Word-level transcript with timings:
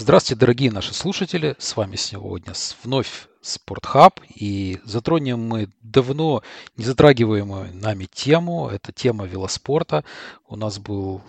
Здравствуйте, 0.00 0.38
дорогие 0.38 0.70
наши 0.70 0.94
слушатели! 0.94 1.56
С 1.58 1.76
вами 1.76 1.96
сегодня 1.96 2.52
вновь 2.84 3.26
Спортхаб, 3.40 4.20
и 4.32 4.78
затронем 4.84 5.40
мы 5.40 5.70
давно 5.82 6.44
не 6.76 6.84
затрагиваемую 6.84 7.74
нами 7.74 8.04
тему. 8.04 8.68
Это 8.68 8.92
тема 8.92 9.24
велоспорта. 9.26 10.04
У 10.46 10.54
нас 10.54 10.78
был 10.78 11.20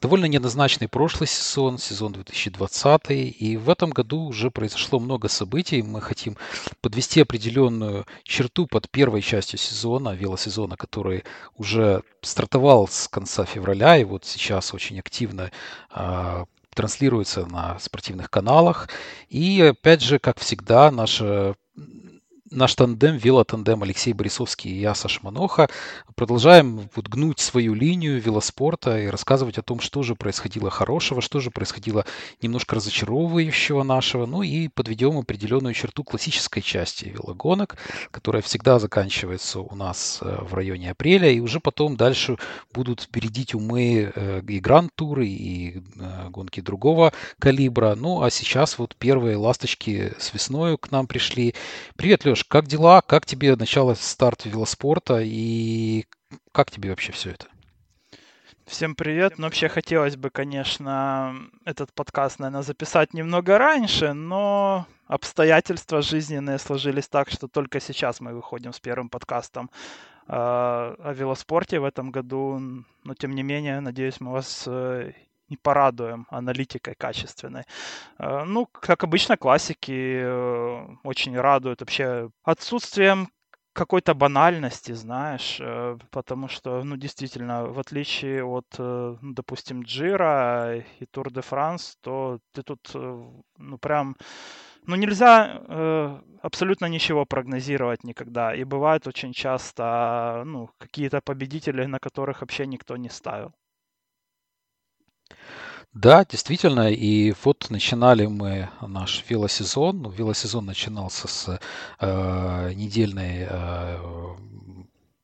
довольно 0.00 0.24
неоднозначный 0.24 0.88
прошлый 0.88 1.28
сезон, 1.28 1.78
сезон 1.78 2.10
2020, 2.10 3.10
и 3.10 3.56
в 3.56 3.70
этом 3.70 3.90
году 3.90 4.22
уже 4.22 4.50
произошло 4.50 4.98
много 4.98 5.28
событий. 5.28 5.80
Мы 5.80 6.00
хотим 6.00 6.36
подвести 6.80 7.20
определенную 7.20 8.06
черту 8.24 8.66
под 8.66 8.90
первой 8.90 9.22
частью 9.22 9.60
сезона, 9.60 10.16
велосезона, 10.16 10.76
который 10.76 11.22
уже 11.54 12.02
стартовал 12.22 12.88
с 12.88 13.06
конца 13.06 13.44
февраля, 13.44 13.96
и 13.98 14.02
вот 14.02 14.24
сейчас 14.24 14.74
очень 14.74 14.98
активно 14.98 15.52
а, 15.90 16.46
транслируется 16.80 17.44
на 17.44 17.78
спортивных 17.78 18.30
каналах. 18.30 18.88
И 19.28 19.60
опять 19.60 20.00
же, 20.00 20.18
как 20.18 20.40
всегда, 20.40 20.90
наша 20.90 21.54
наш 22.50 22.74
тандем, 22.74 23.16
велотандем 23.16 23.82
Алексей 23.82 24.12
Борисовский 24.12 24.72
и 24.72 24.80
я, 24.80 24.94
Саша 24.94 25.20
Маноха, 25.22 25.68
продолжаем 26.16 26.88
вот 26.94 27.08
гнуть 27.08 27.38
свою 27.38 27.74
линию 27.74 28.20
велоспорта 28.20 28.98
и 28.98 29.06
рассказывать 29.06 29.58
о 29.58 29.62
том, 29.62 29.80
что 29.80 30.02
же 30.02 30.16
происходило 30.16 30.68
хорошего, 30.68 31.20
что 31.20 31.38
же 31.40 31.50
происходило 31.50 32.04
немножко 32.42 32.76
разочаровывающего 32.76 33.84
нашего, 33.84 34.26
ну 34.26 34.42
и 34.42 34.68
подведем 34.68 35.18
определенную 35.18 35.74
черту 35.74 36.02
классической 36.02 36.60
части 36.60 37.04
велогонок, 37.04 37.76
которая 38.10 38.42
всегда 38.42 38.78
заканчивается 38.78 39.60
у 39.60 39.74
нас 39.76 40.18
э, 40.20 40.38
в 40.42 40.54
районе 40.54 40.90
апреля, 40.90 41.30
и 41.30 41.40
уже 41.40 41.60
потом 41.60 41.96
дальше 41.96 42.36
будут 42.72 43.08
бередить 43.12 43.54
умы 43.54 44.12
э, 44.14 44.42
и 44.46 44.58
гранд-туры, 44.58 45.26
и 45.28 45.78
э, 45.78 46.28
гонки 46.30 46.60
другого 46.60 47.12
калибра. 47.38 47.94
Ну 47.94 48.22
а 48.22 48.30
сейчас 48.30 48.78
вот 48.78 48.96
первые 48.96 49.36
ласточки 49.36 50.12
с 50.18 50.34
весною 50.34 50.78
к 50.78 50.90
нам 50.90 51.06
пришли. 51.06 51.54
Привет, 51.96 52.24
Леш! 52.24 52.39
Сереж, 52.40 52.44
как 52.48 52.66
дела? 52.66 53.02
Как 53.02 53.26
тебе 53.26 53.56
начало 53.56 53.94
старт 53.94 54.44
велоспорта 54.46 55.20
и 55.22 56.06
как 56.52 56.70
тебе 56.70 56.90
вообще 56.90 57.12
все 57.12 57.30
это? 57.30 57.46
Всем 58.66 58.94
привет. 58.94 59.38
Ну, 59.38 59.44
вообще 59.44 59.68
хотелось 59.68 60.16
бы, 60.16 60.30
конечно, 60.30 61.34
этот 61.64 61.92
подкаст, 61.92 62.38
наверное, 62.38 62.62
записать 62.62 63.14
немного 63.14 63.58
раньше, 63.58 64.12
но 64.12 64.86
обстоятельства 65.06 66.02
жизненные 66.02 66.58
сложились 66.58 67.08
так, 67.08 67.30
что 67.30 67.48
только 67.48 67.80
сейчас 67.80 68.20
мы 68.20 68.32
выходим 68.32 68.72
с 68.72 68.80
первым 68.80 69.08
подкастом 69.08 69.70
э, 70.28 70.32
о 70.32 71.12
велоспорте 71.12 71.80
в 71.80 71.84
этом 71.84 72.10
году. 72.10 72.60
Но, 73.04 73.14
тем 73.14 73.34
не 73.34 73.42
менее, 73.42 73.80
надеюсь, 73.80 74.20
мы 74.20 74.30
вас 74.32 74.64
э, 74.66 75.12
не 75.50 75.56
порадуем 75.56 76.26
аналитикой 76.30 76.94
качественной. 76.94 77.64
Э, 78.18 78.44
ну, 78.44 78.66
как 78.66 79.04
обычно, 79.04 79.36
классики 79.36 80.20
э, 80.22 80.86
очень 81.04 81.38
радуют 81.38 81.80
вообще 81.80 82.30
отсутствием 82.44 83.28
какой-то 83.72 84.14
банальности, 84.14 84.92
знаешь, 84.92 85.58
э, 85.60 85.98
потому 86.10 86.48
что, 86.48 86.82
ну, 86.84 86.96
действительно, 86.96 87.66
в 87.66 87.78
отличие 87.78 88.44
от, 88.44 88.66
ну, 88.78 89.18
допустим, 89.34 89.82
Джира 89.82 90.76
и 91.00 91.06
Тур 91.06 91.32
де 91.32 91.40
Франс, 91.40 91.96
то 92.00 92.38
ты 92.52 92.62
тут, 92.62 92.90
ну, 92.94 93.78
прям, 93.78 94.16
ну, 94.86 94.96
нельзя 94.96 95.62
э, 95.68 96.20
абсолютно 96.42 96.86
ничего 96.86 97.24
прогнозировать 97.26 98.04
никогда. 98.04 98.54
И 98.54 98.64
бывают 98.64 99.06
очень 99.06 99.32
часто, 99.32 100.42
ну, 100.46 100.70
какие-то 100.78 101.20
победители, 101.20 101.86
на 101.86 101.98
которых 101.98 102.40
вообще 102.40 102.66
никто 102.66 102.96
не 102.96 103.08
ставил. 103.08 103.52
Да, 105.92 106.24
действительно, 106.24 106.88
и 106.88 107.34
вот 107.44 107.66
начинали 107.68 108.26
мы 108.26 108.68
наш 108.80 109.24
велосезон. 109.28 110.02
Ну, 110.02 110.10
велосезон 110.10 110.66
начинался 110.66 111.26
с 111.26 111.60
э, 111.98 112.72
недельной 112.74 113.46
э, 113.50 113.98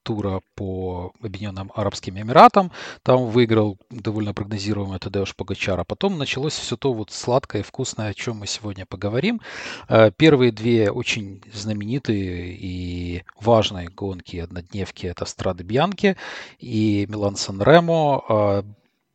тура 0.03 0.41
по 0.56 1.12
Объединенным 1.22 1.70
Арабским 1.75 2.19
Эмиратам. 2.19 2.72
Там 3.04 3.26
выиграл 3.26 3.78
довольно 3.91 4.34
прогнозируемый 4.34 4.98
Тадеуш 4.98 5.36
Погачар. 5.36 5.78
А 5.78 5.84
потом 5.84 6.19
началось 6.19 6.54
все 6.54 6.76
то 6.76 6.92
вот 6.92 7.12
сладкое 7.12 7.62
вкусное, 7.62 8.10
о 8.10 8.14
чем 8.14 8.38
мы 8.38 8.48
сегодня 8.48 8.86
поговорим. 8.86 9.41
Э, 9.88 10.10
первые 10.10 10.50
две 10.50 10.91
очень 10.91 11.42
знаменитые 11.53 12.56
и 12.56 13.22
важные 13.41 13.86
гонки 13.88 14.38
однодневки 14.38 15.06
это 15.06 15.26
Страды 15.26 15.62
Бьянки 15.62 16.16
и 16.59 17.06
Милан 17.09 17.36
Сан 17.36 17.62
Ремо 17.62 18.25
э, 18.28 18.62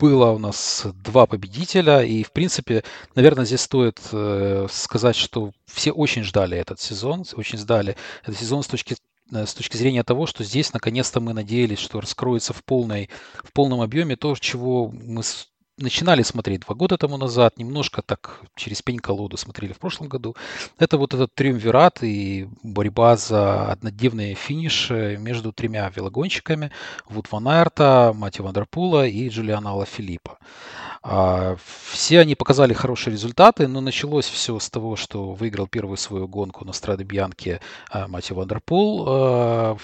было 0.02 0.32
у 0.32 0.40
нас 0.40 0.88
два 0.96 1.28
победителя, 1.28 2.02
и, 2.02 2.24
в 2.24 2.32
принципе, 2.32 2.84
наверное, 3.14 3.46
здесь 3.46 3.62
стоит 3.62 4.00
э, 4.12 4.68
сказать, 4.72 5.16
что 5.16 5.52
все 5.68 5.92
очень 5.92 6.24
ждали 6.24 6.58
этот 6.58 6.80
сезон, 6.80 7.24
очень 7.36 7.60
ждали 7.60 7.96
этот 8.24 8.40
сезон 8.40 8.64
с 8.64 8.68
точки 8.68 8.96
э, 9.32 9.46
с 9.46 9.54
точки 9.54 9.78
зрения 9.78 10.04
того, 10.04 10.26
что 10.26 10.44
здесь 10.44 10.74
наконец-то 10.74 11.22
мы 11.22 11.34
надеялись, 11.34 11.78
что 11.78 12.02
раскроется 12.02 12.52
в, 12.52 12.64
полной, 12.66 13.12
в 13.44 13.54
полном 13.54 13.80
объеме 13.80 14.16
то, 14.16 14.36
чего 14.36 14.88
мы 14.92 15.22
начинали 15.78 16.24
смотреть 16.24 16.62
два 16.62 16.76
года 16.76 16.98
тому 16.98 17.18
назад, 17.18 17.58
немножко 17.58 18.02
так 18.02 18.42
через 18.56 18.82
пень-колоду 18.82 19.38
смотрели 19.38 19.74
в 19.74 19.80
прошлом 19.80 20.08
году. 20.08 20.36
Это 20.78 20.98
вот 20.98 21.14
этот 21.14 21.34
триумвират 21.34 22.04
и 22.04 22.48
борьба 22.64 23.18
за 23.18 23.72
однодневные 23.72 24.36
финиши 24.36 25.18
между 25.20 25.52
тремя 25.52 25.92
велогонщиками 25.96 26.72
Ваута 27.08 27.32
Ван 27.32 27.48
Арта, 27.48 28.14
Матье 28.16 28.46
Ван 28.46 28.64
дер 28.64 28.83
Пула 28.83 29.08
и 29.08 29.30
Жулиана 29.30 29.72
Алафилиппа. 29.72 30.38
А, 31.04 31.56
все 31.92 32.20
они 32.20 32.36
показали 32.36 32.74
хорошие 32.74 33.14
результаты, 33.14 33.68
но 33.68 33.82
началось 33.82 34.28
все 34.28 34.60
с 34.60 34.70
того, 34.70 34.96
что 34.96 35.34
выиграл 35.34 35.68
первую 35.68 35.98
свою 35.98 36.28
гонку 36.28 36.64
на 36.64 36.74
Страде 36.74 37.04
Бьянке 37.04 37.60
а, 37.90 38.08
Матье 38.08 38.36
Ван 38.36 38.59
дер 38.59 38.82
Пул 38.82 39.06
а, 39.08 39.78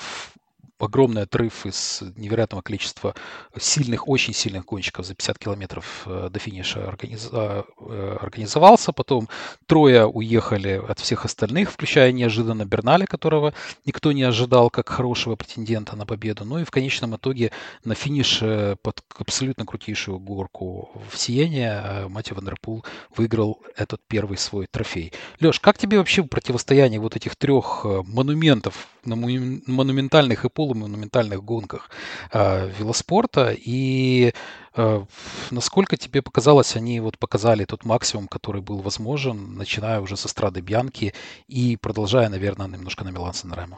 огромный 0.79 1.23
отрыв 1.23 1.65
из 1.65 2.03
невероятного 2.15 2.61
количества 2.61 3.15
сильных, 3.57 4.07
очень 4.07 4.33
сильных 4.33 4.65
гонщиков 4.65 5.05
за 5.05 5.15
50 5.15 5.39
километров 5.39 6.03
э, 6.05 6.29
до 6.31 6.39
финиша. 6.39 6.95
А, 7.31 7.63
э, 7.79 8.17
организовался. 8.21 8.93
Потом 8.93 9.27
трое 9.65 10.05
уехали 10.05 10.81
от 10.87 10.99
всех 10.99 11.25
остальных, 11.25 11.71
включая 11.71 12.11
неожиданно 12.11 12.65
Берналя, 12.65 13.05
которого 13.05 13.53
никто 13.85 14.11
не 14.11 14.23
ожидал 14.23 14.69
как 14.69 14.89
хорошего 14.89 15.35
претендента 15.35 15.95
на 15.95 16.05
победу. 16.05 16.45
Ну 16.45 16.59
и 16.59 16.63
в 16.63 16.71
конечном 16.71 17.15
итоге 17.15 17.51
на 17.83 17.95
финише 17.95 18.77
под 18.81 19.01
абсолютно 19.17 19.65
крутейшую 19.65 20.19
горку 20.19 20.91
в 21.11 21.17
Сиене 21.17 21.81
э, 21.83 22.07
Матье 22.07 22.35
Ван 22.35 22.52
дер 22.52 22.69
Пул 22.69 22.85
выиграл 23.15 23.61
этот 23.75 24.01
первый 24.07 24.37
свой 24.37 24.67
трофей. 24.67 25.13
Леш, 25.39 25.59
как 25.59 25.77
тебе 25.77 25.97
вообще 25.97 26.23
противостояние 26.23 26.99
вот 26.99 27.15
этих 27.15 27.35
трех 27.35 27.85
монументов 27.85 28.87
на 29.07 29.15
монументальных 29.15 30.45
и 30.45 30.49
полумонументальных 30.49 31.43
гонках 31.43 31.89
э, 32.33 32.69
велоспорта. 32.79 33.55
И 33.57 34.33
э, 34.75 35.05
насколько 35.51 35.97
тебе 35.97 36.21
показалось, 36.21 36.75
они 36.75 36.99
вот 36.99 37.17
показали 37.17 37.65
тот 37.65 37.85
максимум, 37.85 38.27
который 38.27 38.61
был 38.61 38.81
возможен, 38.81 39.55
начиная 39.55 40.01
уже 40.01 40.17
со 40.17 40.27
Страды 40.27 40.61
Бьянки 40.61 41.13
и 41.47 41.77
продолжая, 41.77 42.29
наверное, 42.29 42.67
немножко 42.67 43.03
на 43.03 43.09
Милан 43.09 43.33
Санремо? 43.33 43.77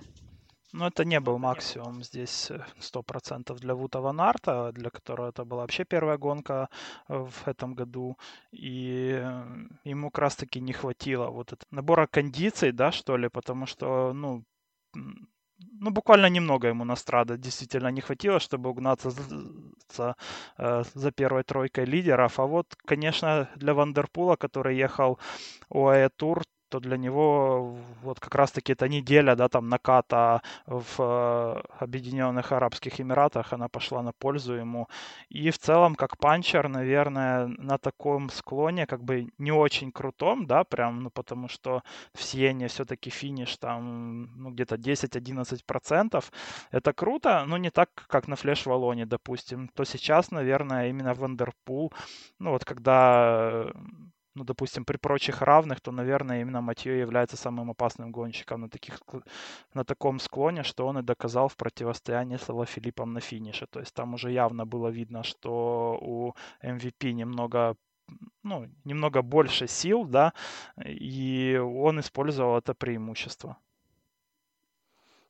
Ну, 0.72 0.86
это 0.86 1.04
не 1.04 1.20
был 1.20 1.40
максимум 1.40 2.04
здесь 2.04 2.52
100% 2.80 3.56
для 3.58 3.74
Вута 3.74 4.02
Ван 4.02 4.22
Арта, 4.22 4.72
для 4.72 4.92
которого 4.92 5.30
это 5.30 5.44
была 5.44 5.62
вообще 5.62 5.84
первая 5.84 6.18
гонка 6.18 6.70
в 7.08 7.48
этом 7.48 7.74
году. 7.74 8.18
И 8.52 9.20
ему 9.84 10.12
как 10.12 10.20
раз-таки 10.20 10.62
не 10.62 10.74
хватило 10.74 11.30
вот 11.32 11.54
этого 11.54 11.68
набора 11.72 12.06
кондиций, 12.06 12.72
да, 12.72 12.92
что 12.92 13.18
ли, 13.18 13.30
потому 13.30 13.66
что, 13.66 14.14
ну, 14.14 14.44
ну, 14.94 15.92
буквально 15.92 16.30
немного 16.30 16.68
ему 16.68 16.86
настрада 16.86 17.38
действительно 17.38 17.90
не 17.92 18.02
хватило, 18.02 18.40
чтобы 18.40 18.70
угнаться 18.70 19.12
за, 19.96 20.16
э, 20.58 20.84
за 20.94 21.12
первой 21.12 21.44
тройкой 21.44 21.86
лидеров. 21.86 22.40
А 22.40 22.46
вот, 22.46 22.76
конечно, 22.86 23.50
для 23.56 23.74
Вандерпула, 23.74 24.36
который 24.36 24.78
ехал 24.78 25.20
ОАЭ 25.70 26.10
Тур, 26.16 26.44
то 26.70 26.80
для 26.80 26.98
него 26.98 27.78
вот 28.04 28.20
как 28.20 28.36
раз-таки 28.36 28.74
эта 28.74 28.88
неделя, 28.88 29.36
да, 29.36 29.50
там 29.50 29.70
наката 29.70 30.42
в 30.66 31.00
э, 31.00 31.62
Объединенных 31.80 32.52
Арабских 32.52 33.02
Эмиратах, 33.02 33.54
она 33.54 33.68
пошла 33.68 34.04
на 34.04 34.12
пользу 34.14 34.54
ему. 34.54 34.88
И 35.30 35.50
в 35.50 35.58
целом, 35.58 35.96
как 35.96 36.18
панчер, 36.18 36.70
наверное, 36.70 37.48
на 37.48 37.78
таком 37.78 38.30
склоне, 38.30 38.86
как 38.86 39.04
бы 39.04 39.28
не 39.38 39.52
очень 39.52 39.92
крутом, 39.92 40.46
да, 40.46 40.64
прям, 40.64 41.04
ну, 41.04 41.10
потому 41.10 41.48
что 41.48 41.82
в 42.14 42.24
Сиене 42.24 42.68
все-таки 42.68 43.10
финиш 43.10 43.58
там, 43.58 44.30
ну, 44.36 44.52
где-то 44.52 44.76
10-11%. 44.76 46.24
Это 46.72 46.94
круто, 46.94 47.46
но 47.48 47.58
не 47.58 47.72
так, 47.72 47.90
как 48.08 48.28
на 48.28 48.36
Флеш 48.36 48.65
Валонь, 48.65 49.06
допустим. 49.06 49.70
То 49.70 49.84
сейчас, 49.86 50.32
наверное, 50.32 50.90
именно 50.90 51.14
Вандерпул, 51.14 51.92
ну, 52.40 52.52
вот 52.52 52.66
когда 52.66 53.72
ну, 54.36 54.44
допустим, 54.44 54.86
при 54.86 54.98
прочих 54.98 55.42
равных, 55.42 55.82
то, 55.82 55.92
наверное, 55.92 56.42
именно 56.42 56.62
Матье 56.62 57.00
является 57.00 57.38
самым 57.38 57.72
опасным 57.72 58.12
гонщиком 58.12 58.62
на, 58.62 58.70
таких, 58.70 59.00
на 59.74 59.84
таком 59.84 60.20
склоне, 60.20 60.64
что 60.64 60.88
он 60.88 61.00
и 61.00 61.04
доказал 61.04 61.48
в 61.48 61.56
противостоянии 61.56 62.38
с 62.38 62.66
Филиппом 62.66 63.14
на 63.14 63.20
финише. 63.20 63.68
То 63.68 63.80
есть 63.80 63.94
там 63.94 64.14
уже 64.14 64.32
явно 64.32 64.66
было 64.66 64.88
видно, 64.90 65.24
что 65.24 65.98
у 66.02 66.34
MVP 66.64 67.14
немного 67.14 67.76
ну, 68.44 68.68
немного 68.86 69.22
больше 69.22 69.68
сил, 69.68 70.06
да, 70.06 70.34
и 70.84 71.58
он 71.58 72.00
использовал 72.00 72.58
это 72.58 72.74
преимущество. 72.74 73.58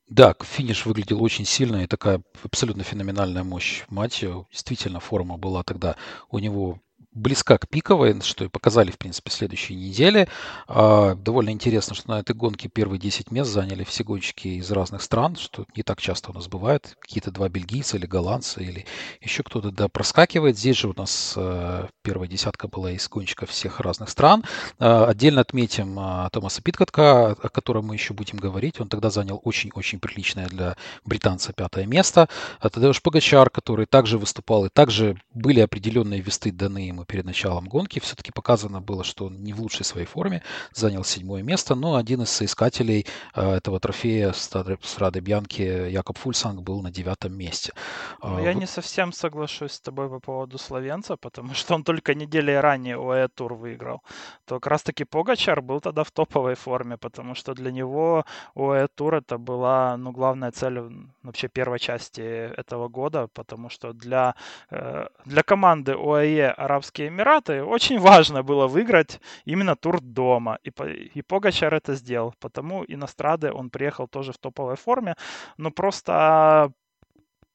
Да, 0.07 0.33
финиш 0.41 0.85
выглядел 0.85 1.21
очень 1.23 1.45
сильно 1.45 1.83
и 1.83 1.87
такая 1.87 2.23
абсолютно 2.43 2.83
феноменальная 2.83 3.43
мощь 3.43 3.83
матча. 3.89 4.45
Действительно, 4.49 4.99
форма 4.99 5.37
была 5.37 5.63
тогда 5.63 5.97
у 6.31 6.39
него 6.39 6.79
близка 7.11 7.57
к 7.57 7.67
пиковой, 7.67 8.21
что 8.21 8.45
и 8.45 8.49
показали, 8.49 8.91
в 8.91 8.97
принципе, 8.97 9.31
следующей 9.31 9.75
неделе. 9.75 10.27
А, 10.67 11.15
довольно 11.15 11.49
интересно, 11.49 11.95
что 11.95 12.09
на 12.09 12.19
этой 12.19 12.35
гонке 12.35 12.69
первые 12.69 12.99
10 12.99 13.31
мест 13.31 13.49
заняли 13.49 13.83
все 13.83 14.03
гонщики 14.03 14.47
из 14.47 14.69
разных 14.71 15.01
стран, 15.01 15.35
что 15.35 15.65
не 15.75 15.83
так 15.83 15.99
часто 16.01 16.31
у 16.31 16.33
нас 16.33 16.47
бывает. 16.47 16.95
Какие-то 16.99 17.31
два 17.31 17.49
бельгийца 17.49 17.97
или 17.97 18.05
голландца, 18.05 18.61
или 18.61 18.85
еще 19.21 19.43
кто-то 19.43 19.71
да, 19.71 19.87
проскакивает. 19.87 20.57
Здесь 20.57 20.77
же 20.77 20.89
у 20.89 20.93
нас 20.95 21.33
э, 21.35 21.87
первая 22.03 22.29
десятка 22.29 22.67
была 22.67 22.91
из 22.91 23.07
гонщиков 23.09 23.49
всех 23.49 23.79
разных 23.79 24.09
стран. 24.09 24.43
А, 24.77 25.05
отдельно 25.05 25.41
отметим 25.41 25.97
а, 25.97 26.29
Томаса 26.29 26.61
Питкотка, 26.61 27.31
о 27.31 27.49
котором 27.49 27.87
мы 27.87 27.95
еще 27.95 28.13
будем 28.13 28.37
говорить. 28.37 28.79
Он 28.79 28.87
тогда 28.87 29.09
занял 29.09 29.41
очень-очень 29.43 29.99
приличное 29.99 30.47
для 30.47 30.77
британца 31.05 31.53
пятое 31.53 31.85
место. 31.87 32.29
Тадеуш 32.61 33.01
Погачар, 33.01 33.49
который 33.49 33.87
также 33.87 34.17
выступал, 34.19 34.65
и 34.65 34.69
также 34.69 35.19
были 35.33 35.59
определенные 35.59 36.21
весты 36.21 36.51
даны 36.51 36.79
ему 36.79 36.98
перед 37.05 37.25
началом 37.25 37.65
гонки. 37.65 37.99
Все-таки 37.99 38.31
показано 38.31 38.81
было, 38.81 39.03
что 39.03 39.25
он 39.25 39.43
не 39.43 39.53
в 39.53 39.59
лучшей 39.59 39.85
своей 39.85 40.07
форме, 40.07 40.43
занял 40.73 41.03
седьмое 41.03 41.43
место, 41.43 41.75
но 41.75 41.95
один 41.95 42.21
из 42.21 42.29
соискателей 42.29 43.05
э, 43.35 43.55
этого 43.55 43.79
трофея 43.79 44.33
с 44.33 44.97
Рады 44.97 45.19
Бьянки, 45.19 45.89
Якоб 45.89 46.17
Фульсанг, 46.17 46.61
был 46.61 46.81
на 46.81 46.91
девятом 46.91 47.33
месте. 47.37 47.73
Но 48.21 48.37
а, 48.37 48.41
я 48.41 48.53
не 48.53 48.67
совсем 48.67 49.13
соглашусь 49.13 49.73
с 49.73 49.81
тобой 49.81 50.09
по 50.09 50.19
поводу 50.19 50.57
словенца, 50.57 51.15
потому 51.17 51.53
что 51.53 51.75
он 51.75 51.83
только 51.83 52.13
недели 52.13 52.51
ранее 52.51 52.95
ОЭ 52.95 53.27
Тур 53.27 53.53
выиграл. 53.53 54.01
То 54.45 54.59
как 54.59 54.67
раз-таки 54.67 55.05
Погачар 55.05 55.61
был 55.61 55.81
тогда 55.81 56.03
в 56.03 56.11
топовой 56.11 56.55
форме, 56.55 56.97
потому 56.97 57.35
что 57.35 57.53
для 57.53 57.71
него 57.71 58.25
ОЭ 58.55 58.87
Тур 58.95 59.15
это 59.15 59.37
была 59.37 59.97
ну, 59.97 60.11
главная 60.11 60.51
цель 60.51 60.79
вообще 61.23 61.47
первой 61.47 61.79
части 61.79 62.21
этого 62.21 62.87
года, 62.89 63.27
потому 63.27 63.69
что 63.69 63.93
для, 63.93 64.35
э, 64.71 65.07
для 65.25 65.43
команды 65.43 65.93
ОАЕ 65.93 66.51
Арабский 66.51 66.88
Арабские 66.89 67.07
Эмираты, 67.09 67.63
очень 67.63 67.99
важно 67.99 68.41
было 68.43 68.67
выиграть 68.67 69.21
именно 69.45 69.75
тур 69.75 70.01
дома. 70.01 70.57
И, 70.63 70.71
и 71.19 71.21
Погачар 71.21 71.73
это 71.73 71.93
сделал. 71.95 72.33
Потому 72.39 72.83
Инострады 72.87 73.51
он 73.51 73.69
приехал 73.69 74.07
тоже 74.07 74.31
в 74.31 74.37
топовой 74.37 74.75
форме. 74.75 75.15
Но 75.57 75.71
просто 75.71 76.71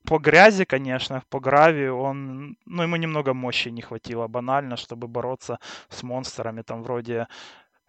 по 0.09 0.19
грязи, 0.19 0.65
конечно, 0.65 1.23
по 1.31 1.41
гравию 1.41 1.97
он, 1.99 2.57
ну, 2.67 2.83
ему 2.83 2.97
немного 2.97 3.35
мощи 3.35 3.71
не 3.71 3.83
хватило 3.83 4.29
банально, 4.29 4.77
чтобы 4.77 5.09
бороться 5.09 5.59
с 5.89 6.03
монстрами 6.05 6.63
там 6.63 6.83
вроде 6.83 7.27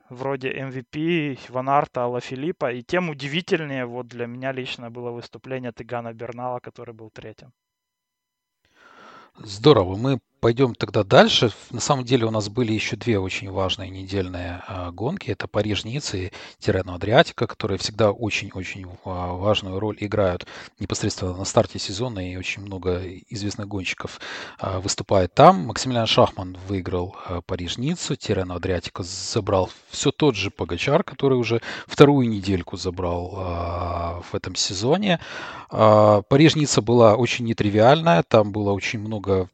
вроде 0.10 0.50
MVP, 0.50 1.40
Ванарта, 1.50 2.02
Алла 2.02 2.22
Филиппа. 2.22 2.72
И 2.72 2.82
тем 2.82 3.10
удивительнее 3.10 3.86
вот 3.86 4.08
для 4.08 4.26
меня 4.26 4.52
лично 4.54 4.90
было 4.90 5.12
выступление 5.12 5.72
Тыгана 5.72 6.14
Бернала, 6.14 6.60
который 6.60 6.94
был 6.94 7.12
третьим. 7.12 7.52
Здорово. 9.38 9.96
Мы 9.96 10.20
пойдем 10.46 10.76
тогда 10.76 11.04
дальше. 11.04 11.52
На 11.72 11.80
самом 11.80 12.06
деле 12.06 12.28
у 12.28 12.30
нас 12.30 12.50
были 12.50 12.72
еще 12.72 12.96
две 12.96 13.18
очень 13.18 13.50
важные 13.50 13.90
недельные 13.90 14.62
а, 14.68 14.92
гонки. 14.92 15.32
Это 15.32 15.48
Париж-Ницца 15.48 16.18
и 16.18 16.32
Тирено 16.60 16.94
Адриатика, 16.94 17.48
которые 17.48 17.80
всегда 17.80 18.12
очень-очень 18.12 18.86
а, 19.06 19.34
важную 19.34 19.80
роль 19.80 19.98
играют 20.02 20.46
непосредственно 20.80 21.36
на 21.36 21.46
старте 21.46 21.80
сезона, 21.80 22.32
и 22.32 22.36
очень 22.36 22.62
много 22.62 23.02
известных 23.28 23.68
гонщиков 23.68 24.20
а, 24.60 24.80
выступает 24.82 25.34
там. 25.34 25.66
Максимилиан 25.66 26.06
Шахман 26.06 26.60
выиграл 26.68 27.16
Париж-Ниццу, 27.48 28.16
Тирено 28.16 28.54
Адриатика 28.54 29.02
забрал 29.02 29.72
все 29.90 30.12
тот 30.12 30.36
же 30.36 30.52
Погачар, 30.52 31.04
который 31.04 31.40
уже 31.40 31.60
вторую 31.88 32.30
недельку 32.30 32.78
забрал 32.78 34.22
в 34.30 34.36
этом 34.36 34.54
сезоне. 34.54 35.20
Париж-Ницца 35.72 36.84
была 36.84 37.16
очень 37.16 37.46
нетривиальная, 37.46 38.22
там 38.22 38.52
было 38.52 38.72
очень 38.72 39.00
много 39.00 39.50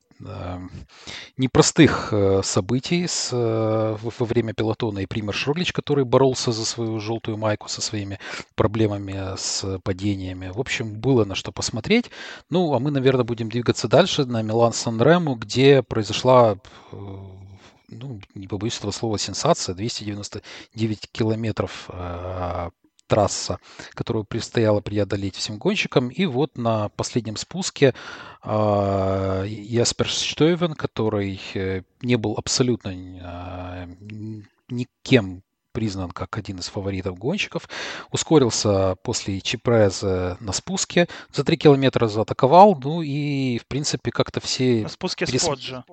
непростых 1.37 2.09
э, 2.11 2.41
событий 2.43 3.07
с, 3.07 3.29
э, 3.31 3.97
во 4.01 4.25
время 4.25 4.53
пилотона 4.53 4.99
и 4.99 5.05
Пример 5.05 5.33
Шроглич, 5.33 5.73
который 5.73 6.05
боролся 6.05 6.51
за 6.51 6.65
свою 6.65 6.99
желтую 6.99 7.37
майку 7.37 7.69
со 7.69 7.81
своими 7.81 8.19
проблемами 8.55 9.35
с 9.37 9.79
падениями. 9.83 10.51
В 10.53 10.59
общем, 10.59 10.99
было 10.99 11.25
на 11.25 11.35
что 11.35 11.51
посмотреть. 11.51 12.11
Ну, 12.49 12.73
а 12.73 12.79
мы, 12.79 12.91
наверное, 12.91 13.25
будем 13.25 13.49
двигаться 13.49 13.87
дальше 13.87 14.25
на 14.25 14.41
Милан 14.41 14.73
Сан 14.73 15.01
Рему, 15.01 15.35
где 15.35 15.81
произошла 15.81 16.57
э, 16.91 16.97
ну, 17.89 18.19
не 18.35 18.47
побоюсь 18.47 18.77
этого 18.77 18.91
слова, 18.91 19.17
сенсация. 19.17 19.75
299 19.75 21.09
километров 21.11 21.89
трасса, 23.11 23.59
которую 23.93 24.23
предстояло 24.23 24.79
преодолеть 24.79 25.35
всем 25.35 25.57
гонщикам. 25.57 26.07
И 26.07 26.25
вот 26.25 26.57
на 26.57 26.87
последнем 26.87 27.35
спуске 27.35 27.93
э, 28.41 29.45
Яспер 29.49 30.07
Штойвен, 30.07 30.75
который 30.75 31.41
э, 31.53 31.81
не 32.01 32.15
был 32.15 32.35
абсолютно 32.37 32.89
э, 32.89 33.87
никем 34.69 35.43
признан 35.73 36.11
как 36.11 36.37
один 36.37 36.59
из 36.59 36.69
фаворитов 36.69 37.17
гонщиков, 37.17 37.67
ускорился 38.11 38.95
после 39.03 39.41
Чипреза 39.41 40.37
на 40.39 40.53
спуске, 40.53 41.09
за 41.33 41.43
3 41.43 41.57
километра 41.57 42.07
заатаковал, 42.07 42.77
ну 42.81 43.01
и, 43.01 43.57
в 43.57 43.65
принципе, 43.65 44.11
как-то 44.11 44.39
все... 44.39 44.83
На 44.83 44.89
спуске 44.89 45.25
перес... 45.25 45.41
с 45.41 45.47
Поджа. 45.47 45.83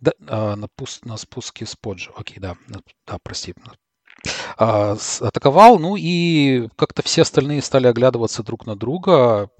Да, 0.00 0.12
а, 0.26 0.56
на, 0.56 0.66
пус... 0.68 1.00
на 1.04 1.16
спуске 1.16 1.64
с 1.64 1.76
Поджа, 1.76 2.10
окей, 2.16 2.38
да, 2.38 2.56
да, 2.68 3.18
прости, 3.22 3.54
а, 4.56 4.96
атаковал, 5.20 5.78
ну 5.78 5.96
и 5.96 6.68
как-то 6.76 7.02
все 7.02 7.22
остальные 7.22 7.62
стали 7.62 7.86
оглядываться 7.86 8.42
друг 8.42 8.66
на 8.66 8.76
друга, 8.76 9.50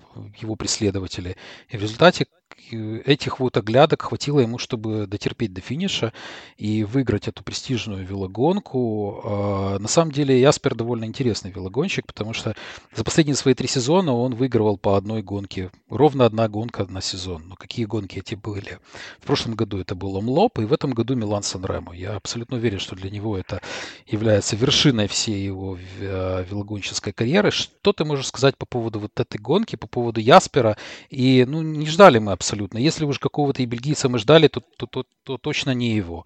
его 0.41 0.57
преследователи. 0.57 1.37
И 1.69 1.77
в 1.77 1.83
результате 1.83 2.27
этих 2.73 3.41
вот 3.41 3.57
оглядок 3.57 4.03
хватило 4.03 4.41
ему, 4.41 4.59
чтобы 4.59 5.07
дотерпеть 5.07 5.53
до 5.53 5.61
финиша 5.61 6.13
и 6.57 6.85
выиграть 6.85 7.29
эту 7.29 7.43
престижную 7.43 8.05
велогонку. 8.05 9.21
А, 9.25 9.79
на 9.79 9.89
самом 9.89 10.13
деле 10.13 10.41
Яспер 10.41 10.75
довольно 10.75 11.05
интересный 11.05 11.51
велогонщик, 11.51 12.07
потому 12.07 12.33
что 12.33 12.55
за 12.95 13.05
последние 13.05 13.37
свои 13.37 13.55
три 13.55 13.69
сезона 13.69 14.13
он 14.13 14.35
выигрывал 14.35 14.77
по 14.77 14.97
одной 14.97 15.23
гонке. 15.23 15.71
Ровно 15.89 16.25
одна 16.27 16.49
гонка 16.49 16.85
на 16.87 17.01
сезон. 17.01 17.45
Но 17.49 17.57
какие 17.57 17.87
гонки 17.87 18.19
эти 18.19 18.35
были? 18.35 18.79
В 19.21 19.27
прошлом 19.27 19.55
году 19.55 19.79
это 19.79 19.95
был 19.95 20.17
Омлоп, 20.17 20.59
и 20.59 20.65
в 20.65 20.73
этом 20.73 20.93
году 20.93 21.15
Милан 21.15 21.43
Сан-Ремо. 21.43 21.95
Я 21.95 22.17
абсолютно 22.17 22.57
уверен, 22.57 22.79
что 22.79 22.97
для 22.97 23.11
него 23.11 23.39
это 23.39 23.61
является 24.07 24.57
вершиной 24.57 25.07
всей 25.07 25.45
его 25.45 25.79
а, 26.01 26.43
велогонческой 26.43 27.13
карьеры. 27.13 27.51
Что 27.51 27.93
ты 27.93 28.05
можешь 28.05 28.27
сказать 28.27 28.57
по 28.57 28.67
поводу 28.67 29.01
вот 29.01 29.19
этой 29.19 29.39
гонки, 29.39 29.77
по 29.77 29.87
поводу 29.87 30.21
Яспера? 30.21 30.77
И 31.11 31.45
ну, 31.47 31.63
не 31.63 31.87
ждали 31.87 32.19
мы 32.19 32.33
абсолютно 32.33 32.56
абсолютно. 32.57 32.79
Если 32.79 33.07
уж 33.07 33.19
какого-то 33.19 33.63
и 33.63 33.67
бельгийца 33.67 34.09
мы 34.09 34.19
ждали, 34.19 34.49
то, 34.49 34.63
то, 34.77 34.87
то, 34.87 35.05
то 35.25 35.39
точно 35.39 35.75
не 35.75 35.97
его. 35.97 36.25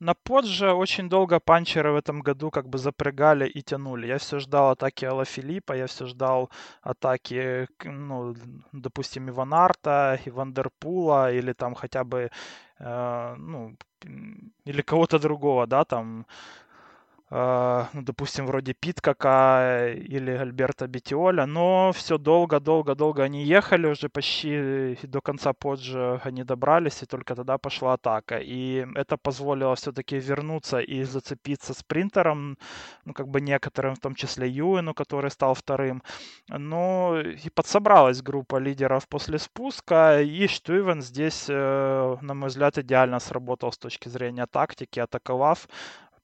На 0.00 0.14
Подже 0.14 0.72
очень 0.72 1.08
долго 1.08 1.40
панчеры 1.40 1.90
в 1.90 1.96
этом 1.96 2.20
году 2.20 2.50
как 2.50 2.66
бы 2.66 2.78
запрягали 2.78 3.48
и 3.48 3.62
тянули. 3.62 4.06
Я 4.08 4.18
все 4.18 4.38
ждал 4.38 4.70
атаки 4.70 5.06
Алла 5.06 5.24
Филиппа, 5.24 5.74
я 5.76 5.86
все 5.86 6.06
ждал 6.06 6.50
атаки, 6.82 7.66
ну, 7.84 8.34
допустим, 8.72 9.28
Иванарта, 9.28 10.18
и 10.26 10.30
Вандерпула, 10.30 11.32
или 11.32 11.54
там 11.54 11.74
хотя 11.74 12.04
бы, 12.04 12.30
э, 12.80 13.34
ну, 13.38 13.74
или 14.66 14.82
кого-то 14.82 15.18
другого, 15.18 15.66
да, 15.66 15.84
там, 15.84 16.26
ну, 17.28 18.02
допустим, 18.02 18.46
вроде 18.46 18.72
Питкака 18.72 19.92
или 19.92 20.30
Альберта 20.30 20.86
Бетиоля, 20.86 21.46
но 21.46 21.90
все 21.92 22.18
долго-долго-долго 22.18 23.24
они 23.24 23.42
ехали, 23.44 23.88
уже 23.88 24.08
почти 24.08 24.96
до 25.02 25.20
конца 25.20 25.52
позже 25.52 26.20
они 26.22 26.44
добрались, 26.44 27.02
и 27.02 27.06
только 27.06 27.34
тогда 27.34 27.58
пошла 27.58 27.94
атака. 27.94 28.38
И 28.38 28.86
это 28.94 29.16
позволило 29.16 29.74
все-таки 29.74 30.20
вернуться 30.20 30.78
и 30.78 31.02
зацепиться 31.02 31.74
спринтером, 31.74 32.58
ну, 33.04 33.12
как 33.12 33.26
бы 33.26 33.40
некоторым, 33.40 33.96
в 33.96 34.00
том 34.00 34.14
числе 34.14 34.48
Юэну, 34.48 34.94
который 34.94 35.30
стал 35.32 35.54
вторым. 35.54 36.04
Но 36.48 37.20
и 37.20 37.50
подсобралась 37.50 38.22
группа 38.22 38.58
лидеров 38.58 39.08
после 39.08 39.40
спуска, 39.40 40.22
и 40.22 40.46
Штюйвен 40.46 41.02
здесь, 41.02 41.46
э, 41.48 42.16
на 42.20 42.34
мой 42.34 42.50
взгляд, 42.50 42.78
идеально 42.78 43.18
сработал 43.18 43.72
с 43.72 43.78
точки 43.78 44.08
зрения 44.08 44.46
тактики, 44.46 45.00
атаковав 45.00 45.66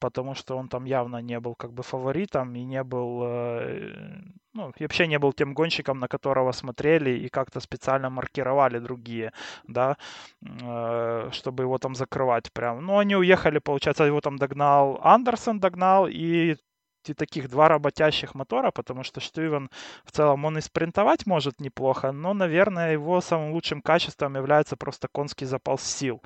потому 0.02 0.34
что 0.34 0.58
он 0.58 0.68
там 0.68 0.86
явно 0.86 1.22
не 1.22 1.40
был 1.40 1.54
как 1.54 1.72
бы 1.72 1.82
фаворитом 1.82 2.56
и 2.56 2.64
не 2.64 2.82
был, 2.82 3.22
э, 3.24 4.18
ну, 4.54 4.72
и 4.80 4.82
вообще 4.82 5.06
не 5.06 5.18
был 5.18 5.32
тем 5.32 5.54
гонщиком, 5.54 6.00
на 6.00 6.08
которого 6.08 6.52
смотрели 6.52 7.10
и 7.10 7.28
как-то 7.28 7.60
специально 7.60 8.10
маркировали 8.10 8.80
другие, 8.80 9.32
да, 9.68 9.96
э, 10.42 11.30
чтобы 11.32 11.62
его 11.62 11.78
там 11.78 11.94
закрывать 11.94 12.52
прям. 12.52 12.84
Ну, 12.86 12.98
они 12.98 13.16
уехали, 13.16 13.60
получается, 13.60 14.04
его 14.04 14.20
там 14.20 14.36
догнал 14.38 14.98
Андерсон, 15.02 15.60
догнал, 15.60 16.08
и 16.08 16.56
и 17.10 17.14
таких 17.14 17.48
два 17.48 17.68
работящих 17.68 18.34
мотора, 18.34 18.70
потому 18.70 19.02
что 19.02 19.20
Штюйвен 19.20 19.70
в 20.04 20.12
целом 20.12 20.44
он 20.44 20.58
и 20.58 20.60
спринтовать 20.60 21.26
может 21.26 21.60
неплохо, 21.60 22.12
но, 22.12 22.34
наверное, 22.34 22.92
его 22.92 23.20
самым 23.20 23.52
лучшим 23.52 23.82
качеством 23.82 24.36
является 24.36 24.76
просто 24.76 25.08
конский 25.08 25.46
запас 25.46 25.82
сил. 25.82 26.22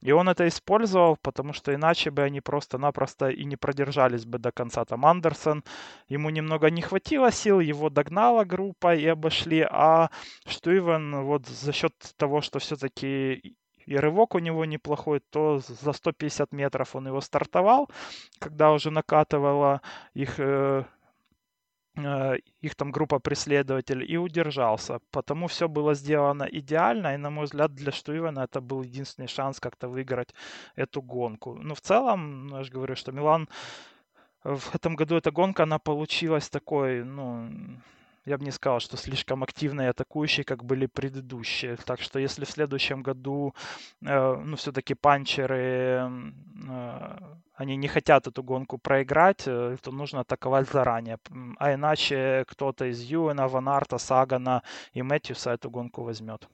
И 0.00 0.12
он 0.12 0.28
это 0.28 0.46
использовал, 0.48 1.16
потому 1.16 1.52
что 1.52 1.74
иначе 1.74 2.10
бы 2.10 2.22
они 2.22 2.40
просто-напросто 2.40 3.28
и 3.28 3.44
не 3.44 3.56
продержались 3.56 4.24
бы 4.26 4.38
до 4.38 4.52
конца. 4.52 4.84
Там 4.84 5.04
Андерсон, 5.06 5.64
ему 6.08 6.30
немного 6.30 6.70
не 6.70 6.82
хватило 6.82 7.32
сил, 7.32 7.60
его 7.60 7.90
догнала 7.90 8.44
группа 8.44 8.94
и 8.94 9.06
обошли, 9.06 9.66
а 9.68 10.10
Штюйвен 10.46 11.22
вот 11.24 11.46
за 11.46 11.72
счет 11.72 11.94
того, 12.16 12.40
что 12.40 12.58
все-таки 12.58 13.56
и 13.88 13.96
рывок 13.96 14.34
у 14.34 14.38
него 14.38 14.64
неплохой, 14.64 15.20
то 15.30 15.58
за 15.58 15.92
150 15.92 16.52
метров 16.52 16.96
он 16.96 17.06
его 17.06 17.20
стартовал, 17.20 17.88
когда 18.38 18.72
уже 18.72 18.90
накатывала 18.90 19.80
их 20.14 20.38
э, 20.38 20.84
э, 21.96 22.36
их 22.60 22.74
там 22.74 22.92
группа 22.92 23.18
преследователей 23.18 24.06
и 24.06 24.16
удержался. 24.18 25.00
Потому 25.10 25.46
все 25.46 25.68
было 25.68 25.94
сделано 25.94 26.46
идеально, 26.52 27.14
и, 27.14 27.16
на 27.16 27.30
мой 27.30 27.44
взгляд, 27.44 27.74
для 27.74 27.92
Штуивена 27.92 28.44
это 28.44 28.60
был 28.60 28.82
единственный 28.82 29.28
шанс 29.28 29.60
как-то 29.60 29.88
выиграть 29.88 30.34
эту 30.76 31.02
гонку. 31.02 31.54
Но 31.54 31.74
в 31.74 31.80
целом, 31.80 32.46
ну, 32.46 32.58
я 32.58 32.64
же 32.64 32.72
говорю, 32.72 32.94
что 32.96 33.12
Милан 33.12 33.48
в 34.44 34.74
этом 34.74 34.96
году 34.96 35.16
эта 35.16 35.30
гонка, 35.30 35.62
она 35.62 35.78
получилась 35.78 36.48
такой, 36.50 37.04
ну, 37.04 37.50
я 38.28 38.38
бы 38.38 38.44
не 38.44 38.50
сказал, 38.50 38.80
что 38.80 38.96
слишком 38.96 39.42
активные 39.42 39.90
атакующие, 39.90 40.44
как 40.44 40.64
были 40.64 40.86
предыдущие. 40.86 41.76
Так 41.76 42.00
что 42.00 42.18
если 42.18 42.44
в 42.44 42.50
следующем 42.50 43.02
году, 43.02 43.54
э, 44.02 44.36
ну, 44.44 44.56
все-таки 44.56 44.94
панчеры, 44.94 46.10
э, 46.68 47.18
они 47.54 47.76
не 47.76 47.88
хотят 47.88 48.26
эту 48.26 48.42
гонку 48.42 48.78
проиграть, 48.78 49.44
э, 49.46 49.76
то 49.82 49.90
нужно 49.90 50.20
атаковать 50.20 50.68
заранее. 50.68 51.18
А 51.58 51.72
иначе 51.72 52.44
кто-то 52.48 52.84
из 52.84 53.00
Юэна, 53.02 53.48
Ванарта, 53.48 53.98
Сагана 53.98 54.62
и 54.92 55.02
Мэтьюса 55.02 55.50
эту 55.52 55.70
гонку 55.70 56.02
возьмет. 56.02 56.48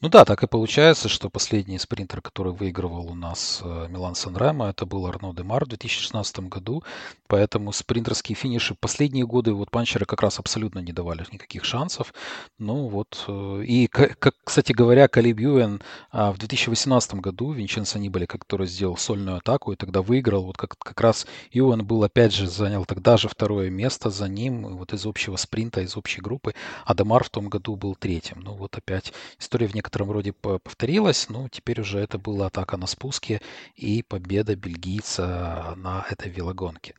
Ну 0.00 0.08
да, 0.08 0.24
так 0.24 0.44
и 0.44 0.46
получается, 0.46 1.08
что 1.08 1.28
последний 1.28 1.76
спринтер, 1.76 2.22
который 2.22 2.52
выигрывал 2.52 3.10
у 3.10 3.16
нас 3.16 3.60
э, 3.64 3.88
Милан 3.90 4.14
Санремо, 4.14 4.66
это 4.66 4.86
был 4.86 5.04
Арно 5.06 5.34
Демар 5.34 5.64
в 5.64 5.68
2016 5.70 6.38
году. 6.48 6.84
Поэтому 7.26 7.72
спринтерские 7.72 8.36
финиши 8.36 8.76
последние 8.76 9.26
годы 9.26 9.52
вот 9.52 9.72
панчеры 9.72 10.06
как 10.06 10.22
раз 10.22 10.38
абсолютно 10.38 10.78
не 10.78 10.92
давали 10.92 11.26
никаких 11.32 11.64
шансов. 11.64 12.14
Ну 12.58 12.86
вот, 12.86 13.24
э, 13.26 13.64
и, 13.66 13.88
как, 13.88 14.36
кстати 14.44 14.70
говоря, 14.70 15.08
Калиб 15.08 15.40
Юэн 15.40 15.82
а, 16.12 16.30
в 16.30 16.38
2018 16.38 17.14
году, 17.14 17.50
Винченцо 17.50 17.98
Нибали, 17.98 18.26
который 18.26 18.68
сделал 18.68 18.96
сольную 18.96 19.38
атаку 19.38 19.72
и 19.72 19.76
тогда 19.76 20.00
выиграл, 20.00 20.44
вот 20.44 20.56
как, 20.56 20.78
как 20.78 21.00
раз 21.00 21.26
Юэн 21.50 21.84
был 21.84 22.04
опять 22.04 22.32
же, 22.32 22.46
занял 22.46 22.84
тогда 22.84 23.16
же 23.16 23.28
второе 23.28 23.68
место 23.68 24.10
за 24.10 24.28
ним, 24.28 24.76
вот 24.76 24.92
из 24.92 25.04
общего 25.06 25.34
спринта, 25.34 25.80
из 25.80 25.96
общей 25.96 26.20
группы, 26.20 26.54
а 26.84 26.94
Демар 26.94 27.24
в 27.24 27.30
том 27.30 27.48
году 27.48 27.74
был 27.74 27.96
третьим. 27.96 28.42
Ну 28.42 28.54
вот 28.54 28.76
опять 28.76 29.12
история 29.40 29.66
в 29.66 29.74
некотором 29.74 29.87
некотором 29.88 30.10
роде 30.10 30.32
повторилась, 30.32 31.30
но 31.30 31.48
теперь 31.48 31.80
уже 31.80 31.98
это 31.98 32.18
была 32.18 32.46
атака 32.46 32.76
на 32.76 32.86
спуске 32.86 33.40
и 33.74 34.02
победа 34.02 34.54
бельгийца 34.54 35.72
на 35.76 36.04
этой 36.10 36.30
велогонке. 36.30 36.94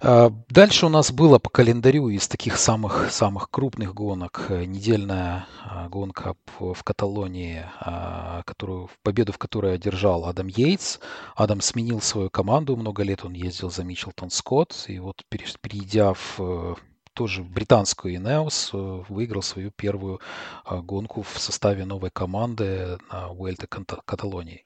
А, 0.00 0.32
дальше 0.48 0.86
у 0.86 0.88
нас 0.88 1.12
было 1.12 1.38
по 1.38 1.50
календарю 1.50 2.08
из 2.08 2.26
таких 2.26 2.56
самых, 2.56 3.12
самых 3.12 3.48
крупных 3.50 3.94
гонок 3.94 4.46
недельная 4.50 5.46
а, 5.64 5.88
гонка 5.88 6.34
в 6.58 6.82
Каталонии, 6.82 7.64
а, 7.78 8.42
которую, 8.44 8.90
победу 9.04 9.32
в 9.32 9.38
которой 9.38 9.74
одержал 9.74 10.24
Адам 10.24 10.48
Йейтс. 10.48 10.98
Адам 11.36 11.60
сменил 11.60 12.00
свою 12.00 12.28
команду, 12.28 12.76
много 12.76 13.04
лет 13.04 13.24
он 13.24 13.34
ездил 13.34 13.70
за 13.70 13.84
Мичелтон 13.84 14.30
Скотт, 14.30 14.74
и 14.88 14.98
вот 14.98 15.22
перейдя 15.28 16.12
в 16.14 16.76
тоже 17.18 17.42
британскую 17.42 18.14
Ineos, 18.14 18.70
э, 18.72 19.04
выиграл 19.08 19.42
свою 19.42 19.72
первую 19.72 20.20
а, 20.64 20.76
гонку 20.76 21.22
в 21.22 21.36
составе 21.40 21.84
новой 21.84 22.10
команды 22.10 22.96
на 23.10 23.32
Уэльте 23.32 23.66
Каталонии. 23.66 24.64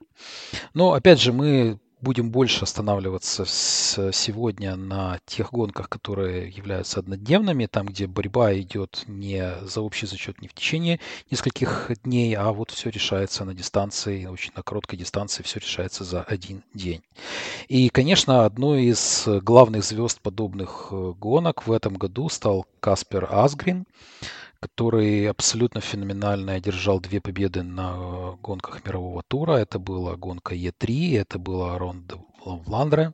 Но 0.75 0.93
опять 0.93 1.19
же 1.19 1.33
мы 1.33 1.79
будем 2.03 2.31
больше 2.31 2.65
останавливаться 2.65 3.45
сегодня 3.47 4.77
на 4.77 5.21
тех 5.25 5.53
гонках, 5.53 5.89
которые 5.89 6.51
являются 6.51 7.01
однодневными, 7.01 7.67
там, 7.67 7.87
где 7.87 8.07
борьба 8.07 8.55
идет 8.59 9.05
не 9.07 9.55
за 9.63 9.81
общий 9.81 10.07
зачет 10.07 10.43
не 10.43 10.49
в 10.49 10.55
течение 10.55 11.01
нескольких 11.31 11.91
дней, 12.05 12.35
а 12.35 12.53
вот 12.53 12.73
все 12.73 12.91
решается 12.91 13.45
на 13.45 13.55
дистанции, 13.55 14.27
очень 14.27 14.53
на 14.57 14.63
короткой 14.63 14.99
дистанции 14.99 15.43
все 15.43 15.61
решается 15.61 16.05
за 16.05 16.23
один 16.23 16.65
день. 16.75 17.03
И, 17.69 17.89
конечно, 17.89 18.45
одной 18.45 18.85
из 18.85 19.27
главных 19.27 19.85
звезд 19.85 20.21
подобных 20.21 20.89
э, 20.91 21.13
гонок 21.19 21.67
в 21.67 21.73
этом 21.73 21.95
году 21.95 22.29
стал 22.29 22.67
Каспер 22.81 23.29
Асгрин, 23.31 23.87
который 24.63 25.29
абсолютно 25.29 25.81
феноменально 25.81 26.53
одержал 26.53 27.01
две 27.01 27.21
победы 27.21 27.65
на 27.65 27.95
э, 27.97 28.37
гонках 28.41 28.85
мирового 28.87 29.25
тура. 29.27 29.55
Это 29.55 29.81
была 29.81 30.15
гонка 30.15 30.55
Е3, 30.55 31.19
это 31.19 31.41
была 31.41 31.77
Ронда 31.79 32.19
Ландре. 32.45 33.13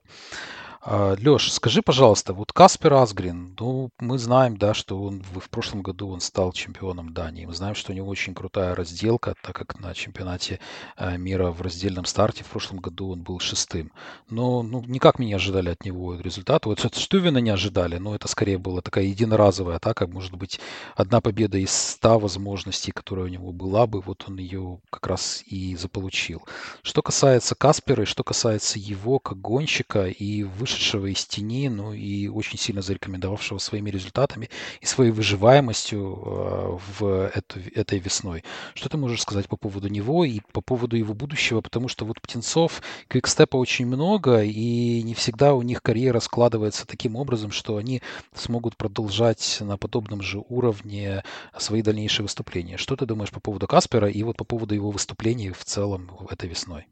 А, 0.91 1.17
Леш, 1.23 1.53
скажи, 1.53 1.83
пожалуйста, 1.83 2.33
вот 2.33 2.51
Каспер 2.55 2.95
Асгрин, 2.95 3.55
ну, 3.61 3.91
мы 3.99 4.17
знаем, 4.17 4.57
да, 4.57 4.73
что 4.73 5.03
он 5.03 5.23
в 5.35 5.51
прошлом 5.51 5.83
году 5.83 6.09
он 6.09 6.21
стал 6.21 6.53
чемпионом 6.53 7.13
Дании. 7.13 7.45
Мы 7.45 7.53
знаем, 7.53 7.75
что 7.75 7.93
у 7.93 7.95
него 7.95 8.09
очень 8.09 8.33
крутая 8.33 8.75
разделка, 8.75 9.35
так 9.43 9.55
как 9.55 9.79
на 9.81 9.93
чемпионате 9.93 10.61
а, 10.97 11.19
мира 11.19 11.51
в 11.51 11.61
раздельном 11.61 12.07
старте 12.07 12.43
в 12.43 12.47
прошлом 12.47 12.79
году 12.79 13.11
он 13.11 13.23
был 13.23 13.39
шестым. 13.39 13.93
Но 14.31 14.63
ну, 14.63 14.83
никак 14.87 15.19
мы 15.19 15.27
не 15.27 15.35
ожидали 15.35 15.69
от 15.69 15.85
него 15.85 16.19
результата. 16.19 16.67
Вот 16.67 16.97
Штувина 16.97 17.37
не 17.37 17.51
ожидали, 17.51 17.99
но 17.99 18.15
это 18.15 18.27
скорее 18.27 18.57
была 18.57 18.81
такая 18.81 19.05
единоразовая 19.05 19.77
атака. 19.77 20.07
Может 20.07 20.37
быть, 20.37 20.59
одна 20.97 21.21
победа 21.21 21.59
из 21.59 21.71
ста 21.71 22.19
возможностей, 22.19 22.93
которая 22.93 23.27
у 23.27 23.29
него 23.29 23.53
была 23.53 23.87
бы, 23.87 24.01
вот 24.01 24.25
он 24.27 24.39
ее 24.39 24.81
как 24.89 25.07
раз 25.07 25.43
и 25.45 25.77
заполучил. 25.77 26.45
Что 26.81 27.03
касается 27.03 27.55
Каспера 27.55 28.05
и 28.05 28.07
что 28.07 28.25
касается 28.25 28.79
его 28.79 29.19
как 29.19 29.39
гонщика 29.39 30.07
и 30.07 30.45
вы 30.45 30.67
вышедшего 30.79 31.07
из 31.07 31.27
тени, 31.27 31.69
ну 31.69 31.93
и 31.93 32.29
очень 32.29 32.59
сильно 32.59 32.83
зарекомендовавшего 32.83 33.59
своими 33.59 33.91
результатами 33.91 34.49
и 34.81 34.87
своей 34.87 35.11
выживаемостью 35.11 35.99
э, 36.01 36.79
в 36.99 37.31
эту, 37.35 37.61
этой 37.75 37.99
весной. 37.99 38.45
Что 38.75 38.89
ты 38.89 38.97
можешь 38.97 39.23
сказать 39.23 39.49
по 39.49 39.57
поводу 39.57 39.89
него 39.89 40.25
и 40.25 40.41
по 40.53 40.61
поводу 40.61 40.97
его 40.97 41.15
будущего? 41.15 41.61
Потому 41.61 41.89
что 41.89 42.05
вот 42.05 42.21
птенцов 42.21 42.83
квикстепа 43.09 43.57
очень 43.57 43.87
много, 43.87 44.43
и 44.43 45.03
не 45.03 45.15
всегда 45.15 45.55
у 45.55 45.63
них 45.63 45.83
карьера 45.83 46.21
складывается 46.21 46.87
таким 46.87 47.17
образом, 47.17 47.51
что 47.51 47.77
они 47.77 48.01
смогут 48.35 48.77
продолжать 48.77 49.59
на 49.61 49.77
подобном 49.77 50.23
же 50.23 50.43
уровне 50.49 51.25
свои 51.59 51.83
дальнейшие 51.83 52.25
выступления. 52.25 52.77
Что 52.77 52.97
ты 52.97 53.07
думаешь 53.07 53.31
по 53.31 53.41
поводу 53.41 53.67
Каспера 53.67 54.09
и 54.09 54.23
вот 54.23 54.37
по 54.37 54.45
поводу 54.45 54.75
его 54.75 54.91
выступлений 54.91 55.51
в 55.51 55.65
целом 55.65 56.11
этой 56.31 56.49
весной? 56.49 56.87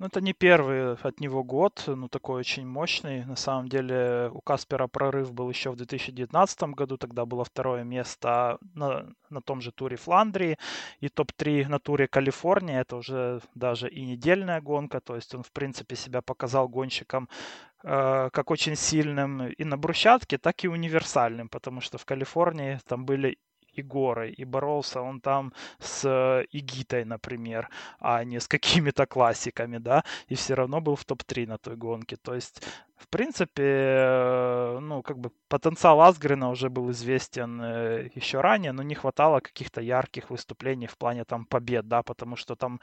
Ну, 0.00 0.06
это 0.06 0.20
не 0.20 0.32
первый 0.32 0.94
от 0.94 1.20
него 1.20 1.44
год, 1.44 1.84
ну, 1.86 2.08
такой 2.08 2.40
очень 2.40 2.66
мощный. 2.66 3.24
На 3.24 3.36
самом 3.36 3.68
деле 3.68 4.28
у 4.32 4.40
Каспера 4.40 4.88
прорыв 4.88 5.32
был 5.32 5.48
еще 5.48 5.70
в 5.70 5.76
2019 5.76 6.62
году, 6.74 6.96
тогда 6.96 7.24
было 7.24 7.44
второе 7.44 7.84
место 7.84 8.58
на, 8.74 9.06
на 9.30 9.40
том 9.40 9.60
же 9.60 9.70
туре 9.70 9.96
Фландрии 9.96 10.58
и 10.98 11.08
топ-3 11.08 11.68
на 11.68 11.78
туре 11.78 12.08
Калифорния. 12.08 12.80
Это 12.80 12.96
уже 12.96 13.40
даже 13.54 13.88
и 13.88 14.04
недельная 14.04 14.60
гонка, 14.60 15.00
то 15.00 15.14
есть 15.14 15.32
он, 15.32 15.44
в 15.44 15.52
принципе, 15.52 15.94
себя 15.94 16.22
показал 16.22 16.68
гонщиком 16.68 17.28
э, 17.84 18.30
как 18.32 18.50
очень 18.50 18.74
сильным 18.74 19.46
и 19.46 19.64
на 19.64 19.76
брусчатке, 19.76 20.38
так 20.38 20.64
и 20.64 20.68
универсальным, 20.68 21.48
потому 21.48 21.80
что 21.80 21.98
в 21.98 22.04
Калифорнии 22.04 22.80
там 22.88 23.06
были 23.06 23.38
и 23.78 23.82
горой, 23.82 24.32
и 24.32 24.44
боролся 24.44 25.00
он 25.00 25.20
там 25.20 25.52
с 25.78 26.04
э, 26.04 26.44
Игитой, 26.52 27.04
например, 27.04 27.68
а 28.00 28.24
не 28.24 28.40
с 28.40 28.48
какими-то 28.48 29.06
классиками, 29.06 29.78
да, 29.78 30.04
и 30.28 30.34
все 30.34 30.54
равно 30.54 30.80
был 30.80 30.96
в 30.96 31.04
топ-3 31.04 31.46
на 31.46 31.58
той 31.58 31.76
гонке. 31.76 32.16
То 32.16 32.34
есть 32.34 32.62
в 33.04 33.08
принципе, 33.08 33.62
э, 33.62 34.78
ну, 34.80 35.02
как 35.02 35.18
бы 35.18 35.30
потенциал 35.48 36.00
Асгрена 36.00 36.50
уже 36.50 36.70
был 36.70 36.90
известен 36.90 37.60
э, 37.60 38.08
еще 38.14 38.40
ранее, 38.40 38.72
но 38.72 38.82
не 38.82 38.94
хватало 38.94 39.40
каких-то 39.40 39.80
ярких 39.82 40.30
выступлений 40.30 40.86
в 40.86 40.96
плане 40.96 41.24
там 41.24 41.44
побед, 41.44 41.86
да, 41.86 42.02
потому 42.02 42.36
что 42.36 42.56
там 42.56 42.80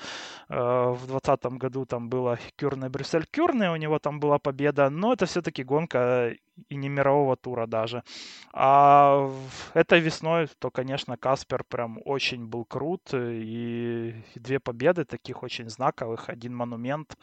э, 0.49 0.55
в 0.55 1.07
2020 1.07 1.45
году 1.59 1.85
там 1.85 2.09
было 2.09 2.37
Кюрне, 2.55 2.89
Брюссель, 2.89 3.25
Кюрне, 3.31 3.71
у 3.71 3.77
него 3.77 3.99
там 3.99 4.19
была 4.19 4.37
победа, 4.37 4.89
но 4.89 5.13
это 5.13 5.25
все-таки 5.25 5.63
гонка 5.63 6.35
и 6.69 6.75
не 6.75 6.89
мирового 6.89 7.35
тура 7.35 7.67
даже. 7.67 8.03
А 8.53 9.29
этой 9.73 9.99
весной, 9.99 10.47
то, 10.59 10.69
конечно, 10.69 11.17
Каспер 11.17 11.63
прям 11.63 11.99
очень 12.05 12.45
был 12.45 12.65
крут, 12.65 13.13
и 13.13 14.13
две 14.35 14.59
победы 14.59 15.05
таких 15.05 15.43
очень 15.43 15.69
знаковых, 15.69 16.29
один 16.29 16.55
монумент, 16.55 17.17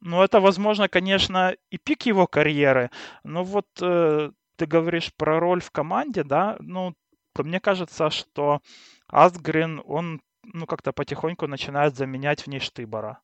ну, 0.00 0.22
это, 0.22 0.40
возможно, 0.40 0.88
конечно, 0.88 1.54
и 1.70 1.78
пик 1.78 2.06
его 2.06 2.26
карьеры, 2.26 2.90
но 3.24 3.44
вот 3.44 3.66
э, 3.80 4.30
ты 4.56 4.66
говоришь 4.66 5.12
про 5.14 5.40
роль 5.40 5.60
в 5.60 5.70
команде, 5.70 6.24
да, 6.24 6.56
ну, 6.60 6.94
то 7.34 7.44
мне 7.44 7.60
кажется, 7.60 8.10
что 8.10 8.60
Асгрин, 9.08 9.82
он, 9.86 10.20
ну, 10.44 10.66
как-то 10.66 10.92
потихоньку 10.92 11.46
начинает 11.46 11.96
заменять 11.96 12.42
в 12.42 12.46
ней 12.48 12.60
Штыбора. 12.60 13.20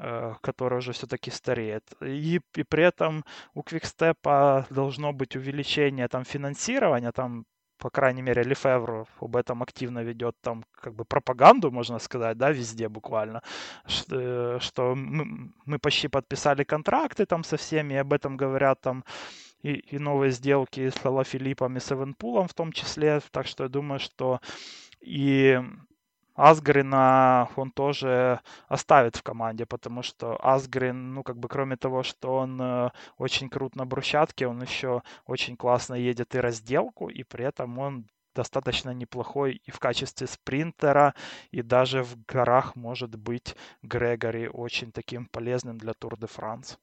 э, 0.00 0.34
который 0.40 0.78
уже 0.78 0.92
все-таки 0.92 1.30
стареет. 1.30 1.84
И, 2.02 2.40
и 2.56 2.62
при 2.64 2.84
этом 2.84 3.24
у 3.54 3.62
Квикстепа 3.62 4.66
должно 4.70 5.12
быть 5.12 5.36
увеличение 5.36 6.08
там 6.08 6.24
финансирования, 6.24 7.12
там 7.12 7.44
по 7.80 7.90
крайней 7.90 8.22
мере, 8.22 8.42
Лефевр 8.42 9.06
об 9.20 9.36
этом 9.36 9.62
активно 9.62 10.04
ведет 10.04 10.36
там 10.42 10.64
как 10.80 10.94
бы 10.94 11.04
пропаганду, 11.04 11.70
можно 11.70 11.98
сказать, 11.98 12.36
да, 12.36 12.50
везде 12.52 12.88
буквально, 12.88 13.42
что, 13.86 14.60
что 14.60 14.94
мы, 14.94 15.50
мы 15.64 15.78
почти 15.78 16.08
подписали 16.08 16.62
контракты 16.64 17.26
там 17.26 17.42
со 17.44 17.56
всеми, 17.56 17.96
об 17.96 18.12
этом 18.12 18.36
говорят 18.36 18.80
там 18.82 19.04
и, 19.62 19.72
и 19.72 19.98
новые 19.98 20.30
сделки 20.30 20.90
с 20.90 21.04
Лала 21.04 21.24
Филиппом 21.24 21.76
и 21.76 21.80
с 21.80 21.90
Эвенпулом 21.90 22.48
в 22.48 22.54
том 22.54 22.72
числе, 22.72 23.20
так 23.30 23.46
что 23.46 23.64
я 23.64 23.68
думаю, 23.68 23.98
что 23.98 24.40
и 25.00 25.58
Асгрина 26.34 27.48
он 27.56 27.70
тоже 27.70 28.40
оставит 28.68 29.16
в 29.16 29.22
команде, 29.22 29.66
потому 29.66 30.02
что 30.02 30.38
Асгрин, 30.42 31.14
ну, 31.14 31.22
как 31.22 31.38
бы 31.38 31.48
кроме 31.48 31.76
того, 31.76 32.02
что 32.02 32.36
он 32.36 32.60
э, 32.60 32.90
очень 33.18 33.48
крут 33.48 33.76
на 33.76 33.84
брусчатке, 33.86 34.46
он 34.46 34.62
еще 34.62 35.02
очень 35.26 35.56
классно 35.56 35.94
едет 35.94 36.34
и 36.34 36.40
разделку, 36.40 37.08
и 37.08 37.22
при 37.24 37.44
этом 37.44 37.78
он 37.78 38.06
достаточно 38.34 38.90
неплохой 38.90 39.60
и 39.64 39.70
в 39.70 39.78
качестве 39.78 40.26
спринтера, 40.26 41.14
и 41.50 41.62
даже 41.62 42.02
в 42.02 42.16
горах 42.24 42.76
может 42.76 43.16
быть 43.16 43.56
Грегори 43.82 44.48
очень 44.48 44.92
таким 44.92 45.26
полезным 45.26 45.78
для 45.78 45.94
Тур 45.94 46.16
де 46.16 46.26
Франс. 46.26 46.78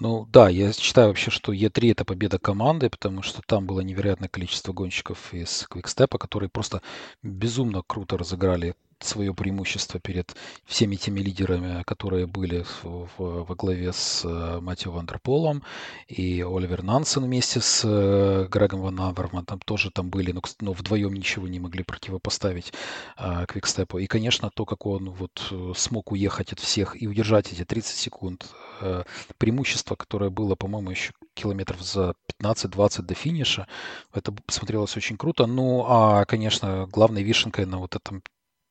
Ну 0.00 0.26
да, 0.32 0.48
я 0.48 0.72
считаю 0.72 1.08
вообще, 1.08 1.30
что 1.30 1.52
Е3 1.52 1.92
это 1.92 2.04
победа 2.04 2.38
команды, 2.38 2.90
потому 2.90 3.22
что 3.22 3.42
там 3.46 3.66
было 3.66 3.80
невероятное 3.80 4.28
количество 4.28 4.72
гонщиков 4.72 5.32
из 5.32 5.66
Квикстепа, 5.68 6.18
которые 6.18 6.48
просто 6.50 6.82
безумно 7.22 7.82
круто 7.86 8.18
разыграли 8.18 8.74
свое 9.00 9.34
преимущество 9.34 10.00
перед 10.00 10.34
всеми 10.64 10.96
теми 10.96 11.20
лидерами, 11.20 11.82
которые 11.84 12.26
были 12.26 12.62
в, 12.62 13.08
в, 13.16 13.44
во 13.44 13.54
главе 13.54 13.92
с 13.92 14.24
э, 14.24 14.60
Матью 14.60 14.92
Вандерполом 14.92 15.62
и 16.08 16.42
Оливер 16.42 16.82
Нансен 16.82 17.24
вместе 17.24 17.60
с 17.60 17.82
э, 17.84 18.46
Грегом 18.50 18.82
Ван 18.82 19.00
Авермантом 19.00 19.60
тоже 19.64 19.90
там 19.90 20.10
были, 20.10 20.32
но, 20.32 20.42
но 20.60 20.72
вдвоем 20.72 21.14
ничего 21.14 21.48
не 21.48 21.60
могли 21.60 21.82
противопоставить 21.84 22.72
э, 23.16 23.46
Квикстепу. 23.46 23.98
И, 23.98 24.06
конечно, 24.06 24.50
то, 24.54 24.64
как 24.64 24.86
он 24.86 25.10
вот 25.10 25.52
смог 25.76 26.12
уехать 26.12 26.52
от 26.52 26.60
всех 26.60 27.00
и 27.00 27.06
удержать 27.06 27.52
эти 27.52 27.64
30 27.64 27.96
секунд 27.96 28.46
э, 28.80 29.04
преимущество, 29.38 29.96
которое 29.96 30.30
было, 30.30 30.54
по-моему, 30.54 30.90
еще 30.90 31.12
километров 31.34 31.82
за 31.82 32.14
15-20 32.40 33.02
до 33.02 33.14
финиша, 33.14 33.66
это 34.12 34.34
смотрелось 34.48 34.96
очень 34.96 35.16
круто. 35.16 35.46
Ну, 35.46 35.84
а, 35.86 36.24
конечно, 36.24 36.86
главной 36.86 37.22
вишенкой 37.22 37.66
на 37.66 37.78
вот 37.78 37.96
этом 37.96 38.22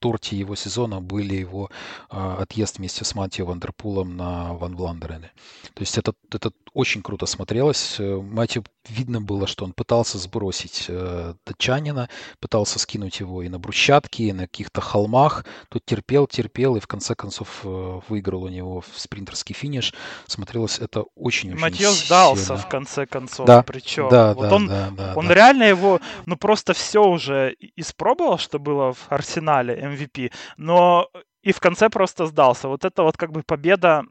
торте 0.03 0.35
его 0.35 0.55
сезона 0.55 0.99
были 0.99 1.35
его 1.35 1.69
э, 2.11 2.35
отъезд 2.41 2.77
вместе 2.77 3.05
с 3.05 3.15
Матью 3.15 3.45
Вандерпулом 3.45 4.17
на 4.17 4.53
Ван 4.53 4.75
Вландерене. 4.75 5.31
То 5.73 5.81
есть 5.81 5.97
это, 5.97 6.13
это 6.29 6.51
очень 6.73 7.01
круто 7.01 7.25
смотрелось. 7.25 7.95
Э, 7.99 8.19
Матью 8.21 8.65
видно 8.89 9.21
было, 9.21 9.47
что 9.47 9.63
он 9.63 9.71
пытался 9.71 10.17
сбросить 10.17 10.85
э, 10.89 11.35
датчанина, 11.45 12.09
пытался 12.41 12.79
скинуть 12.79 13.21
его 13.21 13.43
и 13.43 13.49
на 13.49 13.59
брусчатке, 13.59 14.25
и 14.25 14.33
на 14.33 14.43
каких-то 14.43 14.81
холмах. 14.81 15.45
Тут 15.69 15.85
терпел, 15.85 16.27
терпел, 16.27 16.75
и 16.75 16.81
в 16.81 16.87
конце 16.87 17.15
концов 17.15 17.61
э, 17.63 17.99
выиграл 18.09 18.43
у 18.43 18.49
него 18.49 18.81
в 18.81 18.99
спринтерский 18.99 19.55
финиш. 19.55 19.93
Смотрелось 20.27 20.79
это 20.79 21.05
очень-очень 21.15 21.61
Матье 21.61 21.89
сдался 21.91 22.57
в 22.57 22.67
конце 22.67 23.05
концов. 23.05 23.47
Да, 23.47 23.63
причем. 23.63 24.09
Да, 24.09 24.33
вот 24.33 24.49
да, 24.49 24.55
он, 24.55 24.67
да, 24.67 24.89
да, 24.91 25.13
он 25.15 25.27
да. 25.27 25.33
реально 25.33 25.63
его, 25.63 26.01
ну 26.25 26.35
просто 26.35 26.73
все 26.73 27.03
уже 27.03 27.55
испробовал, 27.77 28.37
что 28.37 28.59
было 28.59 28.93
в 28.93 29.05
арсенале 29.09 29.79
MVP, 29.93 30.31
но 30.57 31.09
и 31.41 31.51
в 31.51 31.59
конце 31.59 31.89
просто 31.89 32.25
сдался. 32.25 32.67
Вот 32.67 32.85
это 32.85 33.03
вот 33.03 33.17
как 33.17 33.31
бы 33.31 33.43
победа 33.43 34.03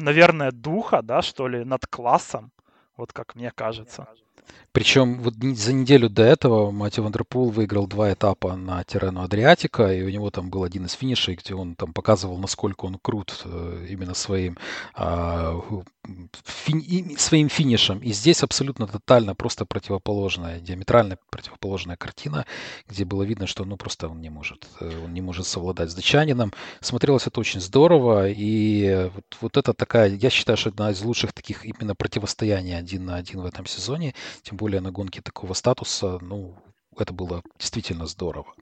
наверное, 0.00 0.50
духа, 0.50 1.02
да, 1.02 1.22
что 1.22 1.48
ли, 1.48 1.64
над 1.64 1.86
классом, 1.86 2.52
вот 2.96 3.12
как 3.12 3.34
мне 3.34 3.50
кажется. 3.50 4.08
Причем 4.72 5.20
вот 5.20 5.34
за 5.34 5.72
неделю 5.72 6.08
до 6.08 6.22
этого 6.22 6.70
Матье 6.70 7.02
Вандерпул 7.02 7.50
выиграл 7.50 7.88
два 7.88 8.12
этапа 8.12 8.54
на 8.54 8.84
Тиррено-Адриатико, 8.84 9.92
и 9.92 10.02
у 10.02 10.08
него 10.08 10.30
там 10.30 10.48
был 10.48 10.62
один 10.62 10.86
из 10.86 10.92
финишей, 10.92 11.34
где 11.34 11.54
он 11.54 11.74
там 11.74 11.92
показывал, 11.92 12.38
насколько 12.38 12.84
он 12.84 12.96
крут 13.02 13.42
э, 13.44 13.86
именно 13.90 14.14
своим, 14.14 14.58
а, 14.94 15.60
фи, 16.44 17.16
своим 17.18 17.48
финишем. 17.48 17.98
И 17.98 18.12
здесь 18.12 18.44
абсолютно 18.44 18.86
тотально 18.86 19.34
просто 19.34 19.64
противоположная, 19.64 20.60
диаметрально 20.60 21.18
противоположная 21.30 21.96
картина, 21.96 22.46
где 22.88 23.04
было 23.04 23.24
видно, 23.24 23.48
что 23.48 23.64
ну 23.64 23.76
просто 23.76 24.08
он 24.08 24.20
не 24.20 24.30
может, 24.30 24.68
э, 24.78 25.04
он 25.04 25.12
не 25.12 25.20
может 25.20 25.48
совладать 25.48 25.90
с 25.90 25.94
датчанином. 25.94 26.52
Смотрелось 26.80 27.26
это 27.26 27.40
очень 27.40 27.60
здорово, 27.60 28.28
и 28.28 29.10
вот, 29.12 29.24
вот 29.40 29.56
это 29.56 29.74
такая, 29.74 30.10
я 30.10 30.30
считаю, 30.30 30.56
что 30.56 30.68
одна 30.68 30.92
из 30.92 31.02
лучших 31.02 31.32
таких 31.32 31.64
именно 31.64 31.96
противостояний 31.96 32.78
один 32.78 33.06
на 33.06 33.16
один 33.16 33.40
в 33.40 33.46
этом 33.46 33.66
сезоне, 33.66 34.14
тем 34.42 34.56
более 34.56 34.80
на 34.80 34.90
гонке 34.90 35.22
такого 35.22 35.54
статуса, 35.54 36.18
ну, 36.20 36.56
это 36.96 37.12
было 37.12 37.42
действительно 37.58 38.06
здорово. 38.06 38.54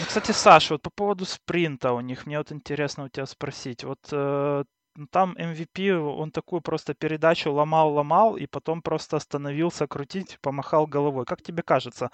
Ну, 0.00 0.06
кстати, 0.06 0.32
Саша, 0.32 0.74
вот 0.74 0.82
по 0.82 0.90
поводу 0.90 1.24
спринта 1.26 1.92
у 1.92 2.00
них, 2.00 2.26
мне 2.26 2.38
вот 2.38 2.52
интересно 2.52 3.04
у 3.04 3.08
тебя 3.08 3.26
спросить. 3.26 3.84
Вот 3.84 3.98
э, 4.12 4.64
там 5.10 5.36
MVP, 5.38 5.92
он 5.92 6.30
такую 6.30 6.62
просто 6.62 6.94
передачу 6.94 7.52
ломал-ломал, 7.52 8.36
и 8.36 8.46
потом 8.46 8.82
просто 8.82 9.16
остановился 9.16 9.86
крутить, 9.86 10.38
помахал 10.40 10.86
головой. 10.86 11.24
Как 11.24 11.42
тебе 11.42 11.62
кажется, 11.62 12.10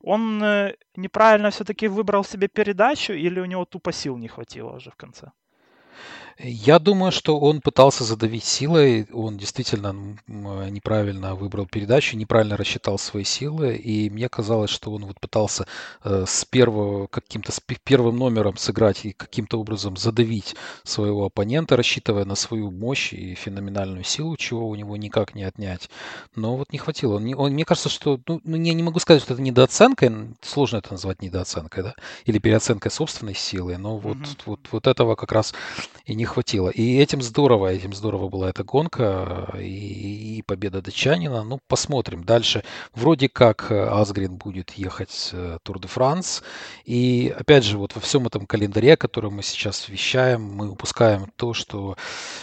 он 0.00 0.42
э, 0.42 0.76
неправильно 0.96 1.50
все-таки 1.50 1.88
выбрал 1.88 2.24
себе 2.24 2.48
передачу, 2.48 3.12
или 3.12 3.40
у 3.40 3.46
него 3.46 3.64
тупо 3.64 3.92
сил 3.92 4.16
не 4.18 4.28
хватило 4.28 4.76
уже 4.76 4.90
в 4.90 4.96
конце? 4.96 5.32
Я 6.42 6.78
думаю, 6.78 7.12
что 7.12 7.38
он 7.38 7.60
пытался 7.60 8.02
задавить 8.02 8.44
силой, 8.44 9.06
он 9.12 9.36
действительно 9.36 10.16
неправильно 10.26 11.34
выбрал 11.34 11.66
передачу, 11.66 12.16
неправильно 12.16 12.56
рассчитал 12.56 12.98
свои 12.98 13.24
силы, 13.24 13.76
и 13.76 14.08
мне 14.08 14.28
казалось, 14.30 14.70
что 14.70 14.90
он 14.92 15.04
вот 15.04 15.20
пытался 15.20 15.66
э, 16.02 16.24
с 16.26 16.46
первого 16.46 17.08
каким-то 17.08 17.52
с 17.52 17.60
первым 17.84 18.16
номером 18.16 18.56
сыграть 18.56 19.04
и 19.04 19.12
каким-то 19.12 19.60
образом 19.60 19.98
задавить 19.98 20.56
своего 20.82 21.26
оппонента, 21.26 21.76
рассчитывая 21.76 22.24
на 22.24 22.36
свою 22.36 22.70
мощь 22.70 23.12
и 23.12 23.34
феноменальную 23.34 24.04
силу, 24.04 24.36
чего 24.38 24.66
у 24.66 24.74
него 24.74 24.96
никак 24.96 25.34
не 25.34 25.42
отнять. 25.42 25.90
Но 26.34 26.56
вот 26.56 26.72
не 26.72 26.78
хватило. 26.78 27.16
Он, 27.16 27.34
он, 27.36 27.52
мне 27.52 27.66
кажется, 27.66 27.90
что, 27.90 28.18
ну, 28.26 28.40
ну, 28.44 28.56
я 28.56 28.72
не 28.72 28.82
могу 28.82 28.98
сказать, 28.98 29.22
что 29.22 29.34
это 29.34 29.42
недооценка, 29.42 30.10
сложно 30.40 30.78
это 30.78 30.92
назвать 30.92 31.20
недооценкой, 31.20 31.82
да, 31.82 31.94
или 32.24 32.38
переоценкой 32.38 32.90
собственной 32.90 33.34
силы, 33.34 33.76
но 33.76 33.98
вот, 33.98 34.16
mm-hmm. 34.16 34.42
вот, 34.46 34.60
вот 34.70 34.86
этого 34.86 35.16
как 35.16 35.32
раз 35.32 35.52
и 36.06 36.14
не 36.14 36.29
хватило. 36.30 36.68
И 36.70 36.96
этим 36.98 37.22
здорово, 37.22 37.72
этим 37.72 37.92
здорово 37.92 38.28
была 38.28 38.50
эта 38.50 38.64
гонка 38.64 39.54
и, 39.58 40.38
и 40.38 40.42
победа 40.42 40.80
датчанина. 40.80 41.44
Ну, 41.44 41.60
посмотрим. 41.68 42.24
Дальше 42.24 42.64
вроде 42.94 43.28
как 43.28 43.70
э, 43.70 43.88
Асгрин 43.88 44.36
будет 44.36 44.70
ехать 44.72 45.30
э, 45.32 45.58
Тур 45.62 45.80
де 45.80 45.88
Франс. 45.88 46.42
И 46.84 47.34
опять 47.38 47.64
же, 47.64 47.78
вот 47.78 47.94
во 47.94 48.00
всем 48.00 48.26
этом 48.26 48.46
календаре, 48.46 48.96
который 48.96 49.30
мы 49.30 49.42
сейчас 49.42 49.88
вещаем, 49.88 50.42
мы 50.42 50.70
упускаем 50.70 51.30
то, 51.36 51.52
что 51.52 51.96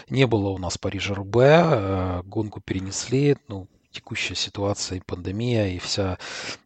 не 0.10 0.28
было 0.28 0.50
у 0.50 0.58
нас 0.58 0.78
Парижа-Рубе. 0.78 1.62
Э, 1.64 2.22
гонку 2.26 2.62
перенесли. 2.62 3.38
Ну, 3.48 3.68
текущая 3.98 4.36
ситуация 4.36 5.00
и 5.00 5.02
пандемия, 5.02 5.68
и 5.70 5.80
вся, 5.80 6.18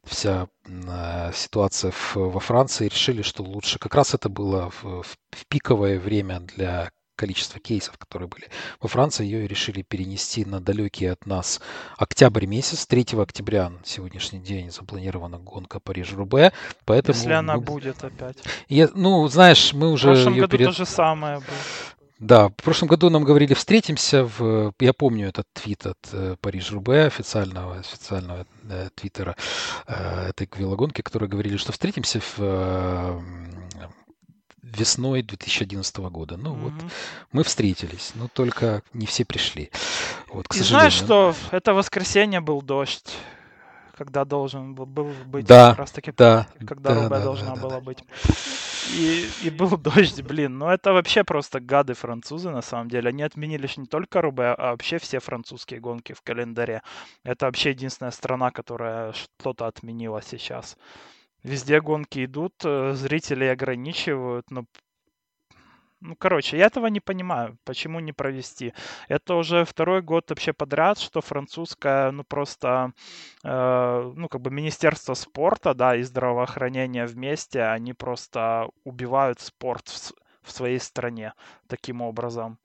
вся 0.03 0.47
э, 0.65 1.31
ситуация 1.33 1.91
в, 1.91 2.15
во 2.15 2.39
Франции 2.39 2.89
решили, 2.89 3.21
что 3.21 3.43
лучше. 3.43 3.79
Как 3.79 3.95
раз 3.95 4.13
это 4.13 4.27
было 4.27 4.69
в, 4.81 5.03
в 5.03 5.45
пиковое 5.47 5.97
время 5.99 6.41
для 6.41 6.91
количество 7.21 7.59
кейсов, 7.59 7.99
которые 7.99 8.27
были 8.27 8.47
во 8.79 8.89
Франции, 8.89 9.23
ее 9.23 9.47
решили 9.47 9.83
перенести 9.83 10.43
на 10.43 10.59
далекий 10.59 11.05
от 11.05 11.27
нас 11.27 11.61
октябрь 11.97 12.47
месяц. 12.47 12.87
3 12.87 13.05
октября 13.21 13.69
на 13.69 13.79
сегодняшний 13.85 14.39
день 14.39 14.71
запланирована 14.71 15.37
гонка 15.37 15.79
Париж-Рубе. 15.79 16.51
Поэтому 16.85 17.15
Если 17.15 17.31
она 17.31 17.57
мы... 17.57 17.61
будет 17.61 18.03
опять. 18.03 18.37
Я, 18.69 18.89
ну, 18.95 19.27
знаешь, 19.27 19.71
мы 19.73 19.91
уже... 19.91 20.09
В 20.09 20.13
прошлом 20.13 20.33
году 20.33 20.47
перед... 20.47 20.67
то 20.69 20.73
же 20.73 20.85
самое 20.87 21.35
было. 21.35 21.45
Да, 22.17 22.49
в 22.49 22.55
прошлом 22.55 22.87
году 22.87 23.11
нам 23.11 23.23
говорили 23.23 23.53
встретимся. 23.53 24.25
В, 24.25 24.73
я 24.79 24.93
помню 24.93 25.29
этот 25.29 25.47
твит 25.53 25.85
от 25.85 25.97
э, 26.13 26.35
Париж-Рубе, 26.41 27.05
официального, 27.05 27.79
официального 27.79 28.47
э, 28.69 28.89
твиттера 28.95 29.35
э, 29.87 30.29
этой 30.29 30.49
велогонки, 30.55 31.01
которые 31.01 31.29
говорили, 31.29 31.57
что 31.57 31.71
встретимся 31.71 32.19
в 32.19 32.35
э, 32.39 33.19
весной 34.63 35.23
2011 35.23 35.97
года. 35.97 36.37
Ну 36.37 36.53
mm-hmm. 36.53 36.59
вот 36.59 36.73
мы 37.31 37.43
встретились, 37.43 38.11
но 38.15 38.27
только 38.27 38.83
не 38.93 39.05
все 39.05 39.25
пришли. 39.25 39.71
Вот, 40.27 40.47
к 40.47 40.55
И 40.55 40.59
сожалению. 40.59 40.91
знаешь, 40.91 40.93
что 40.93 41.35
это 41.51 41.73
воскресенье 41.73 42.41
был 42.41 42.61
дождь, 42.61 43.11
когда 43.97 44.25
должен 44.25 44.73
был 44.73 44.85
быть 45.25 45.45
да, 45.45 45.71
как 45.71 45.79
раз 45.79 45.91
таки, 45.91 46.11
да, 46.15 46.47
когда 46.65 46.93
да, 46.93 46.95
Рубе 46.95 47.09
да, 47.09 47.23
должна 47.23 47.55
да, 47.55 47.61
была 47.61 47.75
да. 47.75 47.81
быть. 47.81 48.03
И, 48.93 49.29
и 49.43 49.49
был 49.49 49.77
дождь, 49.77 50.21
блин. 50.21 50.57
Ну 50.57 50.69
это 50.69 50.93
вообще 50.93 51.23
просто 51.23 51.59
гады 51.59 51.93
французы 51.93 52.49
на 52.49 52.61
самом 52.61 52.89
деле. 52.89 53.09
Они 53.09 53.23
отменили 53.23 53.69
не 53.77 53.85
только 53.85 54.21
Рубе, 54.21 54.55
а 54.57 54.71
вообще 54.71 54.97
все 54.97 55.19
французские 55.19 55.79
гонки 55.79 56.13
в 56.13 56.21
календаре. 56.21 56.81
Это 57.23 57.45
вообще 57.45 57.71
единственная 57.71 58.11
страна, 58.11 58.51
которая 58.51 59.13
что-то 59.13 59.67
отменила 59.67 60.21
сейчас. 60.21 60.77
Везде 61.43 61.81
гонки 61.81 62.25
идут, 62.25 62.53
э, 62.63 62.93
зрители 62.93 63.45
ограничивают, 63.45 64.51
но 64.51 64.65
Ну, 66.03 66.15
короче, 66.15 66.57
я 66.57 66.65
этого 66.65 66.87
не 66.87 66.99
понимаю, 66.99 67.57
почему 67.63 67.99
не 67.99 68.13
провести. 68.13 68.73
Это 69.07 69.35
уже 69.35 69.65
второй 69.65 70.01
год 70.01 70.29
вообще 70.29 70.51
подряд, 70.51 70.99
что 70.99 71.21
французское, 71.21 72.11
ну, 72.11 72.23
просто, 72.23 72.93
э, 73.43 74.13
ну, 74.15 74.27
как 74.27 74.41
бы 74.41 74.49
Министерство 74.51 75.13
спорта, 75.15 75.73
да, 75.73 75.95
и 75.95 76.03
здравоохранения 76.03 77.05
вместе, 77.05 77.61
они 77.61 77.93
просто 77.93 78.69
убивают 78.83 79.41
спорт 79.41 79.89
в, 79.89 80.13
в 80.41 80.51
своей 80.51 80.79
стране 80.79 81.33
таким 81.67 82.01
образом. 82.01 82.57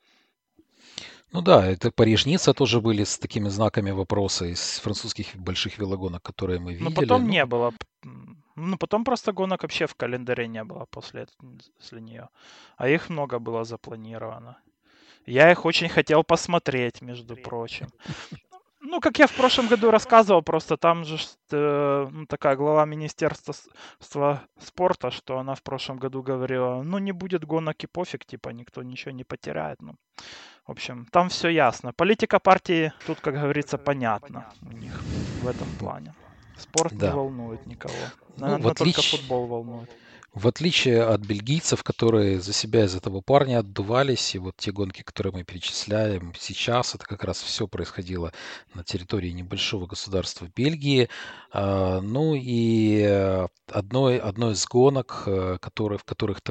Ну 1.33 1.43
да, 1.43 1.67
это 1.67 1.91
Париж-Ницца 1.91 2.55
тоже 2.55 2.81
были 2.81 3.05
с 3.05 3.19
такими 3.19 3.51
знаками 3.51 3.91
вопроса 3.91 4.47
из 4.47 4.79
французских 4.79 5.37
больших 5.37 5.79
велогонок, 5.79 6.23
которые 6.23 6.59
мы 6.59 6.73
видели. 6.73 6.89
Но 6.89 6.95
потом 6.95 7.25
ну... 7.25 7.29
не 7.29 7.45
было. 7.45 7.75
Ну, 8.57 8.77
потом 8.79 9.05
просто 9.05 9.33
гонок 9.33 9.63
вообще 9.63 9.87
в 9.87 9.95
календаре 9.95 10.49
не 10.49 10.65
было 10.65 10.87
после, 10.87 11.27
после 11.79 12.01
нее. 12.01 12.29
А 12.77 12.89
их 12.89 13.11
много 13.11 13.39
было 13.39 13.65
запланировано. 13.65 14.57
Я 15.27 15.51
их 15.51 15.65
очень 15.67 15.89
хотел 15.89 16.25
посмотреть, 16.25 17.03
между 17.03 17.37
прочим. 17.37 17.89
Ну, 18.89 19.01
как 19.01 19.19
я 19.19 19.27
в 19.27 19.33
прошлом 19.33 19.67
году 19.67 19.91
рассказывал, 19.91 20.43
просто 20.43 20.77
там 20.77 21.05
же 21.05 21.17
э, 21.51 22.09
ну, 22.13 22.27
такая 22.27 22.55
глава 22.55 22.87
Министерства 22.87 23.55
спорта, 24.61 25.11
что 25.11 25.39
она 25.39 25.55
в 25.55 25.63
прошлом 25.63 25.99
году 25.99 26.23
говорила, 26.23 26.83
ну, 26.85 26.99
не 26.99 27.13
будет 27.13 27.45
гонок 27.45 27.83
и 27.83 27.89
пофиг, 27.89 28.25
типа, 28.25 28.51
никто 28.51 28.85
ничего 28.85 29.11
не 29.11 29.25
потеряет. 29.25 29.83
Ну, 29.83 29.97
в 30.67 30.71
общем, 30.71 31.07
там 31.11 31.29
все 31.29 31.49
ясно. 31.49 31.93
Политика 31.93 32.39
партии 32.39 32.93
тут, 33.07 33.19
как 33.21 33.35
говорится, 33.35 33.77
понятна 33.77 34.45
у 34.63 34.73
них 34.73 35.03
в 35.43 35.49
этом 35.49 35.69
плане. 35.81 36.15
Спорт 36.59 36.97
да. 36.97 37.09
не 37.09 37.15
волнует 37.15 37.67
никого. 37.67 37.95
Наверное, 38.37 38.63
ну, 38.65 38.71
отлич... 38.71 38.95
только 38.95 39.17
футбол 39.17 39.47
волнует. 39.47 39.91
В 40.37 40.49
отличие 40.49 41.03
от 41.03 41.23
бельгийцев, 41.23 41.83
которые 41.83 42.41
за 42.41 42.53
себя 42.53 42.85
из 42.85 42.95
этого 42.95 43.23
парня 43.23 43.61
отдувались, 43.61 44.35
и 44.35 44.39
вот 44.39 44.55
те 44.59 44.71
гонки, 44.71 45.01
которые 45.03 45.33
мы 45.33 45.45
перечисляем 45.45 46.35
сейчас, 46.39 46.95
это 46.95 47.07
как 47.07 47.25
раз 47.25 47.41
все 47.41 47.67
происходило 47.67 48.35
на 48.75 48.85
территории 48.85 49.31
небольшого 49.31 49.87
государства 49.87 50.47
Бельгии. 50.55 51.09
А, 51.53 52.03
ну 52.03 52.35
и 52.35 53.01
э, 53.01 53.47
одной, 53.73 54.19
одной 54.19 54.53
из 54.53 54.67
гонок, 54.67 55.23
э, 55.25 55.57
которые, 55.59 55.99
в 55.99 56.05
которых 56.05 56.43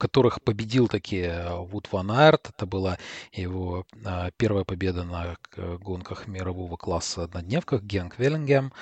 которых 0.00 0.42
победил 0.42 0.88
таки 0.88 1.18
э, 1.18 1.56
Вуд 1.56 1.88
Ван 1.92 2.10
Аерт. 2.10 2.50
Это 2.56 2.66
была 2.66 2.98
его 3.32 3.84
а, 4.04 4.30
первая 4.36 4.64
победа 4.64 5.04
на 5.04 5.36
гонках 5.56 6.26
мирового 6.26 6.76
класса 6.76 7.24
однодневках 7.24 7.82
Генг 7.82 8.18
Веллингем. 8.18 8.72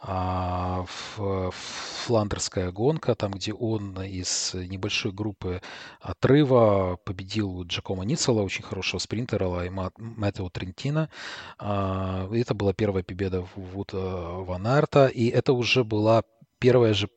А, 0.00 0.86
фландерская 0.86 2.70
гонка, 2.70 3.14
там, 3.14 3.32
где 3.32 3.52
он 3.52 4.00
из 4.02 4.54
небольшой 4.54 5.12
группы 5.12 5.60
отрыва 6.00 6.98
победил 7.04 7.64
Джакома 7.64 8.04
Ницела, 8.04 8.42
очень 8.42 8.62
хорошего 8.62 9.00
спринтера, 9.00 9.64
и 9.64 9.70
Мэттео 9.70 10.48
Трентина. 10.50 11.10
Это 11.58 12.54
была 12.54 12.72
первая 12.72 13.02
победа 13.02 13.44
Вуд 13.56 13.90
Ван 13.92 14.66
Аерта, 14.66 15.06
и 15.06 15.26
это 15.26 15.52
уже 15.52 15.82
была 15.82 16.22
первая 16.60 16.94
же 16.94 17.08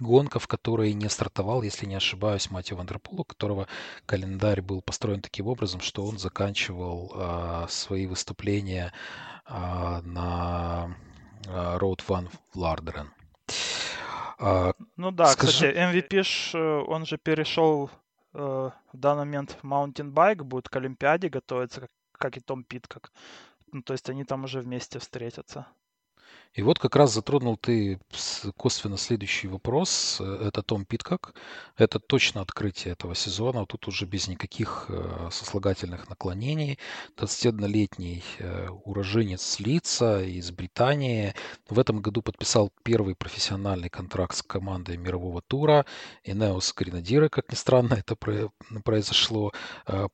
гонка, 0.00 0.38
в 0.38 0.46
которой 0.46 0.92
не 0.92 1.08
стартовал, 1.08 1.62
если 1.62 1.86
не 1.86 1.94
ошибаюсь, 1.94 2.50
Матью 2.50 2.78
у 2.78 3.24
которого 3.24 3.68
календарь 4.06 4.62
был 4.62 4.82
построен 4.82 5.20
таким 5.20 5.46
образом, 5.46 5.80
что 5.80 6.04
он 6.04 6.18
заканчивал 6.18 7.12
а, 7.14 7.66
свои 7.68 8.06
выступления 8.06 8.92
а, 9.44 10.00
на 10.02 10.96
а, 11.48 11.78
Road 11.78 12.00
One 12.06 12.28
в 12.28 12.58
Лардерен. 12.58 13.10
А, 14.38 14.74
ну 14.96 15.10
да, 15.10 15.26
скажи... 15.26 15.52
кстати, 15.52 15.76
MVP, 15.76 16.22
ж, 16.22 16.54
э, 16.54 16.84
он 16.86 17.06
же 17.06 17.16
перешел 17.16 17.90
э, 18.34 18.38
в 18.38 18.96
данный 18.98 19.24
момент 19.24 19.56
в 19.62 19.64
Mountain 19.64 20.12
Bike, 20.12 20.42
будет 20.42 20.68
к 20.68 20.76
Олимпиаде 20.76 21.28
готовиться, 21.28 21.80
как, 21.82 21.90
как 22.12 22.36
и 22.36 22.40
Том 22.40 22.64
Питкок. 22.64 23.12
Ну, 23.72 23.82
то 23.82 23.94
есть 23.94 24.10
они 24.10 24.24
там 24.24 24.44
уже 24.44 24.60
вместе 24.60 24.98
встретятся. 24.98 25.66
И 26.56 26.62
вот 26.62 26.78
как 26.78 26.96
раз 26.96 27.12
затронул 27.12 27.58
ты 27.58 28.00
косвенно 28.56 28.96
следующий 28.96 29.46
вопрос. 29.46 30.18
Э, 30.20 30.46
это 30.48 30.62
Том 30.62 30.86
Питкок. 30.86 31.34
Это 31.76 31.98
точно 32.00 32.40
открытие 32.40 32.92
этого 32.92 33.14
сезона. 33.14 33.66
Тут 33.66 33.88
уже 33.88 34.06
без 34.06 34.26
никаких 34.26 34.86
э, 34.88 35.28
сослагательных 35.30 36.08
наклонений. 36.08 36.78
21-летний 37.18 38.22
э, 38.38 38.68
уроженец 38.84 39.60
Лица 39.60 40.22
из 40.22 40.50
Британии. 40.50 41.34
В 41.68 41.78
этом 41.78 42.00
году 42.00 42.22
подписал 42.22 42.72
первый 42.82 43.14
профессиональный 43.14 43.90
контракт 43.90 44.36
с 44.36 44.42
командой 44.42 44.96
мирового 44.96 45.42
тура. 45.42 45.84
Инеос 46.24 46.72
Гренадиры, 46.72 47.28
как 47.28 47.50
ни 47.52 47.56
странно, 47.56 47.94
это 47.94 48.16
произошло. 48.82 49.52